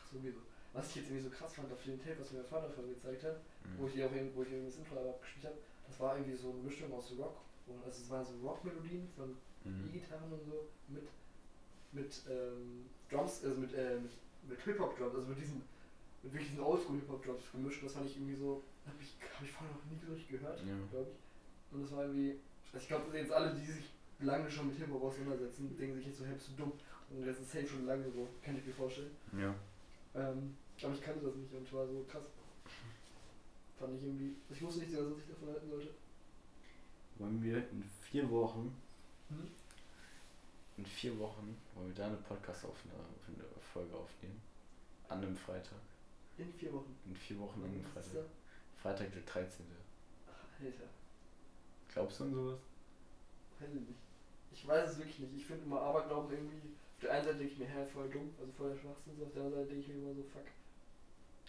ach, 0.01 0.13
sowieso. 0.13 0.39
was 0.75 0.89
ich 0.91 0.97
jetzt 0.97 1.07
irgendwie 1.11 1.23
so 1.25 1.31
krass 1.31 1.55
fand 1.55 1.71
auf 1.73 1.83
dem 1.85 1.99
Tape, 1.99 2.17
was 2.19 2.31
mir 2.33 2.39
mein 2.41 2.47
Vater 2.49 2.71
vorhin 2.71 2.95
gezeigt 2.95 3.23
hat, 3.25 3.37
Mhm. 3.65 3.79
wo 3.79 3.87
ich 3.87 3.93
die 3.95 4.05
auch 4.05 4.13
eben, 4.13 4.35
wo 4.35 4.43
ich 4.43 4.51
eben 4.53 4.65
das 4.67 4.77
Intro 4.77 4.97
abgespielt 5.11 5.45
habe, 5.47 5.59
das 5.87 6.01
war 6.01 6.17
irgendwie 6.17 6.37
so 6.37 6.51
eine 6.51 6.59
Mischung 6.61 6.93
aus 6.95 7.13
Rock, 7.19 7.37
und 7.67 7.85
also 7.85 8.03
es 8.03 8.11
waren 8.11 8.25
so 8.25 8.33
Rock-Melodien 8.47 9.07
von 9.17 9.37
Mhm. 9.65 9.89
E-Gitarren 9.89 10.33
und 10.33 10.43
so 10.45 10.67
mit 10.89 11.07
mit 11.93 12.23
ähm, 12.31 12.87
Drums, 13.11 13.45
also 13.45 13.61
mit, 13.61 13.75
äh, 13.75 13.99
mit, 14.01 14.11
mit 14.49 14.61
Hip-Hop-Drums, 14.63 15.15
also 15.15 15.29
mit 15.29 15.39
diesen 15.41 15.63
mit 16.23 16.33
wirklich 16.33 16.51
diesen 16.51 16.65
Oldschool-Hip-Hop-Drums 16.65 17.43
gemischt. 17.53 17.85
Das 17.85 17.93
fand 17.93 18.07
ich 18.07 18.17
irgendwie 18.17 18.35
so, 18.37 18.63
hab 18.87 19.01
ich, 19.01 19.15
hab 19.35 19.43
ich 19.43 19.51
vorher 19.53 19.75
noch 19.75 19.85
nie 19.87 20.13
richtig 20.13 20.29
gehört, 20.29 20.59
Ja. 20.61 20.75
glaube 20.91 21.11
ich. 21.11 21.75
Und 21.75 21.83
das 21.83 21.93
war 21.93 22.03
irgendwie, 22.05 22.39
also 22.73 22.79
ich 22.83 22.89
glaube, 22.89 23.17
jetzt 23.17 23.33
alle, 23.33 23.55
die 23.55 23.65
sich 23.65 23.85
lange 24.21 24.51
schon 24.51 24.69
mit 24.69 24.77
Hip-Hop 24.79 25.03
auseinandersetzen, 25.03 25.77
denken 25.77 25.97
sich 25.97 26.07
jetzt 26.07 26.19
so, 26.19 26.25
hey, 26.27 26.35
bist 26.35 26.49
du 26.51 26.53
dumm. 26.65 26.73
Und 27.11 27.27
das 27.27 27.39
ist 27.41 27.51
safe 27.53 27.67
schon 27.67 27.87
lange 27.87 28.11
so, 28.11 28.29
kann 28.43 28.57
ich 28.57 28.65
mir 28.65 28.73
vorstellen. 28.73 29.11
Ja. 29.39 29.55
Ähm, 30.15 30.57
aber 30.83 30.95
ich 30.95 31.03
kannte 31.03 31.25
das 31.27 31.35
nicht 31.37 31.53
und 31.53 31.73
war 31.73 31.87
so 31.87 32.05
krass. 32.09 32.23
Fand 33.79 33.97
ich 33.97 34.03
irgendwie, 34.05 34.37
ich 34.51 34.63
wusste 34.63 34.81
nicht, 34.81 34.93
was 34.93 35.19
ich 35.19 35.29
davon 35.29 35.49
halten 35.49 35.69
sollte. 35.69 35.89
Wollen 37.19 37.43
wir 37.43 37.57
in 37.71 37.83
vier 38.11 38.31
Wochen, 38.31 38.75
Hm? 39.29 39.49
in 40.79 40.87
vier 40.87 41.19
Wochen, 41.19 41.57
wollen 41.75 41.89
wir 41.89 41.95
da 41.95 42.07
eine 42.07 42.17
Podcast-Folge 42.17 43.95
aufnehmen? 43.97 44.41
An 45.09 45.19
einem 45.23 45.37
Freitag. 45.37 45.79
In 46.39 46.53
vier 46.55 46.73
Wochen. 46.73 46.97
In 47.07 47.15
vier 47.17 47.39
Wochen 47.39 47.61
an 47.63 47.71
einem 47.71 47.85
Freitag. 47.85 48.25
Freitag 48.83 49.13
der 49.13 49.23
13. 49.23 49.65
da? 49.69 50.33
Ach, 50.33 50.65
Alter. 50.65 50.89
Glaubst 51.93 52.19
du 52.21 52.25
an 52.25 52.35
sowas? 52.35 52.61
Weiß 53.61 53.69
ich 53.69 53.81
nicht. 53.81 54.01
Ich 54.53 54.67
weiß 54.67 54.91
es 54.91 54.99
wirklich 54.99 55.19
nicht. 55.21 55.37
Ich 55.37 55.47
finde 55.47 55.65
immer 55.65 55.81
Aberglauben 55.81 56.33
irgendwie. 56.33 56.75
Auf 56.97 57.01
der 57.01 57.13
einen 57.13 57.25
Seite 57.25 57.39
denke 57.39 57.53
ich 57.53 57.59
mir, 57.59 57.69
hä, 57.69 57.87
voll 57.93 58.09
dumm, 58.11 58.35
also 58.41 58.53
voll 58.53 58.71
der 58.71 58.79
Schwachsinn. 58.79 59.23
Auf 59.23 59.33
der 59.33 59.43
anderen 59.43 59.63
Seite 59.63 59.75
denke 59.75 59.83
ich 59.83 59.89
mir 59.89 60.03
immer 60.03 60.15
so, 60.15 60.23
fuck. 60.23 60.47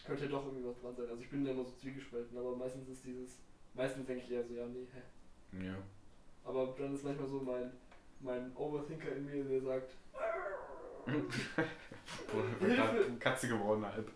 Könnte 0.05 0.25
ja 0.25 0.31
doch 0.31 0.45
irgendwie 0.45 0.67
was 0.67 0.79
dran 0.79 0.95
sein. 0.95 1.09
Also 1.09 1.21
ich 1.21 1.29
bin 1.29 1.45
da 1.45 1.51
immer 1.51 1.63
so 1.63 1.71
zwiegespalten, 1.71 2.37
aber 2.37 2.55
meistens 2.55 2.89
ist 2.89 3.05
dieses. 3.05 3.39
Meistens 3.73 4.05
denke 4.05 4.23
ich 4.23 4.31
eher 4.31 4.43
so, 4.43 4.53
ja, 4.53 4.65
nee, 4.67 4.85
hä. 4.93 5.65
Ja. 5.65 5.75
Aber 6.43 6.75
dann 6.77 6.93
ist 6.93 7.03
manchmal 7.03 7.27
so 7.27 7.39
mein, 7.39 7.71
mein 8.19 8.55
Overthinker 8.55 9.15
in 9.15 9.25
mir, 9.25 9.43
der 9.43 9.61
sagt, 9.61 9.91
Hilfe! 12.59 13.11
Katze 13.19 13.47
geworden 13.47 13.85
halb. 13.85 14.11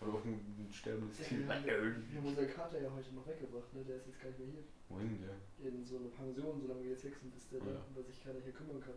Oder 0.00 0.12
auch 0.14 0.24
ein 0.24 0.68
sterbendes 0.72 1.18
Kind. 1.26 1.48
wir 1.48 2.18
haben 2.18 2.26
unseren 2.26 2.48
Kater 2.54 2.80
ja 2.80 2.90
heute 2.92 3.12
noch 3.14 3.26
weggebracht, 3.26 3.74
ne? 3.74 3.82
Der 3.84 3.96
ist 3.96 4.06
jetzt 4.06 4.20
gar 4.20 4.28
nicht 4.30 4.38
mehr 4.38 4.48
hier. 4.48 4.64
Wohin 4.88 5.18
der? 5.20 5.34
In 5.68 5.84
so 5.84 5.96
eine 5.98 6.08
Pension, 6.08 6.60
solange 6.60 6.84
wir 6.84 6.90
jetzt 6.92 7.04
weg 7.04 7.14
sind, 7.20 7.34
bis 7.34 7.48
der 7.48 7.60
da, 7.60 7.66
Ja. 7.70 7.84
weil 7.94 8.04
sich 8.04 8.22
keiner 8.22 8.38
hier 8.40 8.52
kümmern 8.52 8.80
kann. 8.80 8.94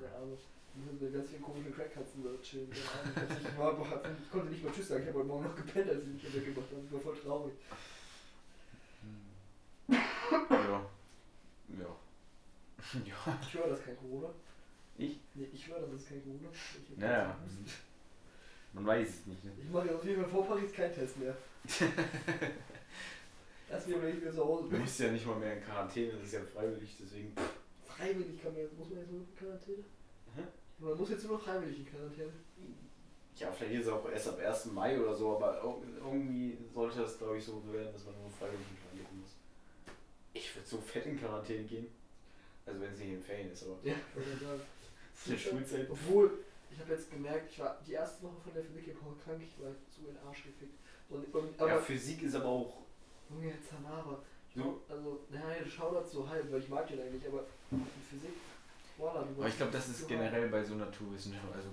Der 0.00 0.14
Arme. 0.14 0.36
Und 0.76 1.00
wir 1.00 1.10
ganz 1.10 1.28
viele 1.30 1.40
komische 1.40 1.70
Crackkatzen 1.70 2.22
da 2.22 2.30
chillen. 2.42 2.70
Der 2.70 3.58
Arme. 3.64 3.86
Ich, 4.22 4.30
konnte 4.30 4.50
nicht 4.52 4.62
mal 4.64 4.72
Tschüss 4.72 4.88
sagen, 4.88 5.02
ich 5.02 5.08
habe 5.08 5.18
heute 5.20 5.28
Morgen 5.28 5.44
noch 5.44 5.56
gepennt, 5.56 5.88
als 5.90 6.02
ich 6.04 6.12
mich 6.12 6.22
hier 6.22 6.34
weggemacht 6.46 6.70
habe. 6.70 6.82
Ich 6.86 6.92
war 6.92 7.00
voll 7.00 7.16
traurig. 7.16 7.54
Ja. 9.88 10.86
Ja. 11.78 11.96
Ja. 13.04 13.38
Ich 13.42 13.54
höre, 13.54 13.68
das 13.68 13.84
kein 13.84 13.96
Corona. 13.96 14.28
Ich? 14.96 15.20
Nee, 15.34 15.48
ich 15.52 15.68
höre, 15.68 15.80
das 15.80 15.92
ist 16.02 16.08
kein 16.08 16.22
Corona. 16.24 16.48
Ich 16.52 16.96
Naja. 16.98 17.36
Man 18.72 18.86
weiß 18.86 19.08
es 19.08 19.26
nicht. 19.26 19.44
Ne? 19.44 19.50
Ich 19.62 19.68
mache 19.70 19.86
jetzt 19.86 19.96
auf 19.96 20.04
jeden 20.04 20.20
Fall 20.22 20.30
vor 20.30 20.46
Paris 20.46 20.72
keinen 20.72 20.94
Test 20.94 21.18
mehr. 21.18 21.36
Wieder, 23.86 24.02
wenn 24.02 24.08
ich 24.16 24.20
wieder 24.20 24.32
zu 24.32 24.44
Hause 24.44 24.68
Du 24.68 24.76
musst 24.76 24.98
ja 25.00 25.10
nicht 25.12 25.26
mal 25.26 25.36
mehr 25.36 25.56
in 25.56 25.62
Quarantäne, 25.64 26.12
das 26.12 26.22
ist 26.24 26.32
ja 26.34 26.40
freiwillig, 26.42 26.96
deswegen. 27.00 27.32
Freiwillig 27.86 28.42
kann 28.42 28.52
man 28.52 28.62
jetzt, 28.62 28.76
muss 28.78 28.88
man 28.90 28.98
jetzt 29.00 29.10
nur 29.12 29.20
in 29.20 29.36
Quarantäne? 29.36 29.84
Hä? 30.36 30.42
Man 30.78 30.96
muss 30.98 31.10
jetzt 31.10 31.24
nur 31.24 31.32
noch 31.34 31.42
freiwillig 31.44 31.78
in 31.78 31.86
Quarantäne. 31.86 32.32
Ja, 33.36 33.50
vielleicht 33.52 33.74
ist 33.74 33.86
es 33.86 33.92
auch 33.92 34.08
erst 34.10 34.28
ab 34.28 34.38
1. 34.38 34.66
Mai 34.72 35.00
oder 35.00 35.14
so, 35.14 35.36
aber 35.36 35.62
ir- 35.62 35.82
irgendwie 35.98 36.58
sollte 36.74 37.00
das, 37.00 37.16
glaube 37.18 37.38
ich, 37.38 37.44
so 37.44 37.62
werden, 37.72 37.92
dass 37.92 38.04
man 38.04 38.14
nur 38.20 38.30
freiwillig 38.30 38.66
in 38.70 38.76
Quarantäne 38.82 39.20
muss. 39.20 39.30
Ich 40.32 40.54
würde 40.56 40.68
so 40.68 40.78
fett 40.78 41.06
in 41.06 41.18
Quarantäne 41.18 41.64
gehen. 41.64 41.86
Also 42.66 42.80
wenn 42.80 42.92
es 42.92 42.98
nicht 42.98 43.12
in 43.12 43.22
Ferien 43.22 43.52
ist, 43.52 43.64
aber. 43.64 43.76
Ja, 43.84 43.94
ich 43.94 44.16
wollte 44.16 44.30
gerade 44.30 44.44
sagen. 44.58 44.60
In 45.26 45.32
der 45.32 45.38
Schulzeit. 45.38 45.86
Obwohl, 45.90 46.30
ich 46.72 46.78
habe 46.80 46.92
jetzt 46.92 47.10
gemerkt, 47.10 47.50
ich 47.50 47.58
war 47.58 47.78
die 47.86 47.92
erste 47.92 48.22
Woche 48.24 48.40
von 48.44 48.52
der 48.54 48.62
Physik-Woche 48.64 49.14
krank, 49.24 49.40
ich 49.42 49.62
war 49.62 49.70
so 49.88 50.08
in 50.08 50.14
den 50.14 50.18
Arsch 50.26 50.44
gefickt. 50.44 50.78
Und, 51.08 51.34
und, 51.34 51.60
aber, 51.60 51.70
Ja, 51.70 51.78
Physik 51.80 52.22
ist 52.22 52.34
aber 52.36 52.46
auch. 52.46 52.82
Junge, 53.28 53.52
Zanara. 53.62 54.18
So. 54.54 54.80
Also, 54.88 55.20
naja, 55.30 55.64
schau 55.68 55.92
dazu 55.94 56.28
halb, 56.28 56.50
weil 56.50 56.60
ich 56.60 56.68
mag 56.68 56.86
den 56.88 57.00
eigentlich, 57.00 57.26
aber 57.26 57.44
die 57.70 57.76
Physik, 58.08 58.30
voila, 58.96 59.22
du 59.22 59.34
Aber 59.38 59.48
ich 59.48 59.56
glaube, 59.56 59.72
das 59.72 59.88
ist 59.88 60.08
generell 60.08 60.48
bei 60.48 60.64
so 60.64 60.74
Naturwissenschaften, 60.74 61.52
also 61.54 61.68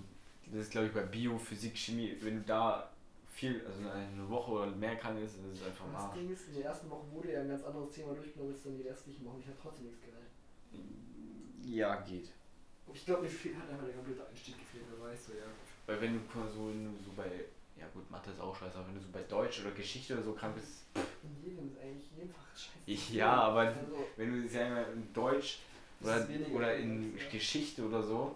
das 0.46 0.62
ist 0.62 0.72
glaube 0.72 0.88
ich 0.88 0.94
bei 0.94 1.02
Bio, 1.02 1.38
Physik, 1.38 1.76
Chemie, 1.76 2.16
wenn 2.22 2.38
du 2.38 2.42
da 2.44 2.90
viel, 3.28 3.66
also 3.66 3.88
eine 3.90 4.30
Woche 4.30 4.52
oder 4.52 4.68
mehr 4.68 4.96
krank 4.96 5.20
ist, 5.20 5.38
das 5.38 5.60
ist 5.60 5.66
einfach 5.66 5.86
Das 5.92 6.04
wahr. 6.04 6.14
Ding 6.16 6.32
ist, 6.32 6.48
in 6.50 6.56
der 6.56 6.66
ersten 6.66 6.90
Woche 6.90 7.12
wurde 7.12 7.34
ja 7.34 7.42
ein 7.42 7.50
ganz 7.50 7.64
anderes 7.64 7.92
Thema 7.92 8.14
durchgenommen 8.14 8.54
als 8.54 8.64
dann 8.64 8.78
die 8.78 8.88
restlichen 8.88 9.26
Wochen. 9.26 9.40
Ich 9.40 9.48
habe 9.48 9.58
trotzdem 9.62 9.86
nichts 9.86 10.00
gelernt. 10.02 10.28
Ja, 11.66 11.96
geht. 12.02 12.30
Ich 12.94 13.06
glaube, 13.06 13.24
mir 13.24 13.30
fehl- 13.30 13.56
hat 13.56 13.70
einfach 13.70 13.86
der 13.86 13.96
komplette 13.96 14.28
Einstieg 14.28 14.58
gefehlt, 14.58 14.86
wer 14.90 15.10
weiß 15.10 15.26
so, 15.28 15.34
ja. 15.34 15.46
Weil 15.86 16.02
wenn 16.02 16.14
du 16.16 16.20
so, 16.54 16.70
wenn 16.70 16.98
du 16.98 17.04
so 17.04 17.12
bei, 17.16 17.30
ja 17.80 17.88
gut, 17.94 18.10
Mathe 18.12 18.32
ist 18.32 18.40
auch 18.40 18.56
scheiße, 18.56 18.78
aber 18.78 18.88
wenn 18.88 18.96
du 18.96 19.02
so 19.02 19.08
bei 19.12 19.22
Deutsch 19.24 19.62
oder 19.62 19.72
Geschichte 19.72 20.14
oder 20.16 20.24
so 20.24 20.34
krank 20.34 20.56
bist, 20.56 20.84
In 21.24 21.44
jedem 21.44 21.68
ist 21.68 21.80
eigentlich 21.80 22.10
jedem 22.16 22.30
Fach 22.30 22.48
scheiße. 22.56 22.70
Ich- 22.86 23.10
ja, 23.12 23.32
aber- 23.34 23.62
Also, 23.62 24.08
wenn 24.16 24.42
du 24.42 24.48
sagen 24.50 24.76
wir 24.76 24.94
in 24.94 25.14
Deutsch 25.14 25.60
Das 26.00 26.08
oder, 26.10 26.30
ist 26.30 26.50
oder 26.52 26.76
in 26.76 27.18
ja. 27.18 27.30
Geschichte 27.30 27.86
oder 27.86 28.02
so, 28.04 28.36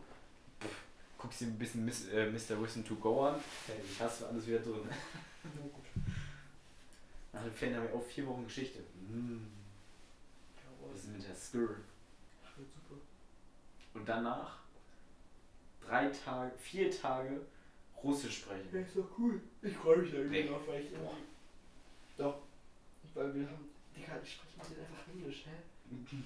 pff, 0.61 0.75
guckst 1.17 1.41
dir 1.41 1.45
ein 1.47 1.57
bisschen 1.57 1.85
Miss, 1.85 2.07
äh, 2.09 2.29
Mr. 2.29 2.59
Listen 2.61 2.85
to 2.85 2.95
Go 2.95 3.25
an, 3.25 3.35
fertig, 3.65 3.99
hast 3.99 4.21
du 4.21 4.25
alles 4.27 4.47
wieder 4.47 4.59
drin. 4.59 4.81
na 5.43 5.61
gut. 5.61 5.85
Nach 7.33 7.43
den 7.43 7.51
Ferien 7.53 7.77
haben 7.77 7.87
wir 7.87 7.95
auch 7.95 8.03
vier 8.05 8.27
Wochen 8.27 8.43
Geschichte. 8.45 8.79
Mm, 9.09 9.37
wir 10.91 10.99
sind 11.01 11.13
mit 11.17 11.27
der 11.27 11.35
School. 11.35 11.77
Und 13.93 14.07
danach 14.07 14.59
drei 15.81 16.07
Tage, 16.09 16.51
vier 16.57 16.89
Tage 16.91 17.41
Russisch 18.03 18.39
sprechen. 18.39 18.67
Ja, 18.73 18.79
ist 18.81 18.95
doch 18.95 19.07
cool. 19.17 19.41
Ich 19.61 19.75
freue 19.75 19.97
mich 19.97 20.11
da 20.11 20.17
irgendwie 20.17 20.43
drauf, 20.47 20.61
weil 20.67 20.81
ich 20.81 20.91
irgendwie. 20.91 21.23
Doch. 22.17 22.41
Weil 23.13 23.35
wir 23.35 23.45
haben. 23.47 23.69
Digga, 23.95 24.19
ich 24.23 24.33
spreche 24.33 24.57
mit 24.57 24.77
denen 24.77 24.87
einfach 24.87 25.07
Englisch, 25.13 25.45
hä? 25.45 25.51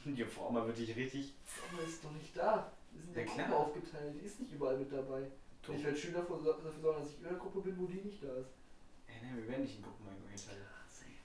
Die 0.12 0.24
Frau 0.26 0.52
mal 0.52 0.68
wirklich 0.68 0.96
richtig. 0.96 1.34
Aber 1.74 1.82
ist 1.84 2.04
doch 2.04 2.12
nicht 2.12 2.38
da. 2.38 2.72
Wir 2.92 3.02
sind 3.02 3.16
Ja, 3.16 3.22
in. 3.24 3.28
Gruppen 3.28 3.54
aufgeteilt. 3.54 4.16
Die 4.22 4.26
ist 4.26 4.40
nicht 4.40 4.54
überall 4.54 4.78
mit 4.78 4.92
dabei. 4.92 5.28
Ich 5.68 5.84
werde 5.84 5.98
Schüler 5.98 6.20
dafür 6.20 6.44
dafür 6.44 6.72
sorgen, 6.80 7.00
dass 7.02 7.10
ich 7.12 7.20
in 7.22 7.26
einer 7.26 7.40
Gruppe 7.40 7.62
bin, 7.62 7.80
wo 7.80 7.88
die 7.88 8.02
nicht 8.02 8.22
da 8.24 8.36
ist. 8.38 8.52
Ey, 9.08 9.16
nein, 9.24 9.38
wir 9.38 9.48
werden 9.48 9.64
nicht 9.64 9.78
in 9.78 9.82
Gruppen 9.84 10.08
eingeteilt. 10.08 10.62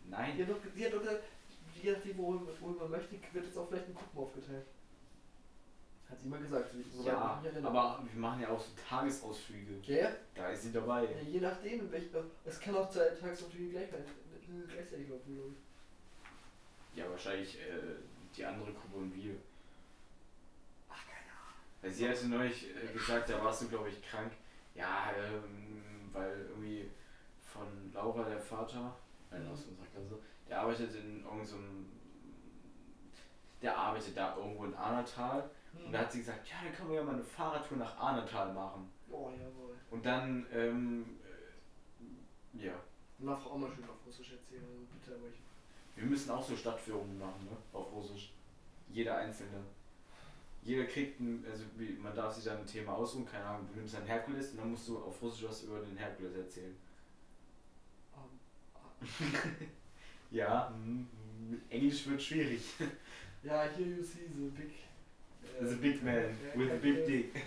Nein. 0.09 0.37
Die 0.37 0.43
hat 0.43 0.51
doch, 0.51 0.57
die 0.75 0.85
hat 0.87 0.93
doch 0.95 1.01
gesagt, 1.01 1.23
je 1.83 1.93
nachdem, 1.93 2.17
wohin 2.19 2.77
man 2.79 2.91
möchte, 2.91 3.17
wird 3.33 3.45
jetzt 3.45 3.57
auch 3.59 3.69
vielleicht 3.69 3.89
in 3.89 3.95
Gruppen 3.95 4.19
aufgeteilt. 4.19 4.67
Hat 6.11 6.19
sie 6.19 6.27
immer 6.27 6.39
gesagt, 6.39 6.71
so- 6.93 7.05
Ja, 7.05 7.37
ich 7.39 7.43
mich 7.45 7.53
erinnere. 7.53 7.71
aber 7.79 8.05
wir 8.13 8.21
machen 8.21 8.41
ja 8.41 8.49
auch 8.49 8.61
so 8.61 8.73
Tagesausflüge. 8.89 9.79
Ja, 9.83 9.97
ja. 10.09 10.11
Da 10.35 10.49
ist 10.49 10.63
sie 10.65 10.73
dabei. 10.73 11.05
Ja, 11.05 11.21
je 11.21 11.41
nachdem, 11.41 11.81
in 11.81 11.93
welch, 11.93 12.07
es 12.45 12.61
kann 12.61 12.75
auch 12.77 12.91
zwei 12.91 13.09
Tagesabzüge 13.11 13.71
gleichzeitig, 13.71 14.07
gleichzeitig 14.69 15.09
laufen, 15.09 15.35
glaube 15.37 15.51
ich. 15.53 16.99
Ja, 16.99 17.09
wahrscheinlich 17.09 17.57
äh, 17.61 17.79
die 18.37 18.45
andere 18.45 18.73
Gruppe 18.73 18.97
und 18.97 19.15
wir. 19.15 19.35
Ach, 20.89 21.05
keine 21.07 21.31
Ahnung. 21.31 21.55
Weil 21.81 21.91
sie 21.93 22.09
hatte 22.09 22.27
neulich 22.29 22.67
äh, 22.75 22.93
gesagt, 22.93 23.31
da 23.31 23.45
warst 23.45 23.63
du, 23.63 23.69
glaube 23.69 23.89
ich, 23.89 24.03
krank. 24.03 24.33
Ja, 24.75 25.13
ähm, 25.17 25.83
weil 26.13 26.47
irgendwie 26.49 26.91
von 27.41 27.67
Laura, 27.93 28.29
der 28.29 28.41
Vater, 28.41 28.97
einer 29.31 29.51
aus 29.51 29.65
unserer 29.67 29.87
Klasse, 29.87 30.19
der 30.49 30.61
arbeitet 30.61 30.95
in 30.97 31.23
irgendeinem. 31.23 31.45
So 31.47 31.57
der 33.63 33.77
arbeitet 33.77 34.17
da 34.17 34.37
irgendwo 34.37 34.65
in 34.65 34.75
Arnatal. 34.75 35.49
Und 35.73 35.93
da 35.93 36.01
hat 36.01 36.13
sie 36.13 36.19
gesagt, 36.19 36.49
ja, 36.49 36.57
dann 36.65 36.73
können 36.75 36.91
wir 36.91 36.97
ja 36.97 37.03
mal 37.05 37.15
eine 37.15 37.23
Fahrradtour 37.25 37.79
nach 37.79 37.97
Arnatal 37.99 38.53
machen. 38.53 38.91
Oh, 39.11 39.31
jawohl. 39.31 39.77
Und 39.91 40.05
dann, 40.05 40.47
ähm, 40.53 41.19
äh, 42.55 42.67
ja, 42.67 42.75
Und 43.19 43.27
darf 43.27 43.47
auch 43.47 43.57
mal 43.57 43.71
schön 43.71 43.85
auf 43.85 43.97
Russisch 44.07 44.33
erzählen, 44.33 44.65
also 44.65 44.85
bitte, 44.93 45.17
aber 45.17 45.29
ich. 45.29 45.41
wir 45.97 46.05
müssen 46.09 46.31
auch 46.31 46.43
so 46.45 46.57
Stadtführungen 46.57 47.19
machen, 47.19 47.45
ne, 47.45 47.57
auf 47.73 47.93
Russisch. 47.93 48.33
Jeder 48.93 49.17
Einzelne. 49.19 49.65
Jeder 50.63 50.85
kriegt 50.85 51.21
ein, 51.21 51.45
also 51.51 51.65
wie, 51.77 51.93
man 51.95 52.15
darf 52.15 52.35
sich 52.35 52.45
dann 52.45 52.59
ein 52.59 52.67
Thema 52.67 52.93
aussuchen, 52.95 53.25
keine 53.27 53.45
Ahnung, 53.45 53.67
du 53.73 53.79
nimmst 53.79 53.95
einen 53.95 54.07
Herkules 54.07 54.51
und 54.53 54.59
dann 54.59 54.71
musst 54.71 54.89
du 54.89 54.99
auf 54.99 55.21
Russisch 55.23 55.49
was 55.49 55.63
über 55.63 55.81
den 55.81 55.97
Herkules 55.97 56.35
erzählen. 56.37 56.77
Um, 58.13 58.29
Ja, 60.31 60.71
mm, 60.71 61.07
Englisch 61.71 62.07
wird 62.07 62.23
schwierig. 62.23 62.63
ja, 63.43 63.63
here 63.63 63.89
you 63.89 64.03
see 64.03 64.27
the 64.35 64.49
big 64.51 64.71
uh, 65.62 65.68
The 65.70 65.76
big 65.76 66.04
man 66.04 66.38
yeah, 66.44 66.58
with 66.58 66.72
a 66.72 66.76
big 66.76 66.96
character, 66.96 67.12
dick. 67.12 67.44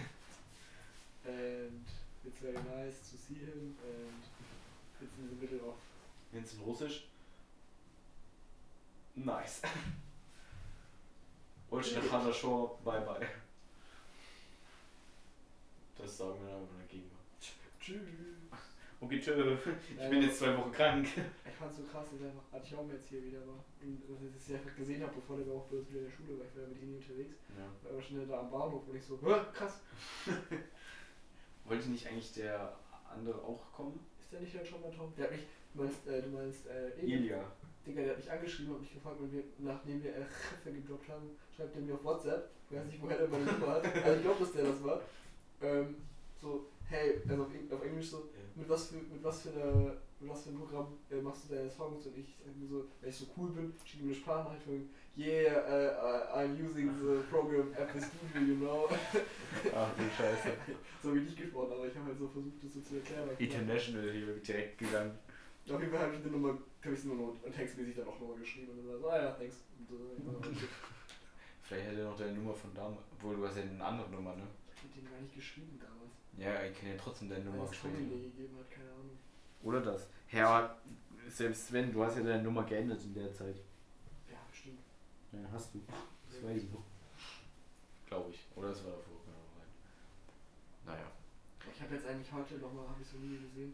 And 1.26 1.84
it's 2.26 2.38
very 2.40 2.54
nice 2.54 2.98
to 3.10 3.16
see 3.16 3.34
him, 3.34 3.76
and 3.84 4.22
it's 5.02 5.18
in 5.18 5.28
the 5.28 5.36
middle 5.40 5.68
of. 5.68 5.76
Nennst 6.32 6.54
du 6.54 6.62
in 6.62 6.64
Russisch? 6.68 7.04
Nice. 9.16 9.62
Очень 11.70 12.02
хорошо, 12.08 12.78
bye 12.84 13.00
bye. 13.00 13.26
Das 15.98 16.16
sagen 16.16 16.40
wir 16.40 16.50
dann 16.50 16.62
einfach 16.62 16.78
dagegen. 16.80 17.10
Tschüss. 17.80 17.98
Okay, 19.00 19.20
tschö. 19.20 19.56
Ich 19.90 20.10
bin 20.10 20.22
jetzt 20.22 20.38
zwei 20.38 20.56
Wochen 20.56 20.72
krank. 20.72 21.08
Ich 21.63 21.69
fand's 21.69 21.77
so 21.77 21.83
krass, 21.97 22.05
dass 22.11 22.19
ich 22.19 22.25
einfach, 22.27 22.43
als 22.51 22.67
ich 22.67 22.75
auch 22.75 22.91
jetzt 22.91 23.07
hier 23.07 23.23
wieder 23.23 23.39
dass 23.39 24.21
ich 24.21 24.35
es 24.35 24.51
einfach 24.53 24.75
gesehen 24.75 25.01
habe, 25.01 25.13
bevor 25.15 25.37
der 25.37 25.47
auch 25.53 25.65
bloß 25.67 25.87
wieder 25.87 25.99
in 25.99 26.05
der 26.05 26.11
Schule 26.11 26.37
war, 26.37 26.45
ich 26.45 26.55
war 26.57 26.63
ja 26.63 26.69
mit 26.69 26.81
ihm 26.83 26.95
unterwegs, 26.95 27.35
Ja. 27.55 27.63
war 27.83 27.91
aber 27.93 28.01
schnell 28.01 28.27
da 28.27 28.39
am 28.41 28.51
Bahnhof 28.51 28.83
und 28.85 28.95
ich 28.97 29.03
so, 29.05 29.17
"Hä, 29.21 29.39
krass, 29.53 29.79
Wollte 31.65 31.89
nicht 31.89 32.05
eigentlich 32.07 32.33
der 32.33 32.75
andere 33.09 33.41
auch 33.41 33.71
kommen? 33.71 33.97
ist 34.19 34.33
der 34.33 34.41
nicht 34.41 34.53
halt 34.57 34.67
schon 34.67 34.81
mal 34.81 34.91
Tom? 34.91 35.13
Der 35.15 35.23
hat 35.25 35.31
mich, 35.31 35.45
du 35.73 35.81
meinst, 35.83 36.05
äh, 36.07 36.21
du 36.21 36.29
meinst, 36.31 36.67
äh? 36.67 36.99
Ilja. 36.99 37.49
Digga, 37.87 38.01
der 38.01 38.09
hat 38.11 38.17
mich 38.17 38.31
angeschrieben 38.31 38.73
und 38.75 38.81
mich 38.81 38.93
gefragt, 38.93 39.17
wenn 39.21 39.31
wir, 39.31 39.43
nachdem 39.59 40.03
wir 40.03 40.15
äh, 40.17 40.71
gedroppt 40.71 41.07
haben, 41.07 41.37
schreibt 41.55 41.75
er 41.75 41.81
mir 41.81 41.93
auf 41.93 42.03
WhatsApp, 42.03 42.49
ich 42.69 42.75
weiß 42.77 42.85
nicht, 42.87 43.01
woher 43.01 43.17
der 43.19 43.27
meine 43.29 43.45
Nummer 43.45 43.67
hat, 43.75 43.85
also 44.03 44.15
ich 44.17 44.21
glaube, 44.23 44.39
dass 44.43 44.51
der 44.51 44.63
das 44.65 44.83
war, 44.83 45.01
ähm, 45.61 45.95
so, 46.41 46.65
hey, 46.89 47.21
also 47.29 47.43
auf, 47.43 47.53
Eng- 47.53 47.71
auf 47.71 47.83
Englisch 47.85 48.09
so, 48.09 48.27
mit 48.55 48.67
was 48.67 48.87
für, 48.87 48.95
mit 48.97 49.23
was 49.23 49.41
für, 49.43 49.51
eine, 49.51 49.97
mit 50.23 50.31
was 50.31 50.43
für 50.43 50.49
ein 50.49 50.57
Programm 50.57 50.87
äh, 51.11 51.21
machst 51.21 51.49
du 51.49 51.55
deine 51.55 51.69
Songs 51.69 52.05
und 52.05 52.17
ich 52.17 52.37
sag 52.43 52.55
mir 52.55 52.67
so, 52.67 52.85
weil 53.01 53.09
ich 53.09 53.15
so 53.15 53.25
cool 53.37 53.49
bin, 53.51 53.73
schicke 53.83 54.03
ihm 54.03 54.09
eine 54.09 54.15
Sprachnachricht 54.15 54.63
von 54.63 54.89
yeah, 55.17 55.59
uh, 55.67 56.37
I'm 56.39 56.55
using 56.57 56.89
the 56.99 57.21
program 57.29 57.73
FL 57.73 58.01
Studio, 58.01 58.41
you 58.41 58.55
know. 58.55 58.87
Ach 59.75 59.91
du 59.95 60.03
Scheiße. 60.17 60.57
so 61.03 61.15
wie 61.15 61.19
ich 61.19 61.35
gesprochen, 61.35 61.73
aber 61.73 61.87
ich 61.87 61.95
habe 61.95 62.07
halt 62.07 62.17
so 62.17 62.27
versucht, 62.27 62.63
das 62.63 62.73
so 62.73 62.81
zu 62.81 62.95
erklären. 62.95 63.29
International 63.37 64.11
hier 64.11 64.35
direkt 64.37 64.77
gegangen. 64.77 65.17
Auf 65.69 65.79
jeden 65.79 65.91
Fall 65.91 66.01
habe 66.01 66.15
ich 66.15 66.21
die 66.21 66.29
Nummer, 66.29 66.57
habe 66.83 66.93
ich 66.93 66.99
sie 66.99 67.07
nur 67.07 67.15
noch 67.15 67.51
textmäßig 67.51 67.95
dann 67.95 68.07
auch 68.07 68.19
nochmal 68.19 68.37
geschrieben 68.39 68.71
und 68.71 68.87
dann 68.87 68.99
so, 68.99 69.09
ah 69.09 69.21
ja, 69.21 69.31
thanks. 69.31 69.63
Und, 69.77 69.89
äh, 69.91 70.47
okay. 70.47 70.67
Vielleicht 71.61 71.87
hätte 71.87 72.01
er 72.01 72.09
noch 72.09 72.17
deine 72.17 72.33
Nummer 72.33 72.53
von 72.53 72.73
damals. 72.73 73.05
Obwohl 73.13 73.37
du 73.37 73.47
hast 73.47 73.57
ja 73.57 73.63
eine 73.63 73.83
andere 73.83 74.09
Nummer, 74.09 74.35
ne? 74.35 74.43
Ich 74.75 74.83
hab 74.83 74.93
den 74.93 75.05
gar 75.05 75.21
nicht 75.21 75.35
geschrieben 75.35 75.79
damals. 75.79 76.11
Ja, 76.35 76.65
ich 76.65 76.77
kann 76.77 76.89
ja 76.89 76.95
trotzdem 76.97 77.29
deine 77.29 77.45
Nummer 77.45 77.59
Weil 77.59 77.71
es 77.71 77.83
mir 77.83 77.91
geschrieben. 77.91 78.35
gegeben 78.35 78.57
hat, 78.59 78.71
keine 78.71 78.89
Ahnung. 78.91 79.17
Oder 79.63 79.81
das. 79.81 80.07
Ja, 80.31 80.49
aber 80.49 80.77
selbst 81.27 81.71
wenn, 81.71 81.91
du 81.91 82.03
hast 82.03 82.17
ja 82.17 82.23
deine 82.23 82.43
Nummer 82.43 82.63
geändert 82.63 83.03
in 83.03 83.13
der 83.13 83.33
Zeit. 83.33 83.55
Ja, 84.29 84.37
bestimmt. 84.49 84.79
Ja, 85.31 85.39
hast 85.51 85.73
du. 85.73 85.81
Das 86.29 86.43
weiß 86.43 86.63
ich 86.63 86.71
noch. 86.71 86.83
Glaube 88.07 88.29
ich. 88.31 88.45
Oder 88.55 88.69
es 88.69 88.83
war 88.83 88.91
davor. 88.91 89.13
Naja. 90.85 91.11
Ich 91.73 91.81
habe 91.81 91.95
jetzt 91.95 92.05
eigentlich 92.05 92.31
heute 92.31 92.55
nochmal, 92.55 92.87
habe 92.87 93.01
ich 93.01 93.07
so 93.07 93.17
ein 93.17 93.23
Video 93.23 93.41
gesehen. 93.41 93.73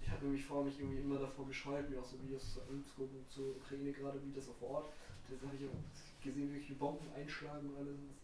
Ich 0.00 0.10
habe 0.10 0.26
nämlich 0.26 0.44
vor, 0.44 0.64
mich 0.64 0.78
irgendwie 0.78 1.00
immer 1.00 1.18
davor 1.18 1.46
gescheut, 1.46 1.88
mir 1.88 1.98
auch 1.98 2.04
so 2.04 2.20
Videos 2.22 2.54
zu 2.54 2.60
anzugucken 2.62 3.24
zur 3.28 3.56
Ukraine 3.56 3.90
gerade, 3.90 4.20
wie 4.22 4.32
das 4.32 4.44
vor 4.60 4.70
Ort. 4.70 4.92
Das 5.30 5.40
habe 5.40 5.56
ich 5.56 5.64
auch 5.66 6.22
gesehen, 6.22 6.52
wie 6.52 6.60
die 6.60 6.74
Bomben 6.74 7.10
einschlagen 7.14 7.70
und 7.70 7.76
alles. 7.76 7.96
Und 7.96 8.14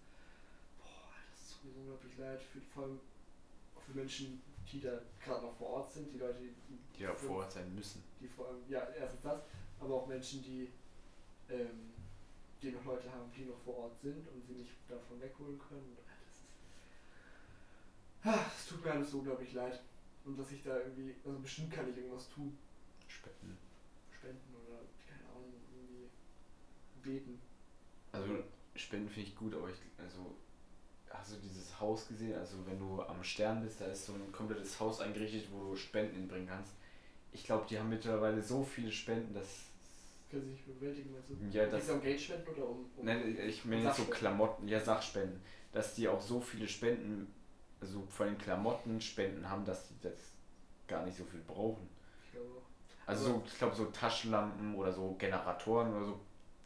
boah, 0.78 1.08
das 1.32 1.56
tut 1.56 1.64
mir 1.64 1.72
so 1.72 1.80
unglaublich 1.80 2.18
leid. 2.18 2.42
Für, 2.42 2.60
vor 2.60 2.82
allem 2.84 3.00
auch 3.74 3.80
für 3.80 3.92
Menschen, 3.92 4.42
die 4.72 4.80
da 4.80 5.00
gerade 5.24 5.42
noch 5.46 5.54
vor 5.56 5.68
Ort 5.68 5.92
sind, 5.92 6.12
die 6.12 6.18
Leute, 6.18 6.38
die, 6.40 6.54
Die 6.96 7.02
ja 7.02 7.14
vor 7.14 7.38
Ort 7.38 7.52
sein 7.52 7.74
müssen. 7.74 8.02
die 8.20 8.28
vor 8.28 8.54
ja, 8.68 8.86
erstens 8.98 9.22
das, 9.22 9.40
aber 9.80 9.94
auch 9.94 10.06
Menschen, 10.06 10.42
die, 10.42 10.68
ähm, 11.48 11.92
die 12.62 12.70
noch 12.70 12.84
Leute 12.84 13.10
haben, 13.10 13.30
die 13.36 13.44
noch 13.44 13.58
vor 13.64 13.76
Ort 13.78 14.00
sind 14.00 14.26
und 14.28 14.44
sie 14.46 14.52
nicht 14.54 14.72
davon 14.88 15.20
wegholen 15.20 15.58
können. 15.58 15.96
Ah, 18.22 18.44
Es 18.56 18.66
tut 18.68 18.84
mir 18.84 18.92
alles 18.92 19.10
so 19.10 19.18
unglaublich 19.18 19.52
leid. 19.54 19.80
Und 20.24 20.38
dass 20.38 20.52
ich 20.52 20.62
da 20.62 20.76
irgendwie, 20.78 21.14
also 21.24 21.38
bestimmt 21.38 21.72
kann 21.72 21.88
ich 21.88 21.96
irgendwas 21.96 22.28
tun. 22.28 22.56
Spenden. 23.08 23.56
Spenden 24.12 24.54
oder, 24.54 24.80
keine 25.08 25.26
Ahnung, 25.30 25.54
irgendwie 25.72 26.10
beten. 27.02 27.40
Also 28.12 28.44
Spenden 28.76 29.08
finde 29.08 29.28
ich 29.30 29.36
gut, 29.36 29.54
aber 29.54 29.70
ich, 29.70 29.76
also 29.98 30.36
hast 31.10 31.32
du 31.32 31.36
dieses 31.36 31.78
Haus 31.80 32.08
gesehen? 32.08 32.38
Also 32.38 32.56
wenn 32.66 32.78
du 32.78 33.02
am 33.02 33.22
Stern 33.22 33.62
bist, 33.62 33.80
da 33.80 33.86
ist 33.86 34.06
so 34.06 34.12
ein 34.14 34.32
komplettes 34.32 34.78
Haus 34.80 35.00
eingerichtet, 35.00 35.46
wo 35.52 35.70
du 35.70 35.76
Spenden 35.76 36.14
hinbringen 36.16 36.48
kannst. 36.48 36.72
Ich 37.32 37.44
glaube, 37.44 37.66
die 37.68 37.78
haben 37.78 37.88
mittlerweile 37.88 38.42
so 38.42 38.62
viele 38.64 38.90
Spenden, 38.90 39.34
dass 39.34 39.66
Können 40.30 40.44
sie 40.44 40.50
nicht 40.52 40.66
bewältigen, 40.66 41.12
meinst 41.12 41.28
du? 41.30 41.58
Ja, 41.58 41.66
das- 41.66 41.88
um 41.90 42.00
Geld 42.00 42.20
spenden 42.20 42.48
oder 42.48 42.68
um. 42.68 42.90
um 42.96 43.04
Nein, 43.04 43.36
ich 43.46 43.64
meine 43.64 43.82
jetzt 43.84 43.96
so? 43.96 44.04
Klamotten, 44.04 44.68
ja 44.68 44.80
Sachspenden, 44.80 45.40
dass 45.72 45.94
die 45.94 46.08
auch 46.08 46.20
so 46.20 46.40
viele 46.40 46.68
Spenden, 46.68 47.32
also 47.80 48.06
vor 48.08 48.26
allem 48.26 48.38
Klamotten 48.38 49.00
Spenden 49.00 49.48
haben, 49.48 49.64
dass 49.64 49.88
die 49.88 49.94
das 50.02 50.14
gar 50.86 51.04
nicht 51.04 51.16
so 51.18 51.24
viel 51.24 51.40
brauchen. 51.46 51.88
Ich 52.26 52.32
glaube 52.32 52.48
auch. 52.50 53.06
Also 53.06 53.24
so, 53.24 53.42
ich 53.46 53.58
glaube 53.58 53.74
so 53.74 53.86
Taschenlampen 53.86 54.74
oder 54.76 54.92
so 54.92 55.14
Generatoren 55.14 55.92
oder 55.94 56.06
so 56.06 56.20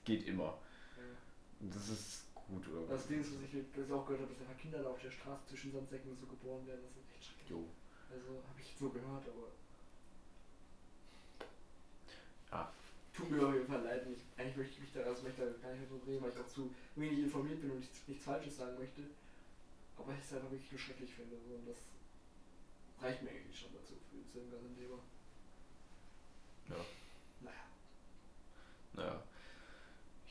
geht 0.05 0.27
immer. 0.27 0.59
Ja. 0.97 1.69
Das 1.75 1.89
ist 1.89 2.24
gut, 2.49 2.69
oder? 2.69 2.87
Das 2.89 3.07
Ding 3.07 3.21
ist, 3.21 3.35
was 3.35 3.43
ich 3.43 3.65
das 3.75 3.91
auch 3.91 4.07
gehört 4.07 4.23
habe, 4.23 4.33
dass 4.33 4.41
einfach 4.43 4.61
Kinder 4.61 4.83
da 4.83 4.91
auf 4.91 5.01
der 5.01 5.11
Straße 5.11 5.47
zwischen 5.49 5.73
Sandsäcken 5.73 6.11
und 6.11 6.21
so 6.21 6.27
geboren 6.27 6.67
werden. 6.67 6.81
Das 6.83 6.97
ist 6.97 7.15
echt 7.15 7.25
schrecklich. 7.25 7.51
Jo. 7.51 7.65
Also 8.11 8.43
habe 8.47 8.61
ich 8.61 8.75
so 8.79 8.91
gehört, 8.91 9.25
aber. 9.29 9.49
Ja. 12.51 12.73
Tut 13.15 13.31
mir 13.31 13.47
auf 13.47 13.55
jeden 13.55 13.67
Fall 13.67 13.83
leid. 13.83 14.07
Ich, 14.11 14.23
eigentlich 14.37 14.57
möchte 14.57 14.75
ich 14.75 14.81
mich 14.81 14.93
da, 14.93 15.01
also 15.01 15.23
möchte 15.23 15.43
da 15.43 15.53
gar 15.63 15.71
nicht 15.71 15.89
mehr 15.89 15.89
so 15.89 16.03
reden, 16.05 16.23
weil 16.23 16.31
ich 16.31 16.39
auch 16.39 16.49
zu 16.49 16.75
wenig 16.97 17.19
informiert 17.21 17.61
bin 17.61 17.71
und 17.71 17.81
nichts, 17.81 18.07
nichts 18.07 18.25
Falsches 18.25 18.57
sagen 18.57 18.79
möchte. 18.79 19.03
Aber 19.97 20.13
ich 20.13 20.21
es 20.21 20.33
einfach 20.33 20.51
wirklich 20.51 20.73
nur 20.73 20.81
schrecklich 20.81 21.15
finde. 21.15 21.37
So, 21.47 21.55
und 21.55 21.69
das 21.69 21.79
reicht 23.01 23.23
mir 23.23 23.31
eigentlich 23.31 23.59
schon 23.59 23.73
dazu 23.73 23.95
für 24.11 24.39
dem 24.41 24.51
ganzen 24.51 24.77
Thema. 24.77 24.99
Ja. 26.69 26.85
Naja. 27.41 27.65
Naja. 28.95 29.23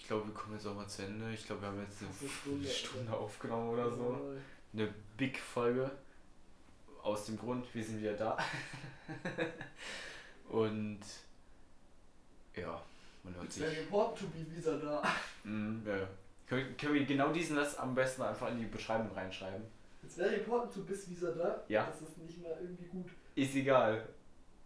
Ich 0.03 0.09
glaube, 0.09 0.27
wir 0.27 0.33
kommen 0.33 0.55
jetzt 0.55 0.67
auch 0.67 0.75
mal 0.75 0.85
zu 0.85 1.01
Ende. 1.03 1.33
Ich 1.33 1.45
glaube, 1.45 1.61
wir 1.61 1.69
haben 1.69 1.79
jetzt 1.79 2.01
eine 2.01 2.29
Stunde, 2.29 2.67
Stunde, 2.67 3.13
aufgenommen 3.13 3.69
oder 3.69 3.89
so. 3.89 4.19
Eine 4.73 4.93
Big-Folge. 5.15 5.89
Aus 7.01 7.25
dem 7.27 7.37
Grund, 7.37 7.73
wir 7.73 7.81
sind 7.81 8.01
wieder 8.01 8.13
da. 8.13 8.37
Und 10.49 10.99
ja, 12.53 12.81
man 13.23 13.33
hört 13.33 13.49
sich. 13.49 13.63
important 13.63 14.19
to 14.19 14.25
be 14.27 14.45
visa 14.53 14.75
da. 14.75 15.01
Mm, 15.45 15.87
ja. 15.87 16.05
Können, 16.47 16.75
können 16.75 16.95
wir 16.95 17.05
genau 17.05 17.31
diesen 17.31 17.55
Satz 17.55 17.75
am 17.75 17.95
besten 17.95 18.23
einfach 18.23 18.49
in 18.51 18.59
die 18.59 18.65
Beschreibung 18.65 19.09
reinschreiben? 19.15 19.63
It's 20.03 20.15
very 20.15 20.35
important 20.35 20.73
to 20.73 20.81
bis 20.81 21.09
visa 21.09 21.31
da. 21.31 21.63
Ja. 21.69 21.85
Das 21.85 22.01
ist 22.01 22.17
nicht 22.17 22.41
mal 22.43 22.57
irgendwie 22.61 22.87
gut. 22.87 23.09
Ist 23.35 23.55
egal. 23.55 24.05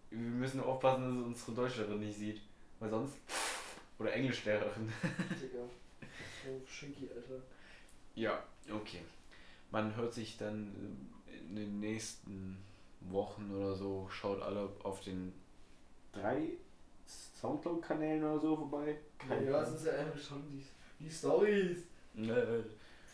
Wir 0.09 0.17
müssen 0.17 0.57
nur 0.57 0.65
aufpassen, 0.65 1.15
dass 1.15 1.27
unsere 1.27 1.51
Deutschlehrerin 1.51 1.99
nicht 1.99 2.17
sieht. 2.17 2.41
Weil 2.79 2.89
sonst. 2.89 3.13
Oder 3.99 4.13
Englischlehrerin. 4.13 4.91
Digga. 5.41 5.63
So 6.45 6.61
schinky, 6.67 7.09
Alter. 7.15 7.41
Ja, 8.15 8.43
okay. 8.71 9.01
Man 9.71 9.95
hört 9.95 10.13
sich 10.13 10.37
dann 10.37 11.09
in 11.49 11.55
den 11.55 11.79
nächsten 11.79 12.57
Wochen 13.01 13.51
oder 13.55 13.73
so. 13.75 14.07
Schaut 14.09 14.41
alle 14.41 14.69
auf 14.83 15.01
den 15.01 15.33
drei 16.11 16.49
Soundcloud-Kanälen 17.39 18.23
oder 18.23 18.39
so 18.39 18.55
vorbei. 18.55 18.97
Ja, 19.29 19.61
es 19.61 19.73
ist 19.73 19.85
ja 19.87 19.93
einfach 19.93 20.19
schon 20.19 20.43
die, 20.51 20.63
die 21.03 21.09
Stories. 21.11 21.79
Äh, 22.15 22.63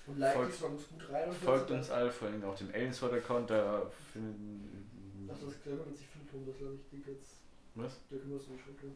Und 0.08 0.20
like 0.20 0.34
Folgt- 0.36 0.54
die 0.54 0.58
Songs 0.58 0.90
gut 0.90 1.10
rein 1.10 1.30
und 1.30 1.36
Folgt 1.36 1.72
uns 1.72 1.90
alle, 1.90 2.12
vor 2.12 2.28
allem 2.28 2.44
auch 2.44 2.56
dem 2.58 2.72
Ellenswort-Account. 2.72 3.50
Da 3.50 3.90
finden. 4.12 5.28
Ach, 5.32 5.38
das 5.40 5.62
kümmert 5.64 5.96
sich 5.98 6.08
viel 6.08 6.22
drum, 6.30 6.46
das 6.46 6.60
lasse 6.60 6.76
ich 6.76 7.00
dich 7.00 7.08
jetzt. 7.08 7.38
Was? 7.76 8.00
Da 8.10 8.16
dich 8.18 8.24
schon 8.64 8.78
drum. 8.80 8.96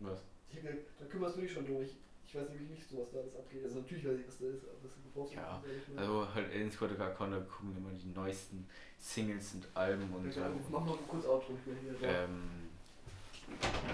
Was? 0.00 0.18
Da 0.98 1.04
kümmerst 1.06 1.36
du 1.36 1.40
dich 1.42 1.52
schon 1.52 1.66
drum. 1.66 1.82
Ich, 1.82 1.96
ich 2.26 2.34
weiß 2.34 2.48
nämlich 2.50 2.70
nicht 2.70 2.88
so, 2.88 3.00
was 3.00 3.12
da 3.12 3.18
alles 3.20 3.36
abgeht. 3.36 3.64
Also 3.64 3.80
natürlich 3.80 4.06
weiß 4.06 4.18
ich, 4.18 4.26
was 4.26 4.38
da 4.38 4.46
ist, 4.46 4.64
aber 4.64 4.78
das 4.82 4.92
brauchst 5.14 5.34
Ja. 5.34 5.62
Also 5.96 6.34
halt 6.34 6.52
Ellenswort-Account, 6.52 7.32
da 7.32 7.40
gucken 7.40 7.76
immer 7.76 7.90
die 7.92 8.08
neuesten 8.08 8.66
Singles 8.98 9.54
und 9.54 9.68
Alben 9.74 10.12
und 10.12 10.32
so. 10.32 10.40
Ja, 10.40 10.50
Mach 10.70 10.84
mal 10.84 10.96
kurz 11.08 11.24
Outro, 11.26 11.54
hier. 11.64 12.08
Ähm, 12.08 12.68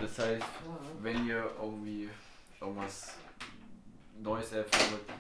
das 0.00 0.18
heißt, 0.18 0.42
Ja. 0.42 0.78
wenn 1.00 1.26
ihr 1.26 1.50
irgendwie 1.60 2.08
irgendwas 2.60 3.16
Neues 4.18 4.52
erfahren 4.52 4.92
wollt, 4.92 5.18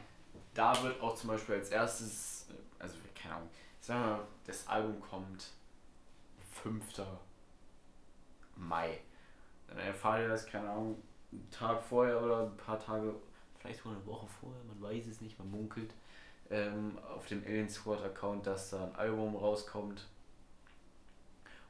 da 0.54 0.82
wird 0.82 1.00
auch 1.00 1.14
zum 1.14 1.28
Beispiel 1.30 1.56
als 1.56 1.70
erstes, 1.70 2.46
also 2.78 2.96
keine 3.14 3.36
Ahnung, 3.36 3.48
sagen 3.80 4.00
wir 4.00 4.06
mal, 4.16 4.26
das 4.46 4.66
Album 4.68 5.00
kommt 5.00 5.52
5. 6.62 6.84
Mai. 8.56 9.00
Dann 9.68 9.78
erfahrt 9.78 10.20
ihr 10.22 10.28
das, 10.28 10.46
keine 10.46 10.68
Ahnung, 10.70 11.02
einen 11.36 11.50
Tag 11.50 11.82
vorher 11.82 12.22
oder 12.22 12.42
ein 12.44 12.56
paar 12.56 12.78
Tage, 12.78 13.14
vielleicht 13.58 13.78
sogar 13.78 13.96
eine 13.96 14.06
Woche 14.06 14.26
vorher, 14.40 14.62
man 14.64 14.80
weiß 14.80 15.06
es 15.06 15.20
nicht, 15.20 15.38
man 15.38 15.50
munkelt, 15.50 15.92
ähm, 16.50 16.98
auf 17.14 17.26
dem 17.26 17.44
Alien 17.44 17.68
Squad 17.68 18.02
Account, 18.02 18.46
dass 18.46 18.70
da 18.70 18.84
ein 18.84 18.96
Album 18.96 19.36
rauskommt. 19.36 20.06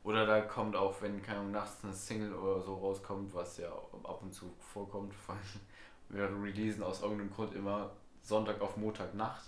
Oder 0.04 0.24
da 0.24 0.40
kommt 0.42 0.76
auch, 0.76 1.02
wenn 1.02 1.20
keine 1.22 1.42
nachts 1.44 1.82
eine 1.82 1.92
Single 1.92 2.34
oder 2.34 2.60
so 2.62 2.74
rauskommt, 2.76 3.34
was 3.34 3.56
ja 3.58 3.70
ab 3.70 4.20
und 4.22 4.32
zu 4.32 4.52
vorkommt, 4.60 5.14
vor 5.26 5.34
allem 5.34 5.60
wir 6.08 6.44
releasen 6.44 6.84
aus 6.84 7.02
irgendeinem 7.02 7.32
Grund 7.32 7.54
immer 7.54 7.90
Sonntag 8.22 8.60
auf 8.60 8.76
Montagnacht. 8.76 9.44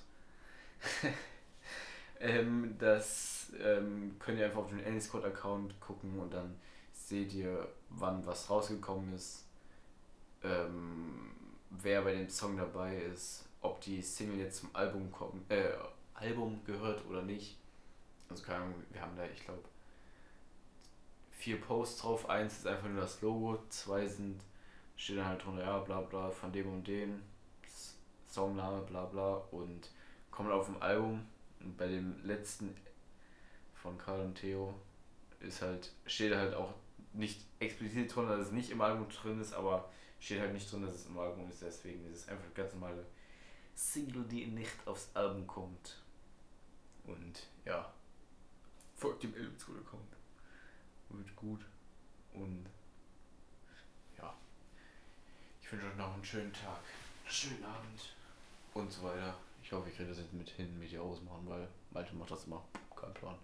ähm, 2.20 2.74
das 2.78 3.52
ähm, 3.62 4.16
könnt 4.18 4.38
ihr 4.38 4.46
einfach 4.46 4.60
auf 4.60 4.70
den 4.70 4.84
Alien 4.84 5.00
Squad 5.00 5.24
Account 5.24 5.80
gucken 5.80 6.18
und 6.18 6.34
dann 6.34 6.56
seht 6.92 7.32
ihr, 7.32 7.68
wann 7.90 8.26
was 8.26 8.50
rausgekommen 8.50 9.14
ist, 9.14 9.47
ähm, 10.42 11.30
wer 11.70 12.02
bei 12.02 12.12
dem 12.12 12.28
Song 12.28 12.56
dabei 12.56 12.96
ist, 12.96 13.44
ob 13.60 13.80
die 13.80 14.02
Single 14.02 14.38
jetzt 14.38 14.60
zum 14.60 14.74
Album 14.74 15.10
kommt, 15.10 15.50
äh, 15.50 15.72
Album 16.14 16.60
gehört 16.64 17.04
oder 17.06 17.22
nicht. 17.22 17.56
Also 18.28 18.42
keine 18.42 18.64
Ahnung, 18.64 18.74
wir 18.90 19.00
haben 19.00 19.16
da, 19.16 19.24
ich 19.24 19.44
glaube, 19.44 19.62
vier 21.30 21.60
Posts 21.60 22.02
drauf. 22.02 22.28
Eins 22.28 22.58
ist 22.58 22.66
einfach 22.66 22.88
nur 22.88 23.00
das 23.00 23.20
Logo, 23.22 23.58
zwei 23.68 24.06
sind, 24.06 24.40
steht 24.96 25.18
dann 25.18 25.26
halt 25.26 25.44
drunter, 25.44 25.62
ja, 25.62 25.78
bla 25.78 26.00
bla, 26.00 26.30
von 26.30 26.52
dem 26.52 26.72
und 26.72 26.86
dem, 26.86 27.22
Songname, 28.26 28.82
bla 28.82 29.04
bla 29.06 29.42
und 29.50 29.90
kommt 30.30 30.50
auf 30.50 30.66
dem 30.66 30.80
Album. 30.82 31.26
Und 31.60 31.76
bei 31.76 31.88
dem 31.88 32.22
letzten 32.24 32.74
von 33.74 33.98
Karl 33.98 34.20
und 34.20 34.34
Theo 34.34 34.74
ist 35.40 35.62
halt, 35.62 35.92
steht 36.06 36.34
halt 36.34 36.54
auch 36.54 36.74
nicht 37.12 37.40
explizit 37.58 38.14
drunter, 38.14 38.36
dass 38.36 38.48
es 38.48 38.52
nicht 38.52 38.70
im 38.70 38.80
Album 38.80 39.08
drin 39.08 39.40
ist, 39.40 39.52
aber 39.52 39.88
steht 40.18 40.40
halt 40.40 40.52
nicht 40.52 40.70
drin, 40.70 40.82
dass 40.82 40.94
es 40.94 41.06
im 41.06 41.18
Album 41.18 41.48
ist. 41.48 41.62
Deswegen 41.62 42.04
ist 42.06 42.18
es 42.18 42.28
einfach 42.28 42.44
eine 42.44 42.54
ganz 42.54 42.72
normale 42.74 43.06
Single, 43.74 44.24
die 44.24 44.46
nicht 44.46 44.86
aufs 44.86 45.10
Album 45.14 45.46
kommt. 45.46 46.02
Und 47.04 47.46
ja, 47.64 47.92
folgt 48.96 49.22
dem 49.22 49.34
Elbschool-Account. 49.34 50.16
Wird 51.10 51.36
gut. 51.36 51.64
Und 52.34 52.66
ja, 54.18 54.34
ich 55.62 55.72
wünsche 55.72 55.86
euch 55.86 55.96
noch 55.96 56.12
einen 56.12 56.24
schönen 56.24 56.52
Tag, 56.52 56.80
einen 57.24 57.32
schönen 57.32 57.64
Abend 57.64 58.14
und 58.74 58.92
so 58.92 59.02
weiter. 59.04 59.34
Ich 59.62 59.72
hoffe, 59.72 59.88
ich 59.88 59.96
kriege 59.96 60.08
das 60.08 60.18
jetzt 60.18 60.32
mit 60.32 60.48
hin, 60.50 60.78
mit 60.78 60.90
dir 60.90 61.02
ausmachen, 61.02 61.48
weil 61.48 61.68
Malte 61.90 62.14
macht 62.14 62.30
das 62.30 62.44
immer. 62.44 62.64
Kein 62.94 63.14
Plan. 63.14 63.36